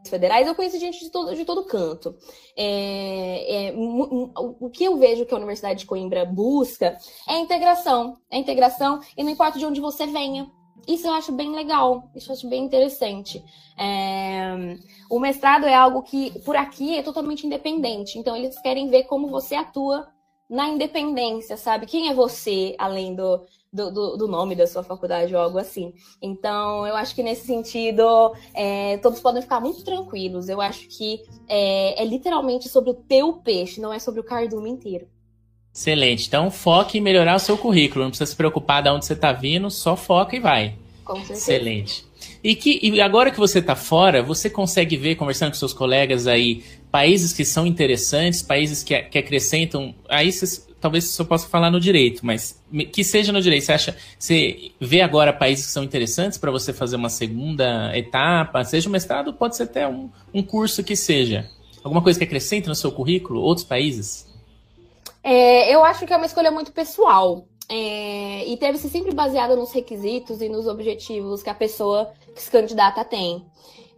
federais, 0.08 0.46
eu 0.46 0.54
conheço 0.54 0.78
gente 0.78 1.00
de 1.00 1.10
todo, 1.10 1.34
de 1.34 1.44
todo 1.44 1.64
canto. 1.64 2.14
É, 2.56 3.68
é, 3.68 3.74
o 3.76 4.70
que 4.70 4.84
eu 4.84 4.96
vejo 4.96 5.26
que 5.26 5.34
a 5.34 5.36
Universidade 5.36 5.80
de 5.80 5.86
Coimbra 5.86 6.24
busca 6.24 6.96
é 7.28 7.34
a 7.34 7.38
integração. 7.40 8.16
É 8.30 8.36
a 8.36 8.40
integração 8.40 9.00
e 9.16 9.22
não 9.22 9.30
importa 9.30 9.58
de 9.58 9.66
onde 9.66 9.80
você 9.80 10.06
venha. 10.06 10.50
Isso 10.86 11.06
eu 11.06 11.12
acho 11.12 11.30
bem 11.30 11.52
legal, 11.54 12.10
isso 12.14 12.30
eu 12.30 12.34
acho 12.34 12.48
bem 12.48 12.64
interessante. 12.64 13.42
É, 13.78 14.76
o 15.08 15.20
mestrado 15.20 15.64
é 15.64 15.74
algo 15.74 16.02
que, 16.02 16.36
por 16.40 16.56
aqui, 16.56 16.96
é 16.96 17.02
totalmente 17.02 17.46
independente. 17.46 18.18
Então, 18.18 18.36
eles 18.36 18.60
querem 18.60 18.88
ver 18.88 19.04
como 19.04 19.28
você 19.28 19.54
atua 19.54 20.08
na 20.50 20.68
independência, 20.68 21.56
sabe? 21.56 21.86
Quem 21.86 22.08
é 22.08 22.14
você, 22.14 22.74
além 22.78 23.14
do, 23.14 23.46
do, 23.72 23.90
do, 23.90 24.16
do, 24.18 24.28
nome 24.28 24.54
da 24.54 24.66
sua 24.66 24.82
faculdade 24.82 25.34
ou 25.34 25.40
algo 25.40 25.58
assim. 25.58 25.94
Então, 26.20 26.86
eu 26.86 26.94
acho 26.94 27.14
que 27.14 27.22
nesse 27.22 27.46
sentido, 27.46 28.34
é, 28.52 28.98
todos 28.98 29.20
podem 29.20 29.40
ficar 29.40 29.60
muito 29.60 29.82
tranquilos. 29.82 30.48
Eu 30.48 30.60
acho 30.60 30.86
que 30.88 31.22
é, 31.48 32.02
é, 32.02 32.04
literalmente 32.04 32.68
sobre 32.68 32.90
o 32.90 32.94
teu 32.94 33.32
peixe, 33.34 33.80
não 33.80 33.92
é 33.92 33.98
sobre 33.98 34.20
o 34.20 34.24
cardume 34.24 34.68
inteiro. 34.68 35.06
Excelente. 35.74 36.26
Então, 36.28 36.50
foque 36.50 36.98
em 36.98 37.00
melhorar 37.00 37.36
o 37.36 37.40
seu 37.40 37.56
currículo. 37.56 38.04
Não 38.04 38.10
precisa 38.10 38.30
se 38.30 38.36
preocupar 38.36 38.82
de 38.82 38.90
onde 38.90 39.06
você 39.06 39.14
está 39.14 39.32
vindo, 39.32 39.70
só 39.70 39.96
foca 39.96 40.36
e 40.36 40.40
vai. 40.40 40.76
Com 41.02 41.16
certeza. 41.16 41.32
Excelente. 41.32 42.04
E, 42.44 42.54
que, 42.54 42.78
e 42.82 43.00
agora 43.00 43.30
que 43.30 43.38
você 43.38 43.60
está 43.60 43.74
fora, 43.74 44.22
você 44.22 44.50
consegue 44.50 44.98
ver, 44.98 45.14
conversando 45.14 45.50
com 45.50 45.56
seus 45.56 45.72
colegas 45.72 46.26
aí, 46.26 46.62
países 46.90 47.32
que 47.32 47.44
são 47.44 47.66
interessantes, 47.66 48.42
países 48.42 48.82
que, 48.82 49.00
que 49.04 49.18
acrescentam. 49.18 49.94
Aí 50.10 50.30
vocês 50.30 50.68
talvez 50.82 51.10
só 51.10 51.24
possa 51.24 51.48
falar 51.48 51.70
no 51.70 51.78
direito, 51.78 52.26
mas 52.26 52.60
que 52.92 53.04
seja 53.04 53.32
no 53.32 53.40
direito. 53.40 53.64
Você 53.64 53.72
acha, 53.72 53.96
você 54.18 54.72
vê 54.80 55.00
agora 55.00 55.32
países 55.32 55.66
que 55.66 55.72
são 55.72 55.84
interessantes 55.84 56.36
para 56.36 56.50
você 56.50 56.72
fazer 56.72 56.96
uma 56.96 57.08
segunda 57.08 57.96
etapa, 57.96 58.64
seja 58.64 58.88
um 58.88 58.92
mestrado, 58.92 59.32
pode 59.32 59.56
ser 59.56 59.62
até 59.62 59.86
um, 59.86 60.10
um 60.34 60.42
curso 60.42 60.82
que 60.82 60.96
seja. 60.96 61.48
Alguma 61.84 62.02
coisa 62.02 62.18
que 62.18 62.24
acrescenta 62.24 62.68
no 62.68 62.74
seu 62.74 62.90
currículo, 62.90 63.40
outros 63.40 63.64
países? 63.64 64.26
É, 65.22 65.72
eu 65.72 65.84
acho 65.84 66.04
que 66.04 66.12
é 66.12 66.16
uma 66.16 66.26
escolha 66.26 66.50
muito 66.50 66.72
pessoal. 66.72 67.46
É, 67.68 68.46
e 68.46 68.56
deve 68.56 68.76
ser 68.76 68.88
sempre 68.88 69.14
baseada 69.14 69.56
nos 69.56 69.72
requisitos 69.72 70.42
e 70.42 70.48
nos 70.48 70.66
objetivos 70.66 71.42
que 71.42 71.48
a 71.48 71.54
pessoa 71.54 72.12
que 72.34 72.42
se 72.42 72.50
candidata 72.50 73.04
tem. 73.04 73.46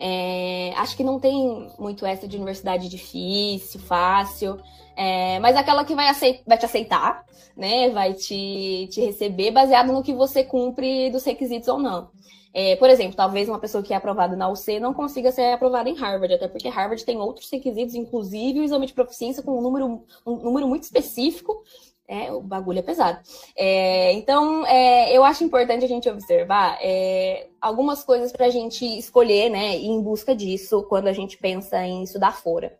É, 0.07 0.75
acho 0.77 0.95
que 0.99 1.03
não 1.03 1.19
tem 1.19 1.67
muito 1.79 2.05
essa 2.05 2.29
de 2.29 2.37
universidade 2.37 2.91
difícil, 2.91 3.81
fácil. 3.81 4.61
É, 4.95 5.39
mas 5.41 5.57
aquela 5.57 5.83
que 5.83 5.95
vai, 5.95 6.13
vai 6.47 6.59
te 6.59 6.67
aceitar, 6.67 7.25
né? 7.57 7.89
Vai 7.89 8.13
te, 8.13 8.87
te 8.91 9.01
receber 9.01 9.51
baseado 9.51 9.95
no 9.95 10.03
que 10.03 10.13
você 10.13 10.45
cumpre 10.45 11.09
dos 11.09 11.25
requisitos 11.25 11.69
ou 11.69 11.79
não. 11.79 12.11
É, 12.53 12.77
por 12.77 12.91
exemplo, 12.91 13.17
talvez 13.17 13.49
uma 13.49 13.59
pessoa 13.59 13.83
que 13.83 13.95
é 13.95 13.97
aprovada 13.97 14.37
na 14.37 14.51
UC 14.51 14.79
não 14.79 14.93
consiga 14.93 15.33
ser 15.33 15.55
aprovada 15.55 15.89
em 15.89 15.97
Harvard, 15.97 16.35
até 16.35 16.49
porque 16.49 16.69
Harvard 16.69 17.03
tem 17.03 17.17
outros 17.17 17.51
requisitos, 17.51 17.95
inclusive 17.95 18.61
o 18.61 18.63
exame 18.63 18.87
de 18.87 18.93
proficiência 18.93 19.43
com 19.43 19.59
um 19.59 19.63
número, 19.63 20.05
um 20.27 20.37
número 20.37 20.69
muito 20.69 20.83
específico. 20.83 21.65
É, 22.07 22.31
o 22.31 22.41
bagulho 22.41 22.81
é 22.81 22.83
pesado. 22.83 23.19
É, 23.57 24.13
então, 24.13 24.67
é, 24.67 25.17
eu 25.17 25.25
acho 25.25 25.43
importante 25.43 25.85
a 25.85 25.89
gente 25.89 26.09
observar 26.09 26.79
é, 26.83 27.49
algumas 27.61 28.05
coisas 28.05 28.31
para 28.31 28.47
a 28.47 28.51
gente 28.51 28.85
escolher, 28.99 29.49
né, 29.49 29.77
em 29.77 30.03
busca 30.03 30.35
disso 30.35 30.83
quando 30.87 31.07
a 31.07 31.15
gente 31.15 31.39
pensa 31.39 31.83
em 31.83 32.03
estudar 32.03 32.33
fora. 32.33 32.77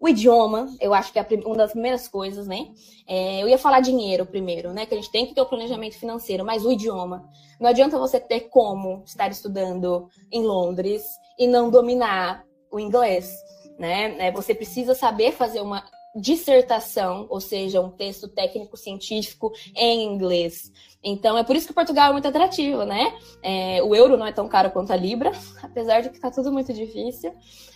O 0.00 0.08
idioma, 0.08 0.68
eu 0.80 0.94
acho 0.94 1.12
que 1.12 1.18
é 1.18 1.26
uma 1.44 1.56
das 1.56 1.72
primeiras 1.72 2.06
coisas, 2.06 2.46
né? 2.46 2.68
É, 3.04 3.42
eu 3.42 3.48
ia 3.48 3.58
falar 3.58 3.80
dinheiro 3.80 4.24
primeiro, 4.24 4.72
né? 4.72 4.86
Que 4.86 4.94
a 4.94 4.96
gente 4.96 5.10
tem 5.10 5.26
que 5.26 5.34
ter 5.34 5.40
o 5.40 5.46
planejamento 5.46 5.98
financeiro, 5.98 6.44
mas 6.44 6.64
o 6.64 6.70
idioma. 6.70 7.28
Não 7.58 7.68
adianta 7.68 7.98
você 7.98 8.20
ter 8.20 8.42
como 8.42 9.02
estar 9.04 9.28
estudando 9.28 10.08
em 10.30 10.44
Londres 10.44 11.04
e 11.36 11.48
não 11.48 11.68
dominar 11.68 12.44
o 12.70 12.78
inglês, 12.78 13.34
né? 13.76 14.28
É, 14.28 14.30
você 14.30 14.54
precisa 14.54 14.94
saber 14.94 15.32
fazer 15.32 15.60
uma 15.60 15.84
dissertação, 16.18 17.26
ou 17.28 17.40
seja, 17.40 17.80
um 17.80 17.90
texto 17.90 18.28
técnico 18.28 18.76
científico 18.76 19.52
em 19.74 20.04
inglês. 20.04 20.72
Então 21.02 21.38
é 21.38 21.44
por 21.44 21.54
isso 21.54 21.68
que 21.68 21.72
Portugal 21.72 22.10
é 22.10 22.12
muito 22.12 22.28
atrativo, 22.28 22.84
né? 22.84 23.14
É, 23.42 23.82
o 23.82 23.94
euro 23.94 24.16
não 24.16 24.26
é 24.26 24.32
tão 24.32 24.48
caro 24.48 24.70
quanto 24.70 24.92
a 24.92 24.96
libra, 24.96 25.32
apesar 25.62 26.00
de 26.00 26.10
que 26.10 26.16
está 26.16 26.30
tudo 26.30 26.52
muito 26.52 26.72
difícil. 26.72 27.32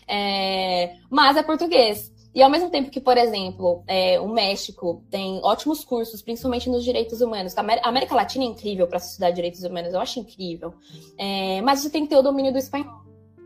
É, 0.08 0.96
mas 1.08 1.36
é 1.36 1.42
português. 1.42 2.12
E 2.34 2.42
ao 2.42 2.48
mesmo 2.48 2.70
tempo 2.70 2.90
que, 2.90 3.00
por 3.00 3.18
exemplo, 3.18 3.84
é, 3.86 4.18
o 4.18 4.26
México 4.26 5.04
tem 5.10 5.38
ótimos 5.44 5.84
cursos, 5.84 6.22
principalmente 6.22 6.68
nos 6.68 6.82
direitos 6.82 7.20
humanos. 7.20 7.54
A 7.56 7.60
América 7.82 8.14
Latina 8.14 8.44
é 8.44 8.48
incrível 8.48 8.86
para 8.86 8.96
estudar 8.96 9.30
direitos 9.30 9.62
humanos, 9.62 9.92
eu 9.92 10.00
acho 10.00 10.18
incrível. 10.18 10.72
É, 11.18 11.60
mas 11.60 11.80
você 11.80 11.90
tem 11.90 12.04
que 12.04 12.08
ter 12.08 12.16
o 12.16 12.22
domínio 12.22 12.50
do 12.50 12.58
espanhol. 12.58 13.01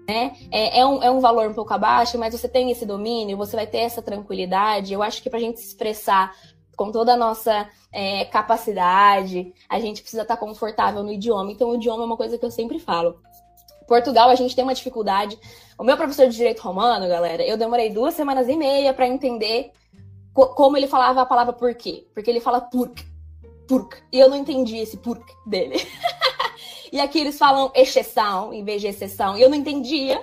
Né? 0.08 0.36
É, 0.52 0.80
é, 0.80 0.86
um, 0.86 1.02
é 1.02 1.10
um 1.10 1.18
valor 1.18 1.50
um 1.50 1.54
pouco 1.54 1.74
abaixo, 1.74 2.16
mas 2.16 2.32
você 2.32 2.48
tem 2.48 2.70
esse 2.70 2.86
domínio, 2.86 3.36
você 3.36 3.56
vai 3.56 3.66
ter 3.66 3.78
essa 3.78 4.00
tranquilidade. 4.00 4.92
Eu 4.92 5.02
acho 5.02 5.22
que 5.22 5.28
para 5.28 5.38
a 5.38 5.42
gente 5.42 5.58
se 5.58 5.66
expressar 5.66 6.32
com 6.76 6.92
toda 6.92 7.14
a 7.14 7.16
nossa 7.16 7.68
é, 7.90 8.24
capacidade, 8.26 9.52
a 9.68 9.80
gente 9.80 10.02
precisa 10.02 10.22
estar 10.22 10.36
tá 10.36 10.40
confortável 10.40 11.02
no 11.02 11.10
idioma. 11.10 11.50
Então, 11.50 11.70
o 11.70 11.74
idioma 11.74 12.02
é 12.02 12.06
uma 12.06 12.16
coisa 12.16 12.38
que 12.38 12.44
eu 12.44 12.50
sempre 12.50 12.78
falo. 12.78 13.18
Portugal, 13.88 14.28
a 14.28 14.34
gente 14.34 14.54
tem 14.54 14.62
uma 14.62 14.74
dificuldade. 14.74 15.38
O 15.78 15.84
meu 15.84 15.96
professor 15.96 16.28
de 16.28 16.36
direito 16.36 16.60
romano, 16.60 17.08
galera, 17.08 17.42
eu 17.42 17.56
demorei 17.56 17.90
duas 17.90 18.14
semanas 18.14 18.48
e 18.48 18.56
meia 18.56 18.92
para 18.92 19.06
entender 19.06 19.72
co 20.34 20.48
como 20.48 20.76
ele 20.76 20.86
falava 20.86 21.22
a 21.22 21.26
palavra 21.26 21.52
por 21.52 21.74
quê. 21.74 22.06
Porque 22.12 22.28
ele 22.28 22.40
fala 22.40 22.60
purk, 22.60 23.04
purk. 23.66 23.96
E 24.12 24.18
eu 24.18 24.28
não 24.28 24.36
entendi 24.36 24.76
esse 24.76 24.96
purk 24.98 25.24
dele. 25.46 25.76
e 26.96 27.00
aqui 27.00 27.18
eles 27.18 27.36
falam 27.36 27.70
exceção 27.74 28.54
em 28.54 28.64
vez 28.64 28.80
de 28.80 28.86
exceção. 28.86 29.36
E 29.36 29.42
eu 29.42 29.50
não 29.50 29.56
entendia. 29.56 30.18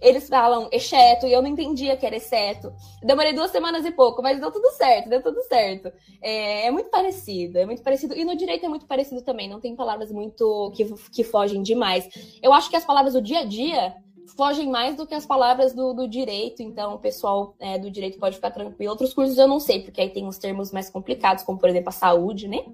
Eles 0.00 0.26
falam 0.28 0.68
exceto, 0.72 1.26
e 1.26 1.32
eu 1.32 1.42
não 1.42 1.50
entendia 1.50 1.96
que 1.96 2.06
era 2.06 2.16
exceto. 2.16 2.72
Demorei 3.02 3.34
duas 3.34 3.50
semanas 3.50 3.84
e 3.84 3.90
pouco, 3.90 4.22
mas 4.22 4.40
deu 4.40 4.50
tudo 4.50 4.70
certo, 4.70 5.08
deu 5.08 5.22
tudo 5.22 5.42
certo. 5.42 5.92
É, 6.22 6.66
é, 6.66 6.70
muito 6.70 6.88
parecido, 6.88 7.58
é 7.58 7.66
muito 7.66 7.82
parecido. 7.82 8.16
E 8.16 8.24
no 8.24 8.36
direito 8.36 8.64
é 8.64 8.68
muito 8.68 8.86
parecido 8.86 9.20
também, 9.22 9.50
não 9.50 9.60
tem 9.60 9.76
palavras 9.76 10.10
muito 10.10 10.72
que, 10.74 10.84
que 11.10 11.24
fogem 11.24 11.62
demais. 11.62 12.08
Eu 12.40 12.54
acho 12.54 12.70
que 12.70 12.76
as 12.76 12.86
palavras 12.86 13.12
do 13.12 13.20
dia 13.20 13.40
a 13.40 13.44
dia 13.44 13.94
fogem 14.36 14.68
mais 14.68 14.96
do 14.96 15.06
que 15.06 15.14
as 15.14 15.26
palavras 15.26 15.72
do, 15.72 15.92
do 15.92 16.08
direito, 16.08 16.62
então 16.62 16.94
o 16.94 16.98
pessoal 16.98 17.54
é, 17.58 17.78
do 17.78 17.90
direito 17.90 18.18
pode 18.18 18.36
ficar 18.36 18.50
tranquilo. 18.50 18.90
Outros 18.90 19.14
cursos 19.14 19.38
eu 19.38 19.48
não 19.48 19.58
sei, 19.58 19.82
porque 19.82 20.00
aí 20.00 20.10
tem 20.10 20.26
uns 20.26 20.38
termos 20.38 20.70
mais 20.72 20.90
complicados, 20.90 21.44
como 21.44 21.58
por 21.58 21.68
exemplo 21.68 21.88
a 21.88 21.92
saúde, 21.92 22.48
né? 22.48 22.64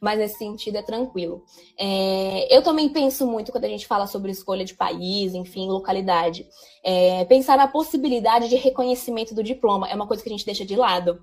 Mas 0.00 0.18
nesse 0.18 0.38
sentido 0.38 0.76
é 0.76 0.82
tranquilo. 0.82 1.44
É, 1.78 2.54
eu 2.54 2.62
também 2.62 2.88
penso 2.88 3.26
muito 3.26 3.52
quando 3.52 3.64
a 3.64 3.68
gente 3.68 3.86
fala 3.86 4.06
sobre 4.06 4.30
escolha 4.30 4.64
de 4.64 4.74
país, 4.74 5.34
enfim, 5.34 5.68
localidade. 5.68 6.46
É, 6.82 7.24
pensar 7.24 7.56
na 7.56 7.68
possibilidade 7.68 8.48
de 8.48 8.56
reconhecimento 8.56 9.34
do 9.34 9.42
diploma 9.42 9.88
é 9.88 9.94
uma 9.94 10.06
coisa 10.06 10.22
que 10.22 10.28
a 10.28 10.32
gente 10.32 10.44
deixa 10.44 10.64
de 10.64 10.76
lado. 10.76 11.20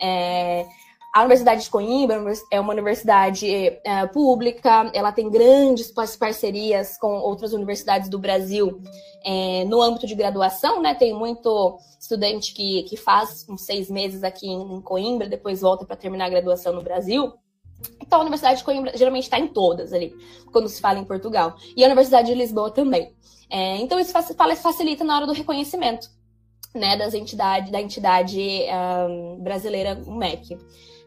É, 0.00 0.66
A 1.12 1.20
Universidade 1.20 1.64
de 1.64 1.70
Coimbra 1.70 2.22
é 2.52 2.60
uma 2.60 2.72
universidade 2.72 3.46
é, 3.48 4.06
pública, 4.06 4.90
ela 4.94 5.10
tem 5.10 5.28
grandes 5.28 5.92
parcerias 6.16 6.96
com 6.96 7.18
outras 7.18 7.52
universidades 7.52 8.08
do 8.08 8.16
Brasil 8.16 8.80
é, 9.24 9.64
no 9.64 9.82
âmbito 9.82 10.06
de 10.06 10.14
graduação, 10.14 10.80
né? 10.80 10.94
Tem 10.94 11.12
muito 11.12 11.78
estudante 11.98 12.54
que, 12.54 12.84
que 12.84 12.96
faz 12.96 13.44
uns 13.48 13.62
seis 13.62 13.90
meses 13.90 14.22
aqui 14.22 14.48
em 14.48 14.80
Coimbra, 14.82 15.28
depois 15.28 15.60
volta 15.60 15.84
para 15.84 15.96
terminar 15.96 16.26
a 16.26 16.30
graduação 16.30 16.72
no 16.72 16.82
Brasil. 16.82 17.32
Então, 18.00 18.18
a 18.18 18.22
Universidade 18.22 18.58
de 18.58 18.64
Coimbra 18.64 18.96
geralmente 18.96 19.24
está 19.24 19.38
em 19.38 19.48
todas 19.48 19.92
ali, 19.92 20.14
quando 20.52 20.68
se 20.68 20.80
fala 20.80 21.00
em 21.00 21.04
Portugal. 21.04 21.56
E 21.76 21.82
a 21.82 21.86
Universidade 21.86 22.28
de 22.28 22.34
Lisboa 22.34 22.70
também. 22.70 23.12
É, 23.50 23.78
então, 23.78 23.98
isso 23.98 24.12
facilita 24.12 25.02
na 25.02 25.16
hora 25.16 25.26
do 25.26 25.32
reconhecimento 25.32 26.08
né, 26.74 26.96
das 26.96 27.14
entidades, 27.14 27.70
da 27.70 27.80
entidade 27.80 28.40
um, 29.08 29.40
brasileira, 29.42 30.00
o 30.06 30.14
MEC. 30.14 30.56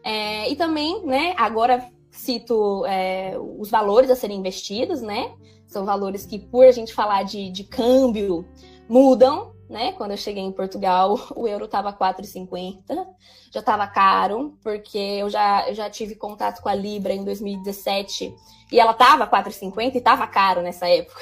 É, 0.04 0.50
e 0.50 0.54
também, 0.54 1.04
né, 1.06 1.34
agora 1.36 1.90
cito 2.10 2.84
é, 2.86 3.36
os 3.58 3.70
valores 3.70 4.10
a 4.10 4.14
serem 4.14 4.38
investidos, 4.38 5.00
né? 5.02 5.34
São 5.66 5.84
valores 5.84 6.24
que, 6.26 6.38
por 6.38 6.66
a 6.66 6.70
gente 6.70 6.94
falar 6.94 7.24
de, 7.24 7.50
de 7.50 7.64
câmbio, 7.64 8.46
mudam, 8.88 9.52
né? 9.68 9.92
Quando 9.92 10.12
eu 10.12 10.16
cheguei 10.16 10.42
em 10.42 10.52
Portugal, 10.52 11.18
o 11.34 11.48
euro 11.48 11.64
estava 11.64 11.92
4,50, 11.92 13.06
já 13.50 13.60
estava 13.60 13.86
caro, 13.86 14.56
porque 14.62 14.98
eu 14.98 15.28
já, 15.28 15.68
eu 15.68 15.74
já 15.74 15.90
tive 15.90 16.14
contato 16.14 16.62
com 16.62 16.68
a 16.68 16.74
Libra 16.74 17.12
em 17.12 17.24
2017 17.24 18.34
e 18.70 18.78
ela 18.78 18.92
estava 18.92 19.26
4,50 19.26 19.94
e 19.94 19.98
estava 19.98 20.26
caro 20.26 20.62
nessa 20.62 20.88
época. 20.88 21.20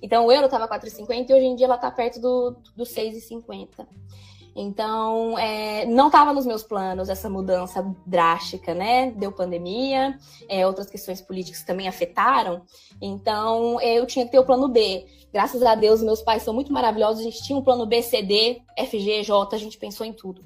Então 0.00 0.26
o 0.26 0.32
euro 0.32 0.46
estava 0.46 0.68
4,50 0.68 1.30
e 1.30 1.34
hoje 1.34 1.44
em 1.44 1.56
dia 1.56 1.66
ela 1.66 1.76
está 1.76 1.90
perto 1.90 2.20
do, 2.20 2.56
do 2.76 2.84
6,50. 2.84 3.86
Então, 4.54 5.38
é, 5.38 5.86
não 5.86 6.06
estava 6.06 6.32
nos 6.32 6.44
meus 6.44 6.62
planos 6.62 7.08
essa 7.08 7.28
mudança 7.28 7.84
drástica, 8.06 8.74
né? 8.74 9.10
Deu 9.12 9.32
pandemia, 9.32 10.18
é, 10.48 10.66
outras 10.66 10.90
questões 10.90 11.20
políticas 11.20 11.62
também 11.62 11.88
afetaram. 11.88 12.62
Então, 13.00 13.80
eu 13.80 14.06
tinha 14.06 14.24
que 14.26 14.30
ter 14.32 14.38
o 14.38 14.44
plano 14.44 14.68
B. 14.68 15.06
Graças 15.32 15.62
a 15.62 15.74
Deus, 15.74 16.02
meus 16.02 16.20
pais 16.20 16.42
são 16.42 16.52
muito 16.52 16.72
maravilhosos. 16.72 17.20
A 17.20 17.24
gente 17.24 17.42
tinha 17.42 17.58
um 17.58 17.62
plano 17.62 17.86
B, 17.86 18.02
CD, 18.02 18.60
FG, 18.78 19.22
J, 19.22 19.56
a 19.56 19.58
gente 19.58 19.78
pensou 19.78 20.04
em 20.04 20.12
tudo. 20.12 20.44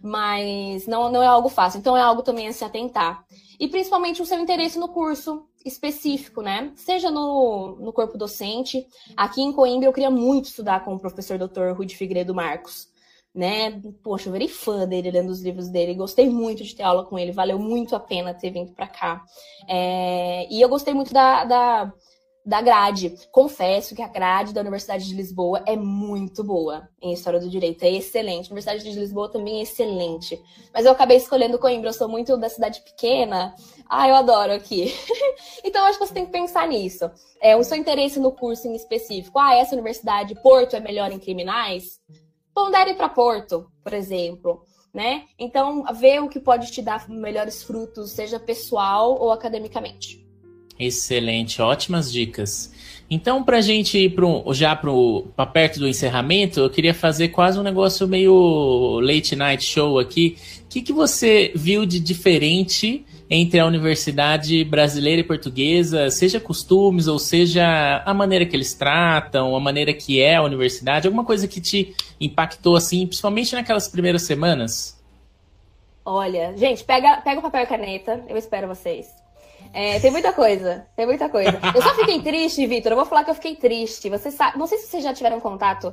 Mas 0.00 0.86
não, 0.86 1.10
não 1.10 1.20
é 1.20 1.26
algo 1.26 1.48
fácil. 1.48 1.78
Então, 1.78 1.96
é 1.96 2.00
algo 2.00 2.22
também 2.22 2.46
a 2.46 2.52
se 2.52 2.64
atentar. 2.64 3.24
E 3.58 3.66
principalmente 3.66 4.22
o 4.22 4.26
seu 4.26 4.38
interesse 4.38 4.78
no 4.78 4.88
curso 4.88 5.44
específico, 5.64 6.40
né? 6.40 6.70
Seja 6.76 7.10
no, 7.10 7.76
no 7.80 7.92
corpo 7.92 8.16
docente. 8.16 8.86
Aqui 9.16 9.42
em 9.42 9.52
Coimbra, 9.52 9.88
eu 9.88 9.92
queria 9.92 10.10
muito 10.10 10.44
estudar 10.44 10.84
com 10.84 10.94
o 10.94 10.98
professor 10.98 11.36
Dr. 11.36 11.76
Rudi 11.76 11.96
Figueiredo 11.96 12.32
Marcos 12.32 12.86
né? 13.34 13.80
Poxa, 14.02 14.28
eu 14.28 14.32
virei 14.32 14.48
fã 14.48 14.86
dele 14.86 15.10
lendo 15.10 15.30
os 15.30 15.42
livros 15.42 15.68
dele, 15.68 15.94
gostei 15.94 16.28
muito 16.28 16.64
de 16.64 16.74
ter 16.74 16.82
aula 16.82 17.04
com 17.04 17.18
ele, 17.18 17.32
valeu 17.32 17.58
muito 17.58 17.94
a 17.94 18.00
pena 18.00 18.34
ter 18.34 18.50
vindo 18.50 18.72
para 18.72 18.86
cá. 18.86 19.22
É... 19.68 20.46
E 20.50 20.60
eu 20.60 20.68
gostei 20.68 20.94
muito 20.94 21.12
da, 21.12 21.44
da, 21.44 21.92
da 22.44 22.62
grade. 22.62 23.14
Confesso 23.30 23.94
que 23.94 24.02
a 24.02 24.08
grade 24.08 24.54
da 24.54 24.62
Universidade 24.62 25.06
de 25.06 25.14
Lisboa 25.14 25.62
é 25.66 25.76
muito 25.76 26.42
boa 26.42 26.88
em 27.00 27.12
História 27.12 27.38
do 27.38 27.48
Direito, 27.48 27.82
é 27.82 27.90
excelente. 27.92 28.46
A 28.46 28.54
Universidade 28.54 28.82
de 28.82 28.98
Lisboa 28.98 29.30
também 29.30 29.58
é 29.58 29.62
excelente. 29.62 30.40
Mas 30.72 30.86
eu 30.86 30.92
acabei 30.92 31.18
escolhendo 31.18 31.58
Coimbra, 31.58 31.90
eu 31.90 31.94
sou 31.94 32.08
muito 32.08 32.36
da 32.38 32.48
cidade 32.48 32.80
pequena. 32.80 33.54
Ah, 33.88 34.08
eu 34.08 34.14
adoro 34.14 34.52
aqui. 34.52 34.92
então, 35.62 35.84
acho 35.84 35.98
que 35.98 36.06
você 36.06 36.14
tem 36.14 36.24
que 36.24 36.32
pensar 36.32 36.66
nisso. 36.66 37.10
É, 37.40 37.54
o 37.54 37.62
seu 37.62 37.76
interesse 37.76 38.18
no 38.18 38.32
curso 38.32 38.66
em 38.66 38.74
específico. 38.74 39.38
Ah, 39.38 39.54
essa 39.54 39.74
universidade, 39.74 40.34
Porto, 40.42 40.74
é 40.74 40.80
melhor 40.80 41.12
em 41.12 41.18
criminais? 41.18 42.00
Pondere 42.58 42.94
para 42.94 43.08
Porto, 43.08 43.70
por 43.84 43.94
exemplo. 43.94 44.66
Né? 44.92 45.26
Então, 45.38 45.84
ver 45.94 46.20
o 46.20 46.28
que 46.28 46.40
pode 46.40 46.72
te 46.72 46.82
dar 46.82 47.08
melhores 47.08 47.62
frutos, 47.62 48.10
seja 48.10 48.40
pessoal 48.40 49.16
ou 49.20 49.30
academicamente. 49.30 50.27
Excelente, 50.78 51.60
ótimas 51.60 52.12
dicas. 52.12 52.72
Então, 53.10 53.42
para 53.42 53.56
a 53.56 53.60
gente 53.62 53.96
ir 53.96 54.10
pro, 54.10 54.44
já 54.52 54.76
para 54.76 55.46
perto 55.46 55.80
do 55.80 55.88
encerramento, 55.88 56.60
eu 56.60 56.70
queria 56.70 56.92
fazer 56.92 57.28
quase 57.28 57.58
um 57.58 57.62
negócio 57.62 58.06
meio 58.06 59.00
late 59.00 59.34
night 59.34 59.64
show 59.64 59.98
aqui. 59.98 60.36
O 60.64 60.68
que, 60.68 60.82
que 60.82 60.92
você 60.92 61.50
viu 61.54 61.86
de 61.86 61.98
diferente 61.98 63.04
entre 63.30 63.58
a 63.60 63.66
universidade 63.66 64.62
brasileira 64.64 65.20
e 65.20 65.24
portuguesa, 65.24 66.10
seja 66.10 66.38
costumes 66.38 67.08
ou 67.08 67.18
seja 67.18 68.02
a 68.04 68.14
maneira 68.14 68.46
que 68.46 68.56
eles 68.56 68.74
tratam, 68.74 69.54
a 69.56 69.60
maneira 69.60 69.92
que 69.92 70.20
é 70.20 70.36
a 70.36 70.42
universidade, 70.42 71.06
alguma 71.06 71.24
coisa 71.24 71.48
que 71.48 71.60
te 71.60 71.94
impactou 72.20 72.76
assim, 72.76 73.06
principalmente 73.06 73.54
naquelas 73.54 73.88
primeiras 73.88 74.22
semanas? 74.22 74.98
Olha, 76.04 76.56
gente, 76.56 76.84
pega, 76.84 77.20
pega 77.22 77.38
o 77.38 77.42
papel 77.42 77.62
e 77.62 77.66
caneta, 77.66 78.24
eu 78.28 78.36
espero 78.36 78.66
vocês. 78.66 79.17
É, 79.72 80.00
tem 80.00 80.10
muita 80.10 80.32
coisa, 80.32 80.86
tem 80.96 81.06
muita 81.06 81.28
coisa. 81.28 81.58
Eu 81.74 81.82
só 81.82 81.94
fiquei 81.94 82.20
triste, 82.20 82.66
Vitor. 82.66 82.92
Eu 82.92 82.96
vou 82.96 83.06
falar 83.06 83.24
que 83.24 83.30
eu 83.30 83.34
fiquei 83.34 83.56
triste. 83.56 84.08
Você 84.10 84.30
sabe, 84.30 84.58
não 84.58 84.66
sei 84.66 84.78
se 84.78 84.86
vocês 84.88 85.04
já 85.04 85.12
tiveram 85.12 85.40
contato, 85.40 85.92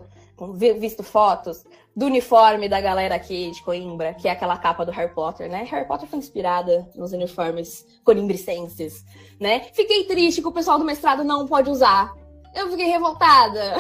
visto 0.77 1.03
fotos 1.03 1.63
do 1.95 2.05
uniforme 2.07 2.67
da 2.67 2.81
galera 2.81 3.15
aqui 3.15 3.51
de 3.51 3.63
Coimbra, 3.63 4.13
que 4.13 4.27
é 4.27 4.31
aquela 4.31 4.57
capa 4.57 4.85
do 4.85 4.91
Harry 4.91 5.13
Potter, 5.13 5.49
né? 5.49 5.63
Harry 5.63 5.87
Potter 5.87 6.07
foi 6.09 6.19
inspirada 6.19 6.89
nos 6.93 7.13
uniformes 7.13 7.85
coimbricenses, 8.03 9.05
né? 9.39 9.67
Fiquei 9.73 10.03
triste 10.03 10.41
que 10.41 10.47
o 10.47 10.51
pessoal 10.51 10.77
do 10.77 10.83
mestrado 10.83 11.23
não 11.23 11.47
pode 11.47 11.69
usar. 11.69 12.13
Eu 12.53 12.69
fiquei 12.69 12.87
revoltada. 12.87 13.77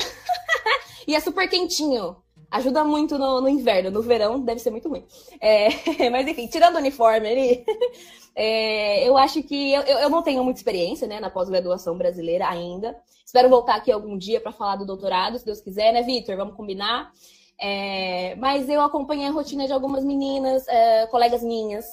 e 1.05 1.13
é 1.15 1.19
super 1.19 1.49
quentinho. 1.49 2.15
Ajuda 2.49 2.85
muito 2.85 3.17
no, 3.17 3.41
no, 3.41 3.49
inverno. 3.49 3.91
No 3.91 4.01
verão 4.01 4.39
deve 4.39 4.61
ser 4.61 4.71
muito 4.71 4.87
ruim. 4.87 5.05
É, 5.41 5.67
mas 6.09 6.25
enfim, 6.25 6.47
tirando 6.47 6.75
o 6.75 6.79
uniforme 6.79 7.27
ali, 7.27 7.65
é, 8.35 9.07
eu 9.07 9.17
acho 9.17 9.41
que 9.43 9.71
eu, 9.71 9.81
eu 9.81 10.09
não 10.09 10.21
tenho 10.21 10.43
muita 10.43 10.59
experiência 10.59 11.07
né, 11.07 11.19
na 11.19 11.29
pós-graduação 11.29 11.97
brasileira 11.97 12.47
ainda. 12.47 12.95
Espero 13.25 13.49
voltar 13.49 13.75
aqui 13.75 13.91
algum 13.91 14.17
dia 14.17 14.41
para 14.41 14.51
falar 14.51 14.75
do 14.75 14.85
doutorado, 14.85 15.39
se 15.39 15.45
Deus 15.45 15.61
quiser, 15.61 15.93
né, 15.93 16.01
Vitor? 16.01 16.35
Vamos 16.35 16.55
combinar. 16.55 17.11
É, 17.59 18.35
mas 18.35 18.67
eu 18.67 18.81
acompanhei 18.81 19.27
a 19.27 19.31
rotina 19.31 19.65
de 19.65 19.71
algumas 19.71 20.03
meninas, 20.03 20.67
é, 20.67 21.07
colegas 21.07 21.41
minhas, 21.41 21.85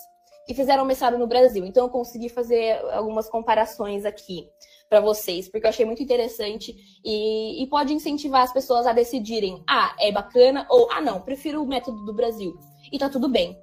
que 0.47 0.55
fizeram 0.55 0.85
mestrado 0.85 1.17
no 1.17 1.27
Brasil. 1.27 1.65
Então 1.65 1.85
eu 1.85 1.91
consegui 1.91 2.29
fazer 2.29 2.79
algumas 2.93 3.29
comparações 3.29 4.05
aqui 4.05 4.49
para 4.89 5.01
vocês, 5.01 5.49
porque 5.49 5.65
eu 5.65 5.71
achei 5.71 5.87
muito 5.87 6.03
interessante 6.03 6.77
e, 7.05 7.63
e, 7.63 7.67
pode 7.69 7.95
incentivar 7.95 8.43
as 8.43 8.53
pessoas 8.53 8.87
a 8.87 8.93
decidirem: 8.93 9.63
ah, 9.69 9.95
é 9.99 10.11
bacana, 10.11 10.67
ou 10.69 10.91
ah, 10.91 11.01
não, 11.01 11.21
prefiro 11.23 11.63
o 11.63 11.67
método 11.67 12.05
do 12.05 12.13
Brasil. 12.13 12.59
E 12.93 12.99
tá 12.99 13.09
tudo 13.09 13.29
bem. 13.29 13.57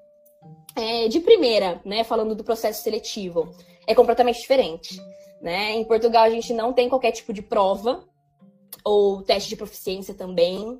É, 0.75 1.07
de 1.07 1.19
primeira, 1.19 1.81
né, 1.83 2.03
falando 2.03 2.35
do 2.35 2.43
processo 2.43 2.83
seletivo, 2.83 3.53
é 3.87 3.93
completamente 3.93 4.39
diferente. 4.39 5.01
Né? 5.41 5.73
Em 5.73 5.83
Portugal, 5.83 6.23
a 6.23 6.29
gente 6.29 6.53
não 6.53 6.73
tem 6.73 6.89
qualquer 6.89 7.11
tipo 7.11 7.33
de 7.33 7.41
prova 7.41 8.03
ou 8.83 9.21
teste 9.21 9.49
de 9.49 9.55
proficiência 9.55 10.13
também 10.13 10.79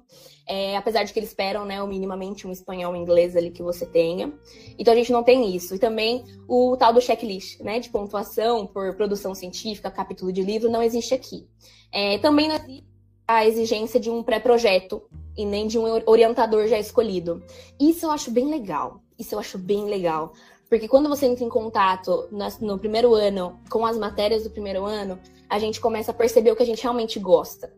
é, 0.50 0.76
apesar 0.76 1.04
de 1.04 1.14
que 1.14 1.20
eles 1.20 1.30
esperam, 1.30 1.64
né, 1.64 1.80
minimamente 1.86 2.48
um 2.48 2.52
espanhol, 2.52 2.92
um 2.92 2.96
inglês 2.96 3.38
ali 3.38 3.52
que 3.52 3.62
você 3.62 3.86
tenha. 3.86 4.34
Então 4.80 4.92
a 4.92 4.98
gente 4.98 5.12
não 5.12 5.24
tem 5.24 5.56
isso. 5.56 5.76
E 5.76 5.80
também 5.80 6.24
o 6.48 6.76
tal 6.76 6.92
do 6.92 7.00
checklist, 7.00 7.60
né, 7.60 7.80
de 7.80 7.88
pontuação 7.92 8.66
por 8.66 8.96
produção 8.96 9.36
científica, 9.36 9.92
capítulo 9.92 10.34
de 10.34 10.42
livro, 10.42 10.68
não 10.68 10.82
existe 10.82 11.14
aqui. 11.14 11.48
É, 11.92 12.18
também 12.18 12.48
não 12.48 12.56
existe 12.56 12.84
a 13.28 13.46
exigência 13.46 14.00
de 14.00 14.10
um 14.10 14.24
pré-projeto 14.24 15.04
e 15.38 15.46
nem 15.46 15.68
de 15.68 15.78
um 15.78 15.84
orientador 16.08 16.68
já 16.68 16.80
escolhido. 16.80 17.44
Isso 17.80 18.08
eu 18.08 18.12
acho 18.12 18.32
bem 18.32 18.50
legal. 18.50 19.04
Isso 19.20 19.36
eu 19.36 19.40
acho 19.40 19.58
bem 19.58 19.86
legal. 19.86 20.34
Porque 20.70 20.88
quando 20.88 21.10
você 21.10 21.26
entra 21.26 21.44
em 21.44 21.50
contato 21.50 22.30
no 22.62 22.80
primeiro 22.80 23.14
ano 23.14 23.60
com 23.70 23.86
as 23.86 23.98
matérias 23.98 24.44
do 24.44 24.52
primeiro 24.52 24.86
ano, 24.86 25.20
a 25.50 25.60
gente 25.60 25.82
começa 25.82 26.12
a 26.12 26.14
perceber 26.14 26.52
o 26.52 26.56
que 26.56 26.64
a 26.64 26.66
gente 26.66 26.84
realmente 26.84 27.20
gosta. 27.20 27.74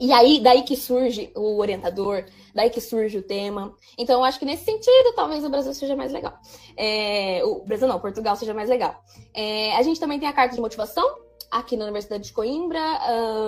E 0.00 0.10
aí, 0.12 0.40
daí 0.40 0.62
que 0.62 0.76
surge 0.76 1.30
o 1.36 1.58
orientador, 1.58 2.24
daí 2.52 2.68
que 2.68 2.80
surge 2.80 3.18
o 3.18 3.22
tema. 3.22 3.72
Então, 3.96 4.18
eu 4.18 4.24
acho 4.24 4.40
que 4.40 4.44
nesse 4.44 4.64
sentido, 4.64 5.12
talvez 5.14 5.44
o 5.44 5.48
Brasil 5.48 5.72
seja 5.72 5.94
mais 5.94 6.10
legal. 6.10 6.34
É, 6.76 7.42
o 7.44 7.64
Brasil 7.64 7.86
não, 7.86 8.00
Portugal 8.00 8.34
seja 8.34 8.52
mais 8.52 8.68
legal. 8.68 8.96
É, 9.32 9.76
a 9.76 9.82
gente 9.82 10.00
também 10.00 10.18
tem 10.18 10.28
a 10.28 10.32
carta 10.32 10.56
de 10.56 10.60
motivação 10.60 11.22
aqui 11.48 11.76
na 11.76 11.84
Universidade 11.84 12.24
de 12.24 12.32
Coimbra, 12.32 12.80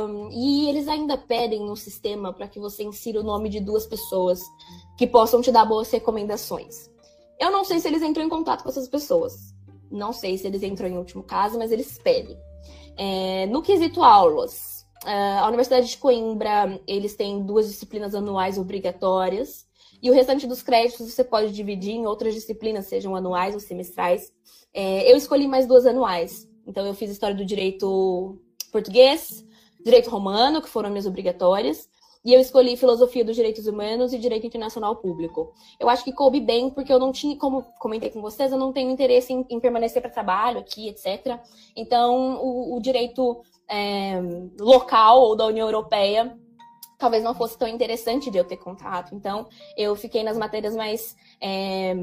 um, 0.08 0.28
e 0.30 0.68
eles 0.68 0.86
ainda 0.86 1.18
pedem 1.18 1.66
no 1.66 1.74
sistema 1.74 2.32
para 2.32 2.46
que 2.46 2.60
você 2.60 2.84
insira 2.84 3.20
o 3.20 3.24
nome 3.24 3.48
de 3.48 3.58
duas 3.58 3.84
pessoas 3.84 4.40
que 4.96 5.08
possam 5.08 5.42
te 5.42 5.50
dar 5.50 5.64
boas 5.64 5.90
recomendações. 5.90 6.88
Eu 7.38 7.50
não 7.50 7.64
sei 7.64 7.80
se 7.80 7.88
eles 7.88 8.02
entram 8.02 8.24
em 8.24 8.28
contato 8.28 8.62
com 8.62 8.68
essas 8.68 8.88
pessoas. 8.88 9.54
Não 9.90 10.12
sei 10.12 10.36
se 10.36 10.46
eles 10.46 10.62
entram 10.62 10.88
em 10.88 10.98
último 10.98 11.22
caso, 11.22 11.58
mas 11.58 11.70
eles 11.70 11.98
pedem. 11.98 12.36
É, 12.96 13.46
no 13.46 13.62
quesito 13.62 14.02
aulas, 14.02 14.76
Uh, 15.04 15.38
a 15.38 15.46
Universidade 15.46 15.88
de 15.88 15.98
Coimbra, 15.98 16.80
eles 16.84 17.14
têm 17.14 17.40
duas 17.44 17.68
disciplinas 17.68 18.12
anuais 18.12 18.58
obrigatórias, 18.58 19.64
e 20.02 20.10
o 20.10 20.12
restante 20.12 20.46
dos 20.48 20.62
créditos 20.62 21.12
você 21.12 21.22
pode 21.22 21.52
dividir 21.52 21.92
em 21.92 22.06
outras 22.06 22.34
disciplinas, 22.34 22.86
sejam 22.86 23.14
anuais 23.14 23.54
ou 23.54 23.60
semestrais. 23.60 24.32
É, 24.74 25.10
eu 25.10 25.16
escolhi 25.16 25.46
mais 25.46 25.66
duas 25.66 25.86
anuais. 25.86 26.48
Então, 26.66 26.84
eu 26.84 26.92
fiz 26.92 27.10
História 27.10 27.36
do 27.36 27.44
Direito 27.44 28.38
Português, 28.72 29.44
Direito 29.82 30.10
Romano, 30.10 30.60
que 30.60 30.68
foram 30.68 30.90
minhas 30.90 31.06
obrigatórias, 31.06 31.88
e 32.26 32.34
eu 32.34 32.40
escolhi 32.40 32.76
filosofia 32.76 33.24
dos 33.24 33.36
direitos 33.36 33.68
humanos 33.68 34.12
e 34.12 34.18
direito 34.18 34.44
internacional 34.44 34.96
público. 34.96 35.54
Eu 35.78 35.88
acho 35.88 36.02
que 36.02 36.12
coube 36.12 36.40
bem, 36.40 36.68
porque 36.68 36.92
eu 36.92 36.98
não 36.98 37.12
tinha, 37.12 37.36
como 37.36 37.62
comentei 37.78 38.10
com 38.10 38.20
vocês, 38.20 38.50
eu 38.50 38.58
não 38.58 38.72
tenho 38.72 38.90
interesse 38.90 39.32
em, 39.32 39.46
em 39.48 39.60
permanecer 39.60 40.02
para 40.02 40.10
trabalho 40.10 40.58
aqui, 40.58 40.88
etc. 40.88 41.38
Então, 41.76 42.34
o, 42.42 42.76
o 42.76 42.80
direito 42.80 43.40
é, 43.70 44.20
local 44.58 45.20
ou 45.20 45.36
da 45.36 45.46
União 45.46 45.68
Europeia 45.68 46.36
talvez 46.98 47.22
não 47.22 47.34
fosse 47.34 47.56
tão 47.56 47.68
interessante 47.68 48.28
de 48.28 48.38
eu 48.38 48.44
ter 48.44 48.56
contato. 48.56 49.14
Então, 49.14 49.46
eu 49.76 49.94
fiquei 49.94 50.24
nas 50.24 50.36
matérias 50.36 50.74
mais 50.74 51.14
é, 51.40 51.94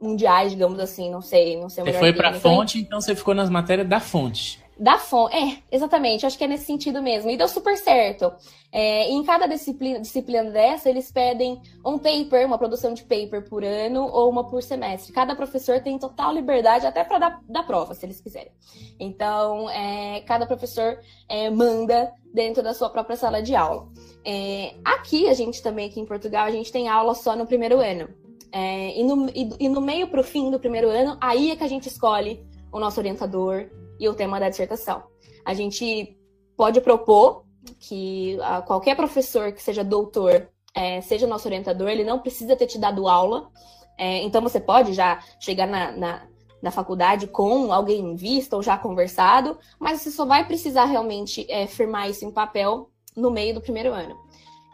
mundiais, 0.00 0.50
digamos 0.50 0.80
assim, 0.80 1.10
não 1.10 1.22
sei, 1.22 1.60
não 1.60 1.68
sei. 1.68 1.84
Você 1.84 1.92
foi 1.92 2.12
para 2.12 2.30
a 2.30 2.34
fonte, 2.34 2.80
então 2.80 3.00
você 3.00 3.14
ficou 3.14 3.34
nas 3.34 3.50
matérias 3.50 3.88
da 3.88 4.00
fonte. 4.00 4.59
Da 4.80 4.96
fonte, 4.96 5.36
é, 5.36 5.58
exatamente, 5.70 6.24
acho 6.24 6.38
que 6.38 6.44
é 6.44 6.46
nesse 6.46 6.64
sentido 6.64 7.02
mesmo. 7.02 7.28
E 7.28 7.36
deu 7.36 7.46
super 7.46 7.76
certo. 7.76 8.32
É, 8.72 9.10
em 9.10 9.22
cada 9.22 9.46
disciplina, 9.46 10.00
disciplina 10.00 10.50
dessa, 10.50 10.88
eles 10.88 11.12
pedem 11.12 11.60
um 11.84 11.98
paper, 11.98 12.46
uma 12.46 12.56
produção 12.56 12.94
de 12.94 13.02
paper 13.02 13.46
por 13.46 13.62
ano 13.62 14.08
ou 14.10 14.30
uma 14.30 14.48
por 14.48 14.62
semestre. 14.62 15.12
Cada 15.12 15.36
professor 15.36 15.82
tem 15.82 15.98
total 15.98 16.32
liberdade 16.32 16.86
até 16.86 17.04
para 17.04 17.18
dar, 17.18 17.40
dar 17.46 17.62
prova, 17.64 17.92
se 17.92 18.06
eles 18.06 18.22
quiserem. 18.22 18.52
Então, 18.98 19.68
é, 19.68 20.22
cada 20.22 20.46
professor 20.46 20.98
é, 21.28 21.50
manda 21.50 22.10
dentro 22.32 22.62
da 22.62 22.72
sua 22.72 22.88
própria 22.88 23.16
sala 23.16 23.42
de 23.42 23.54
aula. 23.54 23.86
É, 24.24 24.76
aqui, 24.82 25.28
a 25.28 25.34
gente 25.34 25.62
também, 25.62 25.90
aqui 25.90 26.00
em 26.00 26.06
Portugal, 26.06 26.46
a 26.46 26.50
gente 26.50 26.72
tem 26.72 26.88
aula 26.88 27.14
só 27.14 27.36
no 27.36 27.46
primeiro 27.46 27.80
ano. 27.80 28.08
É, 28.50 28.98
e, 28.98 29.04
no, 29.04 29.28
e, 29.28 29.50
e 29.60 29.68
no 29.68 29.82
meio 29.82 30.08
para 30.08 30.20
o 30.22 30.24
fim 30.24 30.50
do 30.50 30.58
primeiro 30.58 30.88
ano, 30.88 31.18
aí 31.20 31.50
é 31.50 31.56
que 31.56 31.64
a 31.64 31.68
gente 31.68 31.86
escolhe 31.86 32.42
o 32.72 32.80
nosso 32.80 32.98
orientador, 32.98 33.68
e 34.00 34.08
o 34.08 34.14
tema 34.14 34.40
da 34.40 34.48
dissertação. 34.48 35.04
A 35.44 35.54
gente 35.54 36.18
pode 36.56 36.80
propor 36.80 37.44
que 37.78 38.38
qualquer 38.66 38.96
professor 38.96 39.52
que 39.52 39.62
seja 39.62 39.84
doutor 39.84 40.48
é, 40.74 41.00
seja 41.00 41.26
nosso 41.26 41.48
orientador, 41.48 41.88
ele 41.88 42.04
não 42.04 42.18
precisa 42.18 42.56
ter 42.56 42.66
te 42.66 42.78
dado 42.78 43.08
aula. 43.08 43.50
É, 43.98 44.22
então 44.22 44.40
você 44.40 44.60
pode 44.60 44.92
já 44.92 45.20
chegar 45.38 45.66
na, 45.66 45.92
na, 45.92 46.22
na, 46.62 46.70
faculdade 46.70 47.26
com 47.26 47.72
alguém 47.72 48.00
em 48.00 48.16
vista 48.16 48.56
ou 48.56 48.62
já 48.62 48.78
conversado, 48.78 49.58
mas 49.78 50.00
você 50.00 50.10
só 50.10 50.24
vai 50.24 50.46
precisar 50.46 50.86
realmente 50.86 51.46
é, 51.50 51.66
firmar 51.66 52.08
isso 52.08 52.24
em 52.24 52.30
papel 52.30 52.90
no 53.16 53.30
meio 53.30 53.54
do 53.54 53.60
primeiro 53.60 53.92
ano. 53.92 54.16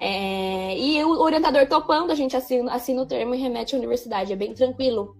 É, 0.00 0.78
e 0.78 1.02
o 1.02 1.20
orientador 1.20 1.66
topando, 1.66 2.12
a 2.12 2.14
gente 2.14 2.36
assina, 2.36 2.72
assina 2.72 3.02
o 3.02 3.06
termo 3.06 3.34
e 3.34 3.38
remete 3.38 3.74
à 3.74 3.78
universidade. 3.78 4.32
É 4.32 4.36
bem 4.36 4.52
tranquilo 4.54 5.16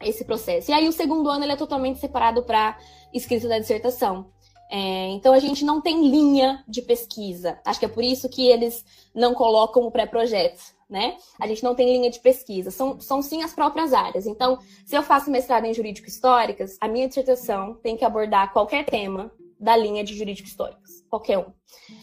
esse 0.00 0.24
processo. 0.24 0.70
E 0.70 0.74
aí 0.74 0.88
o 0.88 0.92
segundo 0.92 1.28
ano 1.28 1.44
ele 1.44 1.52
é 1.52 1.56
totalmente 1.56 2.00
separado 2.00 2.42
para 2.42 2.76
escrita 3.14 3.48
da 3.48 3.58
dissertação. 3.58 4.26
É, 4.70 5.08
então 5.10 5.32
a 5.32 5.38
gente 5.38 5.64
não 5.64 5.80
tem 5.80 6.08
linha 6.08 6.64
de 6.66 6.82
pesquisa. 6.82 7.60
Acho 7.64 7.78
que 7.78 7.86
é 7.86 7.88
por 7.88 8.02
isso 8.02 8.28
que 8.28 8.46
eles 8.48 8.84
não 9.14 9.34
colocam 9.34 9.84
o 9.84 9.90
pré-projeto, 9.90 10.60
né? 10.88 11.16
A 11.38 11.46
gente 11.46 11.62
não 11.62 11.74
tem 11.74 11.86
linha 11.86 12.10
de 12.10 12.18
pesquisa. 12.18 12.70
São, 12.70 13.00
são 13.00 13.22
sim 13.22 13.42
as 13.42 13.52
próprias 13.52 13.92
áreas. 13.92 14.26
Então, 14.26 14.58
se 14.84 14.96
eu 14.96 15.02
faço 15.02 15.30
mestrado 15.30 15.64
em 15.64 15.74
jurídico 15.74 16.08
históricas, 16.08 16.76
a 16.80 16.88
minha 16.88 17.06
dissertação 17.06 17.74
tem 17.82 17.96
que 17.96 18.04
abordar 18.04 18.52
qualquer 18.52 18.84
tema 18.84 19.30
da 19.60 19.76
linha 19.76 20.02
de 20.02 20.14
jurídico 20.14 20.48
históricas, 20.48 21.04
qualquer 21.08 21.38
um. 21.38 21.52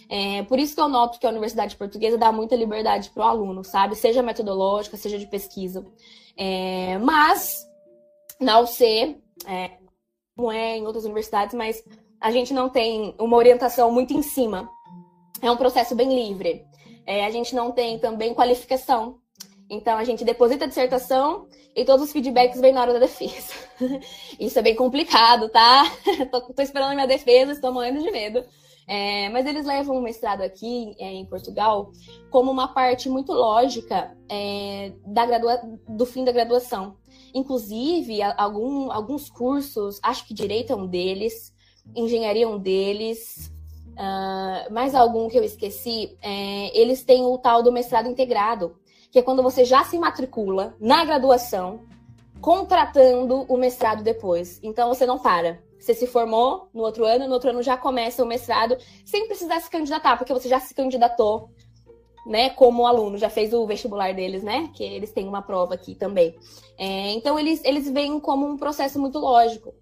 É, 0.09 0.43
por 0.43 0.57
isso 0.57 0.73
que 0.73 0.81
eu 0.81 0.87
noto 0.87 1.19
que 1.19 1.27
a 1.27 1.29
Universidade 1.29 1.75
Portuguesa 1.75 2.17
dá 2.17 2.31
muita 2.31 2.55
liberdade 2.55 3.09
para 3.09 3.25
o 3.25 3.27
aluno, 3.27 3.63
sabe? 3.63 3.95
Seja 3.95 4.23
metodológica, 4.23 4.97
seja 4.97 5.19
de 5.19 5.27
pesquisa. 5.27 5.85
É, 6.37 6.97
mas 6.99 7.67
na 8.39 8.59
UC, 8.59 9.17
é, 9.45 9.71
não 10.37 10.51
é 10.51 10.77
em 10.77 10.85
outras 10.85 11.05
universidades, 11.05 11.53
mas 11.53 11.83
a 12.19 12.31
gente 12.31 12.53
não 12.53 12.69
tem 12.69 13.15
uma 13.19 13.37
orientação 13.37 13.91
muito 13.91 14.13
em 14.13 14.21
cima. 14.21 14.69
É 15.41 15.49
um 15.49 15.57
processo 15.57 15.95
bem 15.95 16.13
livre. 16.13 16.63
É, 17.05 17.25
a 17.25 17.31
gente 17.31 17.55
não 17.55 17.71
tem 17.71 17.97
também 17.99 18.33
qualificação. 18.33 19.19
Então, 19.69 19.97
a 19.97 20.03
gente 20.03 20.23
deposita 20.23 20.65
a 20.65 20.67
dissertação 20.67 21.47
e 21.75 21.85
todos 21.85 22.05
os 22.05 22.11
feedbacks 22.11 22.59
vêm 22.59 22.73
na 22.73 22.81
hora 22.81 22.93
da 22.93 22.99
defesa. 22.99 23.53
Isso 24.39 24.59
é 24.59 24.61
bem 24.61 24.75
complicado, 24.75 25.49
tá? 25.49 25.83
tô, 26.31 26.41
tô 26.41 26.61
esperando 26.61 26.91
a 26.91 26.95
minha 26.95 27.07
defesa, 27.07 27.53
estou 27.53 27.73
morrendo 27.73 28.03
de 28.03 28.11
medo. 28.11 28.43
É, 28.87 29.29
mas 29.29 29.45
eles 29.45 29.65
levam 29.65 29.97
o 29.97 30.01
mestrado 30.01 30.41
aqui 30.41 30.93
é, 30.99 31.13
em 31.13 31.25
Portugal 31.25 31.91
como 32.29 32.51
uma 32.51 32.73
parte 32.73 33.09
muito 33.09 33.31
lógica 33.31 34.15
é, 34.29 34.91
da 35.05 35.25
gradua 35.25 35.61
do 35.87 36.05
fim 36.05 36.25
da 36.25 36.31
graduação. 36.31 36.97
Inclusive, 37.33 38.21
algum, 38.21 38.91
alguns 38.91 39.29
cursos, 39.29 39.99
acho 40.03 40.25
que 40.27 40.33
direito 40.33 40.73
é 40.73 40.75
um 40.75 40.87
deles, 40.87 41.53
engenharia 41.95 42.45
é 42.45 42.47
um 42.47 42.59
deles, 42.59 43.51
uh, 43.91 44.73
mais 44.73 44.95
algum 44.95 45.29
que 45.29 45.37
eu 45.37 45.43
esqueci, 45.43 46.17
é, 46.21 46.77
eles 46.77 47.03
têm 47.03 47.23
o 47.23 47.37
tal 47.37 47.63
do 47.63 47.71
mestrado 47.71 48.09
integrado, 48.09 48.75
que 49.11 49.19
é 49.19 49.21
quando 49.21 49.43
você 49.43 49.65
já 49.65 49.83
se 49.83 49.97
matricula 49.97 50.75
na 50.79 51.03
graduação, 51.03 51.81
contratando 52.39 53.45
o 53.47 53.57
mestrado 53.57 54.03
depois. 54.03 54.59
Então 54.63 54.89
você 54.89 55.05
não 55.05 55.19
para. 55.19 55.61
Você 55.79 55.93
se 55.93 56.05
formou 56.05 56.69
no 56.73 56.83
outro 56.83 57.05
ano, 57.05 57.27
no 57.27 57.33
outro 57.33 57.49
ano 57.49 57.63
já 57.63 57.75
começa 57.75 58.23
o 58.23 58.27
mestrado, 58.27 58.77
sem 59.03 59.27
precisar 59.27 59.59
se 59.59 59.69
candidatar, 59.69 60.15
porque 60.15 60.33
você 60.33 60.47
já 60.47 60.59
se 60.59 60.73
candidatou 60.73 61.49
né, 62.25 62.49
como 62.51 62.85
aluno, 62.85 63.17
já 63.17 63.29
fez 63.29 63.53
o 63.53 63.65
vestibular 63.65 64.13
deles, 64.13 64.43
né, 64.43 64.69
que 64.73 64.83
eles 64.83 65.11
têm 65.11 65.27
uma 65.27 65.41
prova 65.41 65.73
aqui 65.73 65.95
também. 65.95 66.35
É, 66.77 67.11
então, 67.11 67.39
eles, 67.39 67.63
eles 67.63 67.89
veem 67.89 68.19
como 68.19 68.47
um 68.47 68.57
processo 68.57 68.99
muito 68.99 69.19
lógico. 69.19 69.73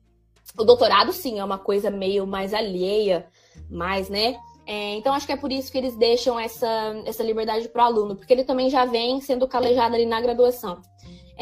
O 0.58 0.64
doutorado, 0.64 1.14
sim, 1.14 1.40
é 1.40 1.44
uma 1.44 1.58
coisa 1.60 1.90
meio 1.90 2.26
mais 2.26 2.54
alheia, 2.54 3.28
mais, 3.70 4.10
né, 4.10 4.38
é, 4.72 4.94
então, 4.98 5.16
acho 5.16 5.26
que 5.26 5.32
é 5.32 5.36
por 5.36 5.52
isso 5.52 5.72
que 5.72 5.80
eles 5.80 5.96
deixam 5.96 6.40
essa, 6.40 6.68
essa 7.04 7.24
liberdade 7.24 7.68
para 7.70 7.82
o 7.82 7.86
aluno, 7.88 8.16
porque 8.16 8.32
ele 8.32 8.44
também 8.44 8.70
já 8.70 8.86
vem 8.86 9.20
sendo 9.20 9.48
calejado 9.48 9.96
ali 9.96 10.06
na 10.06 10.22
graduação. 10.22 10.80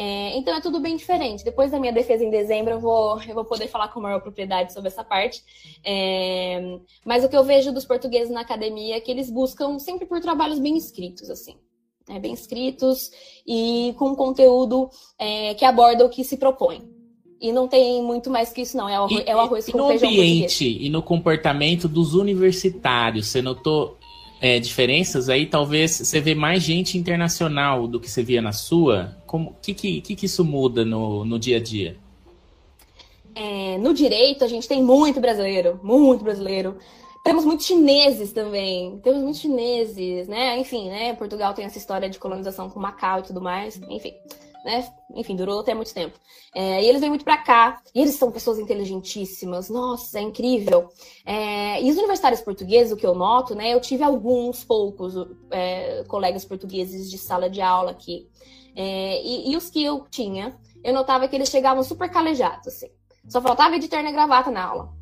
É, 0.00 0.38
então 0.38 0.54
é 0.54 0.60
tudo 0.60 0.78
bem 0.78 0.96
diferente. 0.96 1.44
Depois 1.44 1.72
da 1.72 1.80
minha 1.80 1.92
defesa 1.92 2.24
em 2.24 2.30
dezembro, 2.30 2.74
eu 2.74 2.78
vou, 2.78 3.20
eu 3.24 3.34
vou 3.34 3.44
poder 3.44 3.66
falar 3.66 3.88
com 3.88 4.00
maior 4.00 4.20
propriedade 4.20 4.72
sobre 4.72 4.86
essa 4.86 5.02
parte. 5.02 5.42
É, 5.84 6.78
mas 7.04 7.24
o 7.24 7.28
que 7.28 7.36
eu 7.36 7.42
vejo 7.42 7.72
dos 7.72 7.84
portugueses 7.84 8.32
na 8.32 8.42
academia 8.42 8.96
é 8.96 9.00
que 9.00 9.10
eles 9.10 9.28
buscam 9.28 9.76
sempre 9.80 10.06
por 10.06 10.20
trabalhos 10.20 10.60
bem 10.60 10.76
escritos, 10.76 11.28
assim. 11.28 11.56
É, 12.08 12.16
bem 12.20 12.32
escritos 12.32 13.10
e 13.44 13.92
com 13.98 14.14
conteúdo 14.14 14.88
é, 15.18 15.54
que 15.54 15.64
aborda 15.64 16.06
o 16.06 16.08
que 16.08 16.22
se 16.22 16.36
propõe. 16.36 16.88
E 17.40 17.50
não 17.50 17.66
tem 17.66 18.00
muito 18.00 18.30
mais 18.30 18.52
que 18.52 18.62
isso, 18.62 18.76
não. 18.76 18.88
É 18.88 19.00
o 19.00 19.04
arroz, 19.04 19.24
e, 19.26 19.28
é 19.28 19.34
o 19.34 19.40
arroz 19.40 19.66
com 19.66 19.88
feijão. 19.88 19.88
No 19.88 20.16
ambiente 20.16 20.64
português. 20.64 20.86
e 20.86 20.88
no 20.88 21.02
comportamento 21.02 21.88
dos 21.88 22.14
universitários, 22.14 23.26
você 23.26 23.42
notou 23.42 23.98
é, 24.40 24.60
diferenças, 24.60 25.28
aí 25.28 25.44
talvez 25.44 25.90
você 25.98 26.20
vê 26.20 26.36
mais 26.36 26.62
gente 26.62 26.96
internacional 26.96 27.88
do 27.88 27.98
que 27.98 28.08
você 28.08 28.22
via 28.22 28.40
na 28.40 28.52
sua. 28.52 29.17
O 29.30 29.54
que, 29.60 29.74
que, 29.74 30.00
que, 30.00 30.16
que 30.16 30.26
isso 30.26 30.44
muda 30.44 30.84
no, 30.84 31.24
no 31.24 31.38
dia 31.38 31.56
a 31.56 31.60
dia? 31.60 31.96
É, 33.34 33.78
no 33.78 33.94
direito, 33.94 34.44
a 34.44 34.48
gente 34.48 34.66
tem 34.66 34.82
muito 34.82 35.20
brasileiro, 35.20 35.78
muito 35.82 36.24
brasileiro. 36.24 36.76
Temos 37.24 37.44
muitos 37.44 37.66
chineses 37.66 38.32
também, 38.32 38.98
temos 39.00 39.22
muitos 39.22 39.40
chineses, 39.40 40.26
né? 40.28 40.58
Enfim, 40.58 40.88
né? 40.88 41.14
Portugal 41.14 41.52
tem 41.52 41.64
essa 41.64 41.78
história 41.78 42.08
de 42.08 42.18
colonização 42.18 42.70
com 42.70 42.80
Macau 42.80 43.20
e 43.20 43.22
tudo 43.22 43.40
mais, 43.40 43.80
enfim 43.90 44.14
né? 44.64 44.86
Enfim, 45.14 45.36
durou 45.36 45.60
até 45.60 45.74
muito 45.74 45.92
tempo. 45.94 46.18
É, 46.54 46.82
e 46.82 46.86
eles 46.86 47.00
vêm 47.00 47.08
muito 47.08 47.24
para 47.24 47.38
cá, 47.38 47.80
e 47.94 48.00
eles 48.00 48.14
são 48.16 48.30
pessoas 48.30 48.58
inteligentíssimas, 48.58 49.70
nossa, 49.70 50.18
é 50.18 50.22
incrível. 50.22 50.88
É, 51.24 51.82
e 51.82 51.90
os 51.90 51.96
universitários 51.96 52.40
portugueses, 52.40 52.92
o 52.92 52.96
que 52.96 53.06
eu 53.06 53.14
noto, 53.14 53.54
né? 53.54 53.72
Eu 53.72 53.80
tive 53.80 54.02
alguns 54.02 54.64
poucos 54.64 55.14
é, 55.50 56.04
colegas 56.06 56.44
portugueses 56.44 57.10
de 57.10 57.18
sala 57.18 57.48
de 57.48 57.60
aula 57.60 57.90
aqui. 57.90 58.28
É, 58.80 59.20
e, 59.24 59.50
e, 59.50 59.56
os 59.56 59.68
que 59.68 59.82
eu 59.82 60.06
tinha, 60.08 60.56
eu 60.84 60.94
notava 60.94 61.26
que 61.26 61.34
eles 61.34 61.48
chegavam 61.48 61.82
super 61.82 62.08
calejados, 62.08 62.68
assim. 62.68 62.88
Só 63.28 63.42
faltava 63.42 63.76
de 63.76 63.88
terno 63.88 64.08
e 64.08 64.12
gravata 64.12 64.52
na 64.52 64.62
aula 64.64 64.96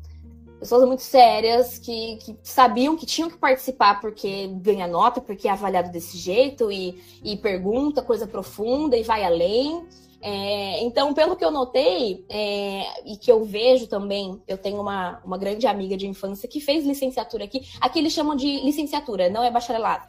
pessoas 0.59 0.87
muito 0.87 1.03
sérias 1.03 1.77
que, 1.77 2.17
que, 2.17 2.35
sabiam 2.41 2.97
que 2.97 3.05
tinham 3.05 3.29
que 3.29 3.37
participar 3.37 4.01
porque 4.01 4.47
ganha 4.47 4.87
nota, 4.87 5.21
porque 5.21 5.47
é 5.47 5.51
avaliado 5.51 5.91
desse 5.91 6.17
jeito 6.17 6.71
e, 6.71 6.99
e 7.23 7.37
pergunta 7.37 8.01
coisa 8.01 8.25
profunda 8.25 8.97
e 8.97 9.03
vai 9.03 9.23
além. 9.23 9.85
É, 10.19 10.83
então, 10.83 11.13
pelo 11.13 11.35
que 11.35 11.45
eu 11.45 11.51
notei 11.51 12.25
é, 12.27 13.03
e 13.05 13.17
que 13.17 13.31
eu 13.31 13.45
vejo 13.45 13.87
também, 13.87 14.41
eu 14.47 14.57
tenho 14.57 14.81
uma, 14.81 15.21
uma 15.23 15.37
grande 15.37 15.67
amiga 15.67 15.95
de 15.95 16.07
infância 16.07 16.49
que 16.49 16.59
fez 16.59 16.83
licenciatura 16.83 17.43
aqui. 17.43 17.61
Aqui 17.79 17.99
eles 17.99 18.13
chamam 18.13 18.35
de 18.35 18.61
licenciatura, 18.61 19.29
não 19.29 19.43
é 19.43 19.51
bacharelado, 19.51 20.07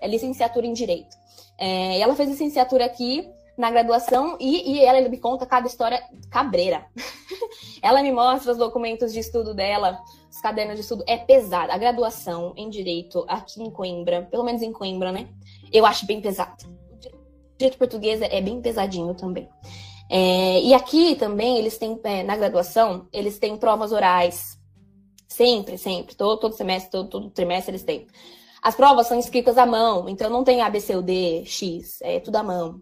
é 0.00 0.06
licenciatura 0.06 0.66
em 0.66 0.74
direito. 0.74 1.16
É, 1.58 2.00
ela 2.00 2.14
fez 2.14 2.28
licenciatura 2.28 2.84
aqui 2.84 3.28
na 3.56 3.70
graduação 3.70 4.36
e, 4.38 4.72
e 4.72 4.84
ela 4.84 5.08
me 5.08 5.16
conta 5.16 5.46
cada 5.46 5.66
história 5.66 6.02
cabreira. 6.30 6.86
ela 7.80 8.02
me 8.02 8.12
mostra 8.12 8.52
os 8.52 8.58
documentos 8.58 9.12
de 9.12 9.20
estudo 9.20 9.54
dela, 9.54 9.98
os 10.30 10.40
cadernos 10.40 10.76
de 10.76 10.82
estudo. 10.82 11.04
É 11.06 11.16
pesado. 11.16 11.72
A 11.72 11.78
graduação 11.78 12.52
em 12.56 12.68
direito 12.68 13.24
aqui 13.28 13.62
em 13.62 13.70
Coimbra, 13.70 14.28
pelo 14.30 14.44
menos 14.44 14.62
em 14.62 14.72
Coimbra, 14.72 15.10
né? 15.10 15.28
Eu 15.72 15.86
acho 15.86 16.06
bem 16.06 16.20
pesado. 16.20 16.64
Direito 17.56 17.78
português 17.78 18.20
é 18.20 18.40
bem 18.40 18.60
pesadinho 18.60 19.14
também. 19.14 19.48
É, 20.08 20.60
e 20.60 20.74
aqui 20.74 21.16
também 21.16 21.58
eles 21.58 21.78
têm, 21.78 21.98
é, 22.04 22.22
na 22.22 22.36
graduação, 22.36 23.08
eles 23.12 23.38
têm 23.38 23.56
provas 23.56 23.92
orais. 23.92 24.58
Sempre, 25.26 25.76
sempre. 25.76 26.14
Todo, 26.14 26.38
todo 26.38 26.54
semestre, 26.54 26.90
todo, 26.90 27.08
todo 27.08 27.30
trimestre 27.30 27.72
eles 27.72 27.82
têm. 27.82 28.06
As 28.66 28.74
provas 28.74 29.06
são 29.06 29.16
escritas 29.16 29.56
à 29.56 29.64
mão, 29.64 30.08
então 30.08 30.28
não 30.28 30.42
tem 30.42 30.60
A, 30.60 30.68
B, 30.68 30.80
C, 30.80 30.96
ou 30.96 31.00
D, 31.00 31.44
X, 31.46 32.00
é 32.02 32.18
tudo 32.18 32.34
à 32.34 32.42
mão. 32.42 32.80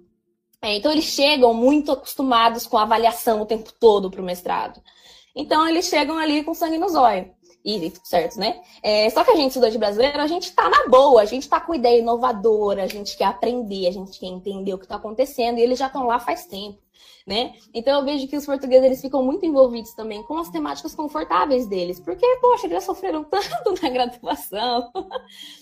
É, 0.62 0.78
então 0.78 0.91
eles 0.91 1.05
chegam 1.05 1.53
muito 1.53 1.93
acostumados 1.93 2.66
com 2.66 2.78
a 2.78 2.85
avaliação 2.85 3.43
o 3.43 3.45
tempo 3.45 3.70
todo 3.78 4.11
para 4.11 4.22
o 4.22 4.24
mestrado. 4.24 4.80
Então 5.37 5.68
eles 5.68 5.85
chegam 5.85 6.16
ali 6.16 6.43
com 6.43 6.55
sangue 6.55 6.78
no 6.78 6.89
zóio. 6.89 7.30
E 7.62 7.91
tudo 7.91 8.07
certo, 8.07 8.39
né? 8.39 8.62
É, 8.82 9.11
só 9.11 9.22
que 9.24 9.30
a 9.30 9.37
gente, 9.37 9.49
estudante 9.51 9.76
brasileiro, 9.76 10.22
a 10.22 10.26
gente 10.26 10.53
tá 10.53 10.70
na 10.70 10.89
boa, 10.89 11.20
a 11.20 11.26
gente 11.26 11.47
tá 11.47 11.61
com 11.61 11.74
ideia 11.74 11.99
inovadora, 11.99 12.85
a 12.85 12.87
gente 12.87 13.14
quer 13.14 13.26
aprender, 13.26 13.87
a 13.87 13.93
gente 13.93 14.18
quer 14.18 14.28
entender 14.28 14.72
o 14.72 14.78
que 14.78 14.89
tá 14.89 14.97
acontecendo, 14.97 15.59
e 15.59 15.62
eles 15.62 15.78
já 15.78 15.89
estão 15.89 16.07
lá 16.07 16.18
faz 16.18 16.47
tempo 16.47 16.78
né? 17.27 17.55
Então 17.72 17.99
eu 17.99 18.05
vejo 18.05 18.29
que 18.29 18.37
os 18.37 18.45
portugueses 18.45 18.85
eles 18.85 19.01
ficam 19.01 19.25
muito 19.25 19.47
envolvidos 19.47 19.95
também 19.95 20.22
com 20.25 20.37
as 20.37 20.51
temáticas 20.51 20.95
confortáveis 20.95 21.66
deles, 21.66 21.99
porque, 21.99 22.27
poxa, 22.37 22.66
eles 22.66 22.75
já 22.75 22.81
sofreram 22.83 23.25
tanto 23.31 23.83
na 23.83 23.89
graduação, 23.89 24.93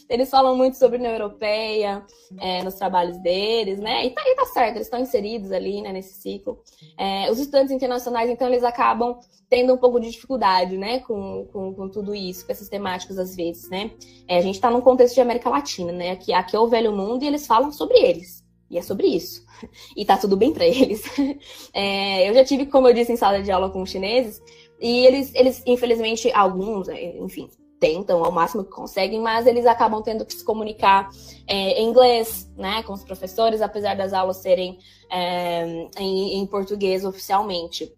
eles 0.09 0.29
falam 0.29 0.57
muito 0.57 0.77
sobre 0.77 0.97
a 0.97 1.01
União 1.01 1.13
Europeia 1.13 2.05
é, 2.41 2.63
nos 2.65 2.75
trabalhos 2.75 3.17
deles, 3.19 3.79
né? 3.79 4.05
E 4.05 4.11
tá, 4.11 4.23
e 4.27 4.35
tá 4.35 4.47
certo, 4.47 4.77
eles 4.77 4.87
estão 4.89 5.01
inseridos 5.01 5.53
ali, 5.53 5.81
né, 5.81 5.93
nesse 5.93 6.15
ciclo. 6.15 6.61
É, 6.99 7.31
os 7.31 7.39
estudantes 7.39 7.71
internacionais, 7.71 8.29
então, 8.29 8.49
eles 8.49 8.65
acabam 8.65 9.19
tendo 9.49 9.73
um 9.75 9.79
pouco 9.79 10.01
de 10.01 10.11
dificuldade, 10.11 10.77
né, 10.77 10.99
com, 11.01 11.47
com, 11.53 11.75
com 11.75 11.89
tudo 11.89 12.15
isso, 12.15 12.45
com 12.45 12.51
essas 12.51 12.69
temáticas 12.69 13.19
às 13.19 13.37
vezes, 13.37 13.69
né? 13.71 13.93
É, 14.27 14.39
a 14.39 14.41
gente 14.41 14.57
está 14.57 14.69
num 14.69 14.81
contexto 14.81 15.15
de 15.15 15.21
América 15.21 15.49
Latina, 15.49 15.93
né? 15.93 16.11
Aqui, 16.11 16.33
aqui 16.33 16.57
é 16.57 16.59
o 16.59 16.67
velho 16.67 16.93
mundo 16.93 17.23
e 17.23 17.29
eles 17.29 17.47
falam 17.47 17.71
sobre 17.71 17.97
eles. 17.99 18.42
E 18.73 18.79
é 18.79 18.83
sobre 18.83 19.07
isso. 19.07 19.45
E 19.97 20.05
tá 20.05 20.17
tudo 20.17 20.37
bem 20.37 20.53
para 20.53 20.67
eles. 20.67 21.05
É, 21.73 22.29
eu 22.29 22.35
já 22.35 22.45
tive, 22.45 22.67
como 22.67 22.89
eu 22.89 22.95
disse, 22.95 23.13
em 23.13 23.17
sala 23.17 23.43
de 23.43 23.53
aula 23.53 23.71
com 23.71 23.83
os 23.83 23.91
chineses, 23.91 24.43
e 24.81 25.07
eles, 25.07 25.33
eles 25.35 25.63
infelizmente, 25.65 26.33
alguns, 26.33 26.89
é, 26.89 27.17
enfim, 27.19 27.49
tentam 27.79 28.25
ao 28.25 28.33
máximo 28.33 28.65
que 28.65 28.71
conseguem, 28.71 29.21
mas 29.21 29.47
eles 29.47 29.67
acabam 29.67 30.03
tendo 30.03 30.25
que 30.25 30.33
se 30.33 30.45
comunicar 30.45 31.09
é, 31.47 31.81
em 31.81 31.89
inglês, 31.89 32.51
né, 32.57 32.83
com 32.83 32.93
os 32.93 33.05
professores, 33.05 33.63
apesar 33.63 33.95
das 33.97 34.13
aulas 34.13 34.39
serem 34.39 34.79
é, 35.11 35.89
em, 35.99 36.39
em 36.41 36.47
português 36.47 37.05
oficialmente. 37.05 37.93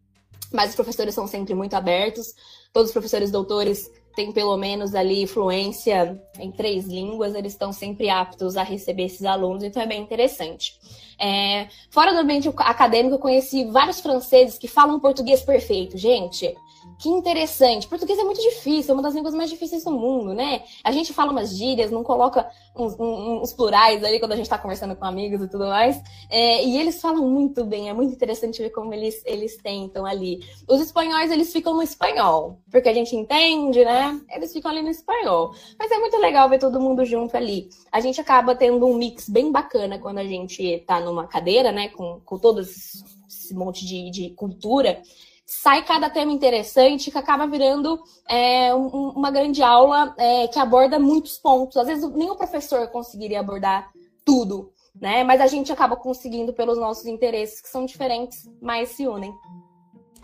Mas 0.53 0.71
os 0.71 0.77
professores 0.77 1.15
são 1.15 1.27
sempre 1.27 1.55
muito 1.55 1.75
abertos, 1.75 2.35
todos 2.73 2.91
os 2.91 2.93
professores 2.93 3.31
doutores 3.31 3.91
têm 4.15 4.33
pelo 4.33 4.57
menos 4.57 4.95
ali 4.95 5.27
fluência 5.27 6.21
em 6.39 6.51
três 6.51 6.87
línguas, 6.87 7.35
eles 7.35 7.53
estão 7.53 7.73
sempre 7.73 8.09
aptos 8.09 8.57
a 8.57 8.63
receber 8.63 9.05
esses 9.05 9.25
alunos, 9.25 9.63
então 9.63 9.83
é 9.83 9.87
bem 9.87 10.01
interessante. 10.03 10.79
É, 11.19 11.69
fora 11.91 12.13
do 12.13 12.19
ambiente 12.19 12.49
acadêmico, 12.59 13.15
eu 13.15 13.19
conheci 13.19 13.65
vários 13.67 14.01
franceses 14.01 14.59
que 14.59 14.69
falam 14.69 15.01
português 15.01 15.43
perfeito. 15.43 15.97
Gente, 15.97 16.55
que 16.99 17.09
interessante. 17.09 17.89
Português 17.89 18.19
é 18.19 18.25
muito 18.25 18.41
difícil, 18.41 18.93
é 18.93 18.95
uma 18.95 19.03
das 19.03 19.15
línguas 19.15 19.35
mais 19.35 19.51
difíceis 19.51 19.85
do 19.85 19.91
mundo, 19.91 20.35
né? 20.35 20.63
A 20.83 20.93
gente 20.93 21.13
fala 21.13 21.33
umas 21.33 21.57
gírias, 21.57 21.91
não 21.91 22.03
coloca 22.03 22.49
uns, 22.77 22.97
uns 22.99 23.53
plurais 23.53 24.03
ali 24.03 24.19
quando 24.19 24.33
a 24.33 24.37
gente 24.37 24.47
está 24.47 24.59
conversando 24.59 24.95
com 24.97 25.05
amigos 25.05 25.43
e 25.43 25.49
tudo 25.49 25.67
mais. 25.67 26.01
É, 26.31 26.65
e 26.65 26.79
eles 26.79 27.01
falam 27.01 27.29
muito 27.29 27.65
bem, 27.65 27.89
é 27.89 27.93
muito 27.93 28.15
interessante 28.15 28.63
ver 28.63 28.71
como 28.71 28.93
eles, 28.93 29.23
eles 29.25 29.57
tentam 29.57 30.05
ali. 30.05 30.41
Os 30.69 30.81
espanhóis, 30.81 31.31
eles 31.31 31.53
ficam 31.53 31.75
no 31.75 31.83
espanhol, 31.83 32.59
porque 32.71 32.89
a 32.89 32.95
gente 32.95 33.15
entende, 33.17 33.85
né? 33.85 34.21
Eles 34.31 34.53
ficam 34.53 34.71
ali 34.71 34.83
no 34.83 34.91
espanhol. 34.91 35.55
Mas 35.79 35.91
é 35.91 35.99
muito 35.99 36.17
legal 36.19 36.49
ver 36.49 36.59
todo 36.59 36.81
mundo 36.81 37.05
junto 37.05 37.37
ali. 37.37 37.69
A 37.91 38.01
gente 38.01 38.21
acaba 38.21 38.55
tendo 38.55 38.87
um 38.87 38.95
mix 38.95 39.29
bem 39.29 39.51
bacana 39.51 39.99
quando 39.99 40.19
a 40.19 40.25
gente 40.25 40.83
tá 40.87 41.01
numa 41.05 41.27
cadeira, 41.27 41.71
né? 41.71 41.89
Com, 41.89 42.21
com 42.25 42.39
todo 42.39 42.61
esse 42.61 43.55
monte 43.55 43.87
de, 43.87 44.11
de 44.11 44.31
cultura 44.31 45.01
sai 45.47 45.85
cada 45.85 46.09
tema 46.09 46.33
interessante 46.33 47.11
que 47.11 47.19
acaba 47.19 47.47
virando 47.47 48.03
é, 48.29 48.75
um, 48.75 49.11
uma 49.11 49.31
grande 49.31 49.63
aula 49.63 50.15
é, 50.19 50.49
que 50.49 50.59
aborda 50.59 50.99
muitos 50.99 51.39
pontos. 51.39 51.77
Às 51.77 51.87
vezes 51.87 52.11
nem 52.13 52.31
o 52.31 52.37
professor 52.37 52.89
conseguiria 52.89 53.41
abordar 53.41 53.91
tudo, 54.25 54.71
né? 54.99 55.23
Mas 55.23 55.41
a 55.41 55.47
gente 55.47 55.71
acaba 55.71 55.97
conseguindo 55.97 56.53
pelos 56.53 56.79
nossos 56.79 57.07
interesses 57.07 57.61
que 57.61 57.69
são 57.69 57.85
diferentes, 57.85 58.49
mas 58.61 58.91
se 58.91 59.07
unem. 59.07 59.35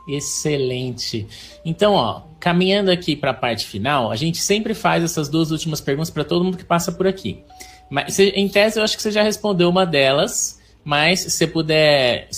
Excelente. 0.08 1.28
Então, 1.64 1.92
ó, 1.92 2.22
caminhando 2.40 2.90
aqui 2.90 3.14
para 3.14 3.30
a 3.30 3.34
parte 3.34 3.66
final, 3.66 4.10
a 4.10 4.16
gente 4.16 4.38
sempre 4.38 4.74
faz 4.74 5.04
essas 5.04 5.28
duas 5.28 5.50
últimas 5.50 5.80
perguntas 5.80 6.10
para 6.10 6.24
todo 6.24 6.44
mundo 6.44 6.56
que 6.56 6.64
passa 6.64 6.90
por 6.90 7.06
aqui. 7.06 7.44
Mas 7.90 8.18
em 8.18 8.48
tese 8.48 8.78
eu 8.78 8.84
acho 8.84 8.96
que 8.96 9.02
você 9.02 9.10
já 9.10 9.22
respondeu 9.22 9.68
uma 9.68 9.84
delas, 9.84 10.59
mas 10.84 11.20
se 11.20 11.30
você 11.30 11.46
puder 11.46 12.28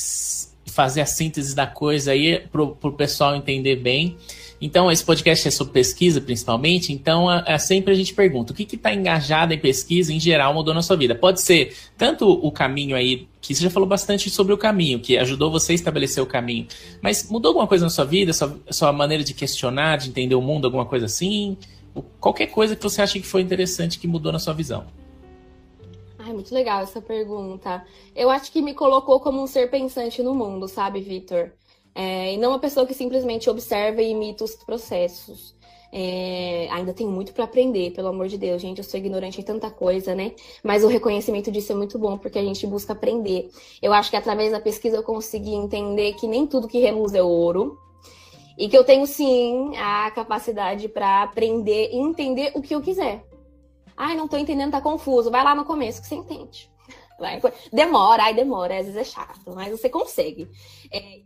fazer 0.73 1.03
a 1.03 1.07
síntese 1.07 1.55
da 1.55 1.67
coisa 1.67 2.13
aí 2.13 2.41
para 2.51 2.63
o 2.63 2.93
pessoal 2.93 3.37
entender 3.37 3.77
bem. 3.77 4.17
Então, 4.61 4.91
esse 4.93 5.05
podcast 5.05 5.49
é 5.49 5.51
sobre 5.51 5.73
pesquisa, 5.73 6.21
principalmente. 6.21 6.93
Então, 6.93 7.31
é, 7.31 7.43
é 7.47 7.59
sempre 7.59 7.93
a 7.93 7.97
gente 7.97 8.15
pergunta: 8.15 8.53
o 8.53 8.57
que 8.57 8.77
está 8.77 8.95
engajado 8.95 9.53
em 9.53 9.59
pesquisa, 9.59 10.13
em 10.13 10.21
geral, 10.21 10.55
mudou 10.55 10.73
na 10.73 10.81
sua 10.81 10.97
vida? 10.97 11.15
Pode 11.15 11.41
ser 11.41 11.77
tanto 11.99 12.31
o 12.31 12.51
caminho 12.51 12.97
aí, 12.97 13.27
que 13.41 13.55
você 13.55 13.65
já 13.65 13.71
falou 13.71 13.89
bastante 13.89 14.31
sobre 14.31 14.53
o 14.53 14.59
caminho, 14.59 15.01
que 15.01 15.19
ajudou 15.19 15.51
você 15.51 15.73
a 15.73 15.75
estabelecer 15.75 16.23
o 16.23 16.27
caminho. 16.27 16.67
Mas 17.03 17.29
mudou 17.29 17.51
alguma 17.51 17.67
coisa 17.67 17.85
na 17.85 17.91
sua 17.91 18.05
vida? 18.05 18.33
Sua, 18.33 18.57
sua 18.71 18.93
maneira 18.93 19.25
de 19.25 19.35
questionar, 19.35 19.99
de 19.99 20.09
entender 20.09 20.37
o 20.37 20.41
mundo, 20.41 20.65
alguma 20.65 20.87
coisa 20.87 21.07
assim? 21.07 21.57
Qualquer 22.21 22.47
coisa 22.47 22.75
que 22.77 22.83
você 22.83 23.03
acha 23.03 23.19
que 23.19 23.27
foi 23.27 23.43
interessante 23.43 23.99
que 23.99 24.07
mudou 24.07 24.33
na 24.33 24.39
sua 24.39 24.55
visão. 24.55 24.87
Ai, 26.25 26.33
muito 26.33 26.55
legal 26.55 26.83
essa 26.83 27.03
pergunta. 27.03 27.85
Eu 28.15 28.31
acho 28.31 28.53
que 28.53 28.63
me 28.63 28.75
colocou 28.75 29.19
como 29.19 29.43
um 29.43 29.47
ser 29.47 29.69
pensante 29.69 30.23
no 30.23 30.33
mundo, 30.33 30.69
sabe, 30.69 31.01
Vitor? 31.01 31.51
É, 31.93 32.35
e 32.35 32.37
não 32.37 32.51
uma 32.51 32.61
pessoa 32.61 32.87
que 32.87 32.95
simplesmente 32.95 33.51
observa 33.51 34.01
e 34.01 34.11
imita 34.11 34.45
os 34.45 34.55
processos. 34.55 35.53
É, 35.93 36.69
ainda 36.71 36.95
tem 36.95 37.09
muito 37.09 37.33
para 37.33 37.43
aprender, 37.43 37.91
pelo 37.91 38.07
amor 38.07 38.29
de 38.29 38.39
Deus, 38.39 38.63
gente. 38.63 38.79
Eu 38.79 38.85
sou 38.85 39.01
ignorante 39.01 39.41
em 39.41 39.45
tanta 39.45 39.69
coisa, 39.69 40.15
né? 40.15 40.33
Mas 40.63 40.85
o 40.85 40.87
reconhecimento 40.87 41.51
disso 41.51 41.73
é 41.73 41.75
muito 41.75 41.99
bom, 41.99 42.17
porque 42.17 42.39
a 42.39 42.45
gente 42.45 42.69
busca 42.69 42.93
aprender. 42.93 43.51
Eu 43.83 43.93
acho 43.93 44.09
que 44.09 44.17
através 44.17 44.53
da 44.53 44.61
pesquisa 44.61 44.97
eu 44.97 45.03
consegui 45.03 45.55
entender 45.55 46.13
que 46.15 46.29
nem 46.29 46.47
tudo 46.47 46.69
que 46.69 46.79
reluz 46.79 47.15
é 47.15 47.23
ouro. 47.23 47.77
E 48.57 48.69
que 48.69 48.79
eu 48.79 48.85
tenho 48.85 49.07
sim 49.09 49.77
a 49.77 50.09
capacidade 50.13 50.89
para 50.89 51.25
aprender 51.25 51.91
e 51.91 51.97
entender 51.97 52.53
o 52.55 52.63
que 52.63 52.75
eu 52.75 52.81
quiser. 52.81 53.32
Ai, 53.97 54.17
não 54.17 54.29
tô 54.29 54.37
entendendo, 54.37 54.73
tá 54.73 54.81
confuso. 54.81 55.31
Vai 55.31 55.45
lá 55.45 55.55
no 55.55 55.65
começo 55.65 56.01
que 56.01 56.09
você 56.09 56.15
entende. 56.15 56.71
Demora, 57.73 58.25
ai, 58.25 58.35
demora, 58.35 58.79
às 58.79 58.87
vezes 58.87 59.01
é 59.01 59.05
chato, 59.05 59.53
mas 59.55 59.71
você 59.71 59.89
consegue. 59.89 60.49
É, 60.93 61.21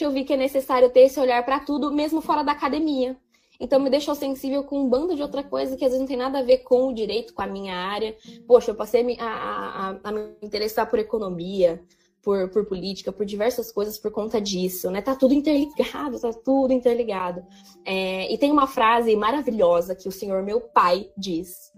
eu 0.00 0.10
vi 0.10 0.24
que 0.24 0.32
é 0.32 0.36
necessário 0.36 0.90
ter 0.90 1.00
esse 1.00 1.20
olhar 1.20 1.44
para 1.44 1.60
tudo, 1.60 1.92
mesmo 1.92 2.20
fora 2.20 2.42
da 2.42 2.52
academia. 2.52 3.16
Então 3.60 3.78
me 3.78 3.90
deixou 3.90 4.14
sensível 4.14 4.64
com 4.64 4.80
um 4.80 4.88
bando 4.88 5.14
de 5.14 5.22
outra 5.22 5.42
coisa 5.42 5.76
que 5.76 5.84
às 5.84 5.90
vezes 5.90 6.00
não 6.00 6.08
tem 6.08 6.16
nada 6.16 6.40
a 6.40 6.42
ver 6.42 6.58
com 6.58 6.88
o 6.88 6.94
direito, 6.94 7.32
com 7.32 7.42
a 7.42 7.46
minha 7.46 7.76
área. 7.76 8.16
Poxa, 8.46 8.72
eu 8.72 8.74
passei 8.74 9.16
a, 9.20 9.26
a, 9.26 9.98
a 10.02 10.12
me 10.12 10.34
interessar 10.42 10.90
por 10.90 10.98
economia, 10.98 11.80
por, 12.22 12.48
por 12.48 12.64
política, 12.64 13.12
por 13.12 13.24
diversas 13.24 13.70
coisas 13.70 13.98
por 13.98 14.10
conta 14.10 14.40
disso, 14.40 14.90
né? 14.90 15.00
Tá 15.00 15.14
tudo 15.14 15.34
interligado, 15.34 16.18
tá 16.18 16.32
tudo 16.32 16.72
interligado. 16.72 17.44
É, 17.84 18.32
e 18.32 18.36
tem 18.36 18.50
uma 18.50 18.66
frase 18.66 19.14
maravilhosa 19.14 19.94
que 19.94 20.08
o 20.08 20.12
senhor 20.12 20.42
meu 20.42 20.60
pai 20.60 21.10
diz, 21.16 21.72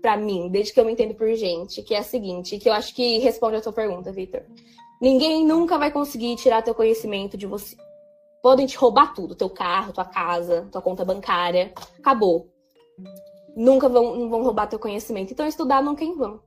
para 0.00 0.16
mim, 0.16 0.48
desde 0.48 0.72
que 0.72 0.80
eu 0.80 0.84
me 0.84 0.92
entendo 0.92 1.14
por 1.14 1.32
gente, 1.34 1.82
que 1.82 1.94
é 1.94 1.98
a 1.98 2.02
seguinte, 2.02 2.58
que 2.58 2.68
eu 2.68 2.72
acho 2.72 2.94
que 2.94 3.18
responde 3.18 3.56
a 3.56 3.60
tua 3.60 3.72
pergunta, 3.72 4.12
Victor. 4.12 4.42
Ninguém 5.00 5.44
nunca 5.44 5.76
vai 5.78 5.90
conseguir 5.90 6.36
tirar 6.36 6.62
teu 6.62 6.74
conhecimento 6.74 7.36
de 7.36 7.46
você. 7.46 7.76
Podem 8.42 8.66
te 8.66 8.76
roubar 8.76 9.14
tudo, 9.14 9.34
teu 9.34 9.50
carro, 9.50 9.92
tua 9.92 10.04
casa, 10.04 10.68
tua 10.70 10.80
conta 10.80 11.04
bancária, 11.04 11.72
acabou. 11.98 12.48
Nunca 13.56 13.88
vão, 13.88 14.28
vão 14.28 14.42
roubar 14.42 14.68
teu 14.68 14.78
conhecimento. 14.78 15.32
Então 15.32 15.46
estudar 15.46 15.82
nunca 15.82 16.04
em 16.04 16.14
vão. 16.14 16.40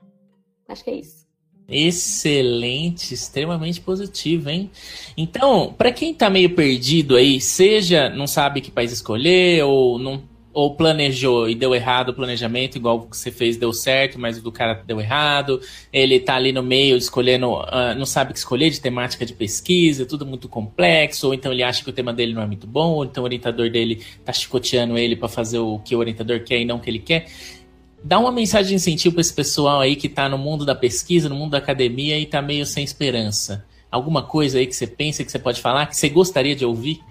Acho 0.68 0.84
que 0.84 0.90
é 0.92 0.96
isso. 0.96 1.28
Excelente, 1.68 3.14
extremamente 3.14 3.80
positivo, 3.82 4.50
hein? 4.50 4.72
Então, 5.16 5.72
para 5.78 5.92
quem 5.92 6.14
tá 6.14 6.28
meio 6.28 6.56
perdido 6.56 7.16
aí, 7.16 7.40
seja 7.40 8.10
não 8.10 8.26
sabe 8.26 8.62
que 8.62 8.72
país 8.72 8.92
escolher 8.92 9.64
ou 9.64 10.00
não 10.00 10.24
ou 10.60 10.76
planejou 10.76 11.50
e 11.50 11.56
deu 11.56 11.74
errado 11.74 12.10
o 12.10 12.14
planejamento, 12.14 12.76
igual 12.76 13.04
que 13.04 13.16
você 13.16 13.32
fez 13.32 13.56
deu 13.56 13.72
certo, 13.72 14.20
mas 14.20 14.38
o 14.38 14.42
do 14.42 14.52
cara 14.52 14.84
deu 14.86 15.00
errado. 15.00 15.62
Ele 15.92 16.20
tá 16.20 16.36
ali 16.36 16.52
no 16.52 16.62
meio 16.62 16.98
escolhendo, 16.98 17.54
uh, 17.54 17.96
não 17.98 18.06
sabe 18.06 18.32
o 18.32 18.34
que 18.34 18.40
escolher 18.40 18.70
de 18.70 18.82
temática 18.82 19.26
de 19.26 19.32
pesquisa, 19.32 20.06
tudo 20.06 20.26
muito 20.26 20.50
complexo, 20.50 21.28
ou 21.28 21.34
então 21.34 21.54
ele 21.54 21.64
acha 21.64 21.82
que 21.82 21.90
o 21.90 21.94
tema 21.94 22.12
dele 22.12 22.34
não 22.34 22.42
é 22.42 22.46
muito 22.46 22.68
bom, 22.68 22.96
ou 22.96 23.06
então 23.06 23.24
o 23.24 23.26
orientador 23.26 23.70
dele 23.70 24.04
tá 24.26 24.34
chicoteando 24.34 24.98
ele 24.98 25.16
para 25.16 25.30
fazer 25.30 25.60
o 25.60 25.80
que 25.80 25.96
o 25.96 26.00
orientador 26.00 26.42
quer 26.42 26.60
e 26.60 26.66
não 26.66 26.76
o 26.76 26.80
que 26.82 26.90
ele 26.90 27.00
quer. 27.00 27.28
Dá 28.04 28.20
uma 28.20 28.32
mensagem 28.32 28.68
de 28.68 28.76
incentivo 28.76 29.16
para 29.16 29.22
esse 29.22 29.34
pessoal 29.34 29.80
aí 29.80 29.96
que 29.96 30.10
tá 30.10 30.28
no 30.28 30.38
mundo 30.38 30.66
da 30.66 30.76
pesquisa, 30.76 31.30
no 31.30 31.36
mundo 31.36 31.52
da 31.52 31.60
academia 31.60 32.20
e 32.20 32.26
tá 32.26 32.42
meio 32.42 32.66
sem 32.66 32.84
esperança. 32.84 33.66
Alguma 33.90 34.24
coisa 34.24 34.60
aí 34.60 34.68
que 34.68 34.76
você 34.76 34.86
pensa 34.86 35.24
que 35.24 35.32
você 35.32 35.40
pode 35.40 35.62
falar, 35.62 35.86
que 35.86 35.96
você 35.96 36.10
gostaria 36.10 36.56
de 36.56 36.66
ouvir? 36.66 37.02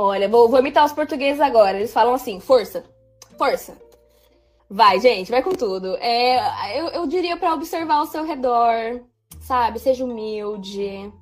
Olha, 0.00 0.28
vou, 0.28 0.48
vou 0.48 0.60
imitar 0.60 0.84
os 0.84 0.92
portugueses 0.92 1.40
agora. 1.40 1.76
Eles 1.76 1.92
falam 1.92 2.14
assim: 2.14 2.38
força, 2.38 2.84
força. 3.36 3.76
Vai, 4.70 5.00
gente, 5.00 5.30
vai 5.30 5.42
com 5.42 5.50
tudo. 5.50 5.96
É, 5.96 6.78
eu, 6.78 6.86
eu 6.88 7.06
diria 7.06 7.36
para 7.36 7.52
observar 7.52 7.96
ao 7.96 8.06
seu 8.06 8.24
redor, 8.24 9.02
sabe? 9.40 9.80
Seja 9.80 10.04
humilde, 10.04 11.12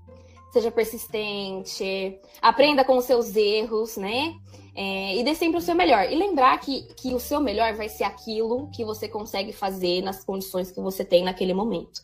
seja 0.53 0.71
persistente, 0.71 2.21
aprenda 2.43 2.85
com 2.85 2.99
os 2.99 3.07
seus 3.07 3.35
erros, 3.35 3.97
né? 3.97 4.35
É, 4.75 5.17
e 5.17 5.25
dê 5.25 5.35
sempre 5.35 5.59
o 5.59 5.63
seu 5.63 5.75
melhor. 5.75 6.11
E 6.11 6.15
lembrar 6.15 6.59
que, 6.59 6.83
que 6.97 7.15
o 7.15 7.21
seu 7.21 7.41
melhor 7.41 7.73
vai 7.75 7.89
ser 7.89 8.05
aquilo 8.05 8.69
que 8.73 8.85
você 8.85 9.09
consegue 9.09 9.53
fazer 9.53 10.03
nas 10.03 10.23
condições 10.23 10.71
que 10.71 10.81
você 10.83 11.03
tem 11.03 11.25
naquele 11.25 11.55
momento. 11.55 12.03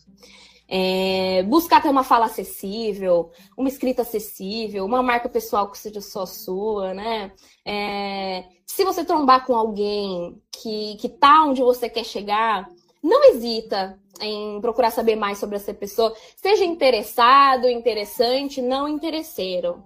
É, 0.74 1.42
buscar 1.42 1.82
ter 1.82 1.90
uma 1.90 2.02
fala 2.02 2.24
acessível, 2.24 3.30
uma 3.58 3.68
escrita 3.68 4.00
acessível, 4.00 4.86
uma 4.86 5.02
marca 5.02 5.28
pessoal 5.28 5.70
que 5.70 5.76
seja 5.76 6.00
só 6.00 6.24
sua, 6.24 6.94
né? 6.94 7.30
É, 7.62 8.44
se 8.66 8.82
você 8.82 9.04
trombar 9.04 9.44
com 9.44 9.54
alguém 9.54 10.40
que, 10.50 10.96
que 10.96 11.10
tá 11.10 11.44
onde 11.44 11.60
você 11.60 11.90
quer 11.90 12.04
chegar, 12.04 12.66
não 13.02 13.22
hesita 13.24 14.00
em 14.18 14.62
procurar 14.62 14.90
saber 14.90 15.14
mais 15.14 15.36
sobre 15.36 15.56
essa 15.56 15.74
pessoa. 15.74 16.14
Seja 16.36 16.64
interessado, 16.64 17.68
interessante, 17.68 18.62
não 18.62 18.88
interesseiro. 18.88 19.84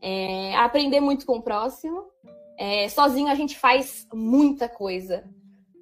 É, 0.00 0.54
aprender 0.54 1.00
muito 1.00 1.26
com 1.26 1.38
o 1.38 1.42
próximo. 1.42 2.04
É, 2.56 2.88
sozinho 2.88 3.32
a 3.32 3.34
gente 3.34 3.58
faz 3.58 4.06
muita 4.14 4.68
coisa. 4.68 5.24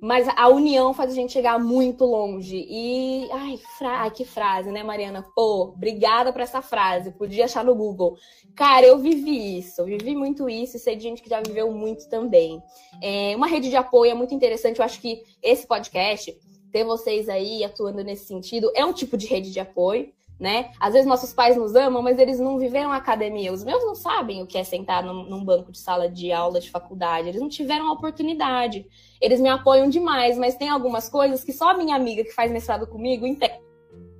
Mas 0.00 0.28
a 0.36 0.48
união 0.48 0.94
faz 0.94 1.10
a 1.10 1.14
gente 1.14 1.32
chegar 1.32 1.58
muito 1.58 2.04
longe. 2.04 2.64
E. 2.68 3.28
Ai, 3.32 3.58
fra... 3.76 4.02
ai, 4.02 4.10
que 4.10 4.24
frase, 4.24 4.70
né, 4.70 4.82
Mariana? 4.82 5.24
Pô, 5.34 5.72
obrigada 5.74 6.32
por 6.32 6.40
essa 6.40 6.62
frase. 6.62 7.10
Podia 7.12 7.46
achar 7.46 7.64
no 7.64 7.74
Google. 7.74 8.16
Cara, 8.54 8.86
eu 8.86 8.98
vivi 8.98 9.58
isso, 9.58 9.84
vivi 9.84 10.14
muito 10.14 10.48
isso 10.48 10.76
e 10.76 10.80
sei 10.80 10.96
de 10.96 11.02
gente 11.02 11.22
que 11.22 11.28
já 11.28 11.40
viveu 11.40 11.72
muito 11.72 12.08
também. 12.08 12.62
É, 13.02 13.34
uma 13.36 13.46
rede 13.46 13.70
de 13.70 13.76
apoio 13.76 14.12
é 14.12 14.14
muito 14.14 14.34
interessante. 14.34 14.78
Eu 14.78 14.84
acho 14.84 15.00
que 15.00 15.22
esse 15.42 15.66
podcast, 15.66 16.36
ter 16.70 16.84
vocês 16.84 17.28
aí 17.28 17.64
atuando 17.64 18.04
nesse 18.04 18.26
sentido, 18.26 18.70
é 18.74 18.84
um 18.84 18.92
tipo 18.92 19.16
de 19.16 19.26
rede 19.26 19.50
de 19.50 19.58
apoio 19.58 20.12
né? 20.38 20.70
Às 20.78 20.92
vezes 20.92 21.08
nossos 21.08 21.32
pais 21.32 21.56
nos 21.56 21.74
amam, 21.74 22.00
mas 22.00 22.18
eles 22.18 22.38
não 22.38 22.58
viveram 22.58 22.92
academia. 22.92 23.52
Os 23.52 23.64
meus 23.64 23.84
não 23.84 23.94
sabem 23.94 24.42
o 24.42 24.46
que 24.46 24.56
é 24.56 24.62
sentar 24.62 25.02
num, 25.02 25.24
num, 25.24 25.44
banco 25.44 25.72
de 25.72 25.78
sala 25.78 26.08
de 26.08 26.30
aula 26.30 26.60
de 26.60 26.70
faculdade. 26.70 27.28
Eles 27.28 27.40
não 27.40 27.48
tiveram 27.48 27.88
a 27.88 27.92
oportunidade. 27.92 28.86
Eles 29.20 29.40
me 29.40 29.48
apoiam 29.48 29.88
demais, 29.88 30.38
mas 30.38 30.54
tem 30.54 30.68
algumas 30.68 31.08
coisas 31.08 31.42
que 31.42 31.52
só 31.52 31.70
a 31.70 31.76
minha 31.76 31.96
amiga 31.96 32.22
que 32.22 32.32
faz 32.32 32.52
mestrado 32.52 32.86
comigo 32.86 33.26
entende. 33.26 33.60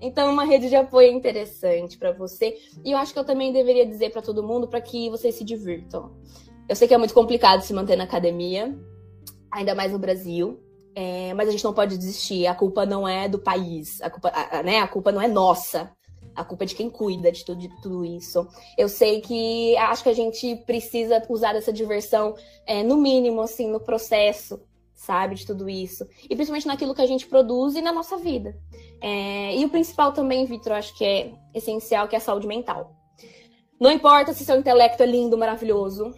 Então, 0.00 0.32
uma 0.32 0.44
rede 0.44 0.68
de 0.68 0.76
apoio 0.76 1.08
é 1.08 1.12
interessante 1.12 1.96
para 1.96 2.12
você. 2.12 2.56
E 2.84 2.92
eu 2.92 2.98
acho 2.98 3.12
que 3.12 3.18
eu 3.18 3.24
também 3.24 3.52
deveria 3.52 3.86
dizer 3.86 4.10
para 4.10 4.22
todo 4.22 4.42
mundo 4.42 4.66
para 4.66 4.80
que 4.80 5.10
vocês 5.10 5.34
se 5.34 5.44
divirtam. 5.44 6.12
Eu 6.68 6.76
sei 6.76 6.86
que 6.86 6.94
é 6.94 6.98
muito 6.98 7.14
complicado 7.14 7.62
se 7.62 7.72
manter 7.72 7.96
na 7.96 8.04
academia, 8.04 8.76
ainda 9.50 9.74
mais 9.74 9.92
no 9.92 9.98
Brasil. 9.98 10.60
É, 10.94 11.32
mas 11.34 11.48
a 11.48 11.52
gente 11.52 11.64
não 11.64 11.72
pode 11.72 11.96
desistir. 11.96 12.46
A 12.46 12.54
culpa 12.54 12.84
não 12.84 13.06
é 13.06 13.28
do 13.28 13.38
país, 13.38 14.00
a 14.02 14.10
culpa, 14.10 14.32
a, 14.34 14.62
né? 14.64 14.80
a 14.80 14.88
culpa 14.88 15.12
não 15.12 15.22
é 15.22 15.28
nossa. 15.28 15.92
A 16.38 16.44
culpa 16.44 16.62
é 16.62 16.66
de 16.66 16.76
quem 16.76 16.88
cuida 16.88 17.32
de 17.32 17.44
tudo, 17.44 17.60
de 17.60 17.68
tudo 17.82 18.04
isso. 18.04 18.46
Eu 18.76 18.88
sei 18.88 19.20
que 19.20 19.76
acho 19.76 20.04
que 20.04 20.08
a 20.08 20.14
gente 20.14 20.54
precisa 20.64 21.20
usar 21.28 21.56
essa 21.56 21.72
diversão, 21.72 22.36
é, 22.64 22.84
no 22.84 22.96
mínimo, 22.96 23.40
assim, 23.40 23.68
no 23.68 23.80
processo, 23.80 24.60
sabe, 24.94 25.34
de 25.34 25.44
tudo 25.44 25.68
isso. 25.68 26.06
E 26.22 26.36
principalmente 26.36 26.68
naquilo 26.68 26.94
que 26.94 27.02
a 27.02 27.06
gente 27.06 27.26
produz 27.26 27.74
e 27.74 27.80
na 27.80 27.90
nossa 27.90 28.16
vida. 28.16 28.56
É, 29.00 29.56
e 29.56 29.64
o 29.64 29.68
principal 29.68 30.12
também, 30.12 30.44
Vitor, 30.44 30.74
acho 30.74 30.96
que 30.96 31.04
é 31.04 31.32
essencial, 31.52 32.06
que 32.06 32.14
é 32.14 32.18
a 32.18 32.20
saúde 32.20 32.46
mental. 32.46 32.92
Não 33.80 33.90
importa 33.90 34.32
se 34.32 34.44
seu 34.44 34.56
intelecto 34.56 35.02
é 35.02 35.06
lindo, 35.06 35.36
maravilhoso, 35.36 36.14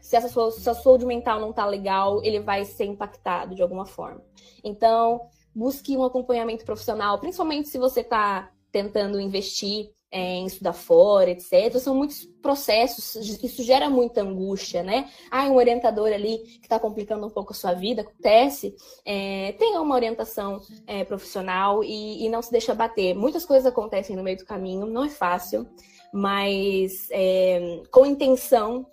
se, 0.00 0.20
sua, 0.28 0.48
a 0.48 0.74
saúde 0.74 1.04
mental 1.04 1.40
não 1.40 1.52
tá 1.52 1.66
legal, 1.66 2.22
ele 2.22 2.38
vai 2.38 2.64
ser 2.64 2.84
impactado 2.84 3.56
de 3.56 3.62
alguma 3.62 3.86
forma. 3.86 4.22
Então, 4.62 5.20
busque 5.52 5.96
um 5.96 6.04
acompanhamento 6.04 6.64
profissional, 6.64 7.18
principalmente 7.18 7.68
se 7.68 7.78
você 7.78 8.04
tá 8.04 8.50
tentando 8.74 9.20
investir 9.20 9.88
é, 10.10 10.34
em 10.36 10.46
estudar 10.46 10.72
fora, 10.72 11.30
etc. 11.30 11.78
São 11.78 11.94
muitos 11.94 12.24
processos, 12.42 13.14
isso 13.40 13.62
gera 13.62 13.88
muita 13.88 14.22
angústia, 14.22 14.82
né? 14.82 15.08
Ah, 15.30 15.44
um 15.44 15.54
orientador 15.54 16.12
ali 16.12 16.38
que 16.38 16.66
está 16.66 16.76
complicando 16.76 17.24
um 17.24 17.30
pouco 17.30 17.52
a 17.52 17.54
sua 17.54 17.72
vida, 17.72 18.02
acontece. 18.02 18.74
É, 19.04 19.52
tenha 19.60 19.80
uma 19.80 19.94
orientação 19.94 20.60
é, 20.88 21.04
profissional 21.04 21.84
e, 21.84 22.24
e, 22.24 22.28
não 22.28 22.42
se 22.42 22.50
deixa 22.50 22.74
bater. 22.74 23.14
Muitas 23.14 23.46
coisas 23.46 23.64
acontecem 23.64 24.16
no 24.16 24.24
meio 24.24 24.38
do 24.38 24.44
caminho, 24.44 24.86
não 24.86 25.04
é 25.04 25.08
fácil, 25.08 25.68
mas 26.12 27.08
é, 27.12 27.80
com 27.92 28.04
intenção, 28.04 28.86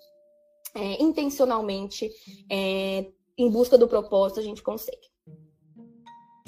é, 0.76 1.02
intencionalmente, 1.02 2.08
é, 2.52 3.08
em 3.36 3.50
busca 3.50 3.80
do 3.80 3.88
propósito, 3.88 4.40
a 4.40 4.44
gente 4.44 4.62
consegue. 4.62 5.10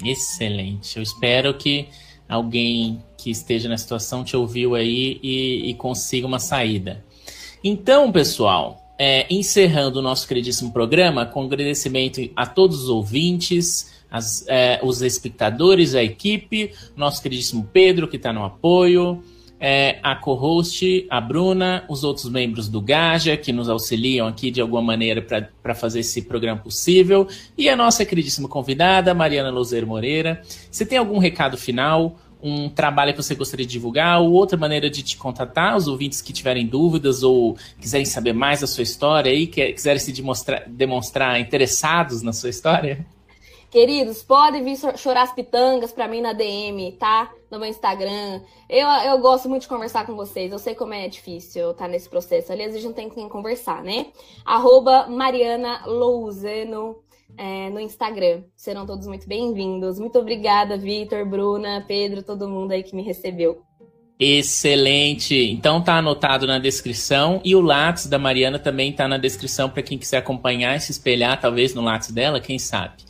Excelente. 0.04 0.96
Eu 0.96 1.02
espero 1.02 1.56
que 1.56 1.88
alguém 2.34 3.02
que 3.16 3.30
esteja 3.30 3.68
na 3.68 3.78
situação 3.78 4.22
te 4.22 4.36
ouviu 4.36 4.74
aí 4.74 5.18
e, 5.22 5.70
e 5.70 5.74
consiga 5.74 6.26
uma 6.26 6.38
saída. 6.38 7.02
Então, 7.62 8.12
pessoal, 8.12 8.84
é, 8.98 9.26
encerrando 9.30 9.98
o 9.98 10.02
nosso 10.02 10.28
queridíssimo 10.28 10.72
programa, 10.72 11.26
com 11.26 11.42
agradecimento 11.42 12.20
a 12.36 12.46
todos 12.46 12.82
os 12.84 12.88
ouvintes, 12.88 13.92
as, 14.10 14.44
é, 14.46 14.78
os 14.82 15.02
espectadores, 15.02 15.94
a 15.94 16.02
equipe, 16.02 16.72
nosso 16.96 17.22
queridíssimo 17.22 17.68
Pedro, 17.72 18.06
que 18.06 18.16
está 18.16 18.32
no 18.32 18.44
apoio, 18.44 19.22
é, 19.58 19.98
a 20.02 20.14
co-host, 20.14 21.06
a 21.08 21.20
Bruna, 21.20 21.84
os 21.88 22.04
outros 22.04 22.28
membros 22.28 22.68
do 22.68 22.80
Gaja, 22.80 23.36
que 23.36 23.52
nos 23.52 23.68
auxiliam 23.68 24.28
aqui 24.28 24.50
de 24.50 24.60
alguma 24.60 24.82
maneira 24.82 25.22
para 25.22 25.74
fazer 25.74 26.00
esse 26.00 26.22
programa 26.22 26.60
possível, 26.60 27.26
e 27.56 27.68
a 27.68 27.74
nossa 27.74 28.04
queridíssima 28.04 28.48
convidada, 28.48 29.14
Mariana 29.14 29.50
Lozeiro 29.50 29.86
Moreira. 29.86 30.42
Você 30.70 30.84
tem 30.84 30.98
algum 30.98 31.18
recado 31.18 31.56
final? 31.56 32.18
Um 32.44 32.68
trabalho 32.68 33.14
que 33.14 33.22
você 33.22 33.34
gostaria 33.34 33.64
de 33.64 33.72
divulgar 33.72 34.20
ou 34.20 34.30
outra 34.32 34.58
maneira 34.58 34.90
de 34.90 35.02
te 35.02 35.16
contatar, 35.16 35.74
os 35.74 35.88
ouvintes 35.88 36.20
que 36.20 36.30
tiverem 36.30 36.66
dúvidas 36.66 37.22
ou 37.22 37.56
quiserem 37.80 38.04
saber 38.04 38.34
mais 38.34 38.60
da 38.60 38.66
sua 38.66 38.82
história 38.82 39.32
e 39.32 39.46
quiserem 39.46 39.98
se 39.98 40.12
demonstrar, 40.12 40.68
demonstrar 40.68 41.40
interessados 41.40 42.20
na 42.20 42.34
sua 42.34 42.50
história? 42.50 43.06
Queridos, 43.70 44.22
podem 44.22 44.62
vir 44.62 44.76
chorar 44.96 45.22
as 45.22 45.32
pitangas 45.32 45.90
para 45.90 46.06
mim 46.06 46.20
na 46.20 46.32
DM, 46.32 46.92
tá? 46.92 47.32
No 47.50 47.58
meu 47.58 47.68
Instagram. 47.68 48.40
Eu, 48.68 48.86
eu 48.86 49.18
gosto 49.18 49.48
muito 49.48 49.62
de 49.62 49.68
conversar 49.68 50.06
com 50.06 50.14
vocês. 50.14 50.52
Eu 50.52 50.60
sei 50.60 50.76
como 50.76 50.94
é 50.94 51.08
difícil 51.08 51.70
estar 51.72 51.86
tá 51.86 51.90
nesse 51.90 52.08
processo. 52.08 52.52
Aliás, 52.52 52.72
a 52.72 52.76
gente 52.76 52.86
não 52.86 52.92
tem 52.92 53.08
quem 53.08 53.28
conversar, 53.28 53.82
né? 53.82 54.06
Arroba 54.44 55.08
Mariana 55.08 55.84
Louzeno 55.86 56.98
é, 57.36 57.70
no 57.70 57.80
Instagram. 57.80 58.42
Serão 58.56 58.86
todos 58.86 59.06
muito 59.06 59.28
bem-vindos. 59.28 59.98
Muito 59.98 60.18
obrigada, 60.18 60.76
Vitor, 60.76 61.24
Bruna, 61.26 61.84
Pedro, 61.86 62.22
todo 62.22 62.48
mundo 62.48 62.72
aí 62.72 62.82
que 62.82 62.94
me 62.94 63.02
recebeu. 63.02 63.62
Excelente! 64.18 65.34
Então 65.34 65.82
tá 65.82 65.98
anotado 65.98 66.46
na 66.46 66.58
descrição 66.58 67.40
e 67.44 67.56
o 67.56 67.60
Lattes 67.60 68.06
da 68.06 68.18
Mariana 68.18 68.58
também 68.58 68.92
tá 68.92 69.08
na 69.08 69.18
descrição 69.18 69.68
para 69.68 69.82
quem 69.82 69.98
quiser 69.98 70.18
acompanhar 70.18 70.76
e 70.76 70.80
se 70.80 70.92
espelhar 70.92 71.40
talvez 71.40 71.74
no 71.74 71.82
Lattes 71.82 72.12
dela, 72.12 72.40
quem 72.40 72.58
sabe. 72.58 73.04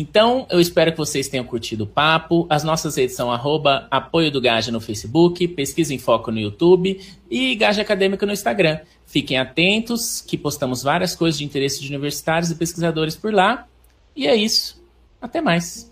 Então, 0.00 0.46
eu 0.48 0.60
espero 0.60 0.92
que 0.92 0.98
vocês 0.98 1.28
tenham 1.28 1.44
curtido 1.44 1.82
o 1.82 1.86
papo. 1.86 2.46
As 2.48 2.62
nossas 2.62 2.94
redes 2.96 3.16
são 3.16 3.32
arroba 3.32 3.88
apoio 3.90 4.30
do 4.30 4.40
Gaja 4.40 4.70
no 4.70 4.80
Facebook, 4.80 5.48
Pesquisa 5.48 5.92
em 5.92 5.98
Foco 5.98 6.30
no 6.30 6.38
YouTube 6.38 7.00
e 7.28 7.56
Gaja 7.56 7.82
Acadêmica 7.82 8.24
no 8.24 8.32
Instagram. 8.32 8.78
Fiquem 9.08 9.38
atentos 9.38 10.20
que 10.20 10.36
postamos 10.36 10.82
várias 10.82 11.16
coisas 11.16 11.38
de 11.38 11.44
interesse 11.44 11.80
de 11.80 11.88
universitários 11.88 12.50
e 12.50 12.54
pesquisadores 12.54 13.16
por 13.16 13.32
lá. 13.32 13.66
E 14.14 14.26
é 14.26 14.36
isso. 14.36 14.78
Até 15.18 15.40
mais. 15.40 15.87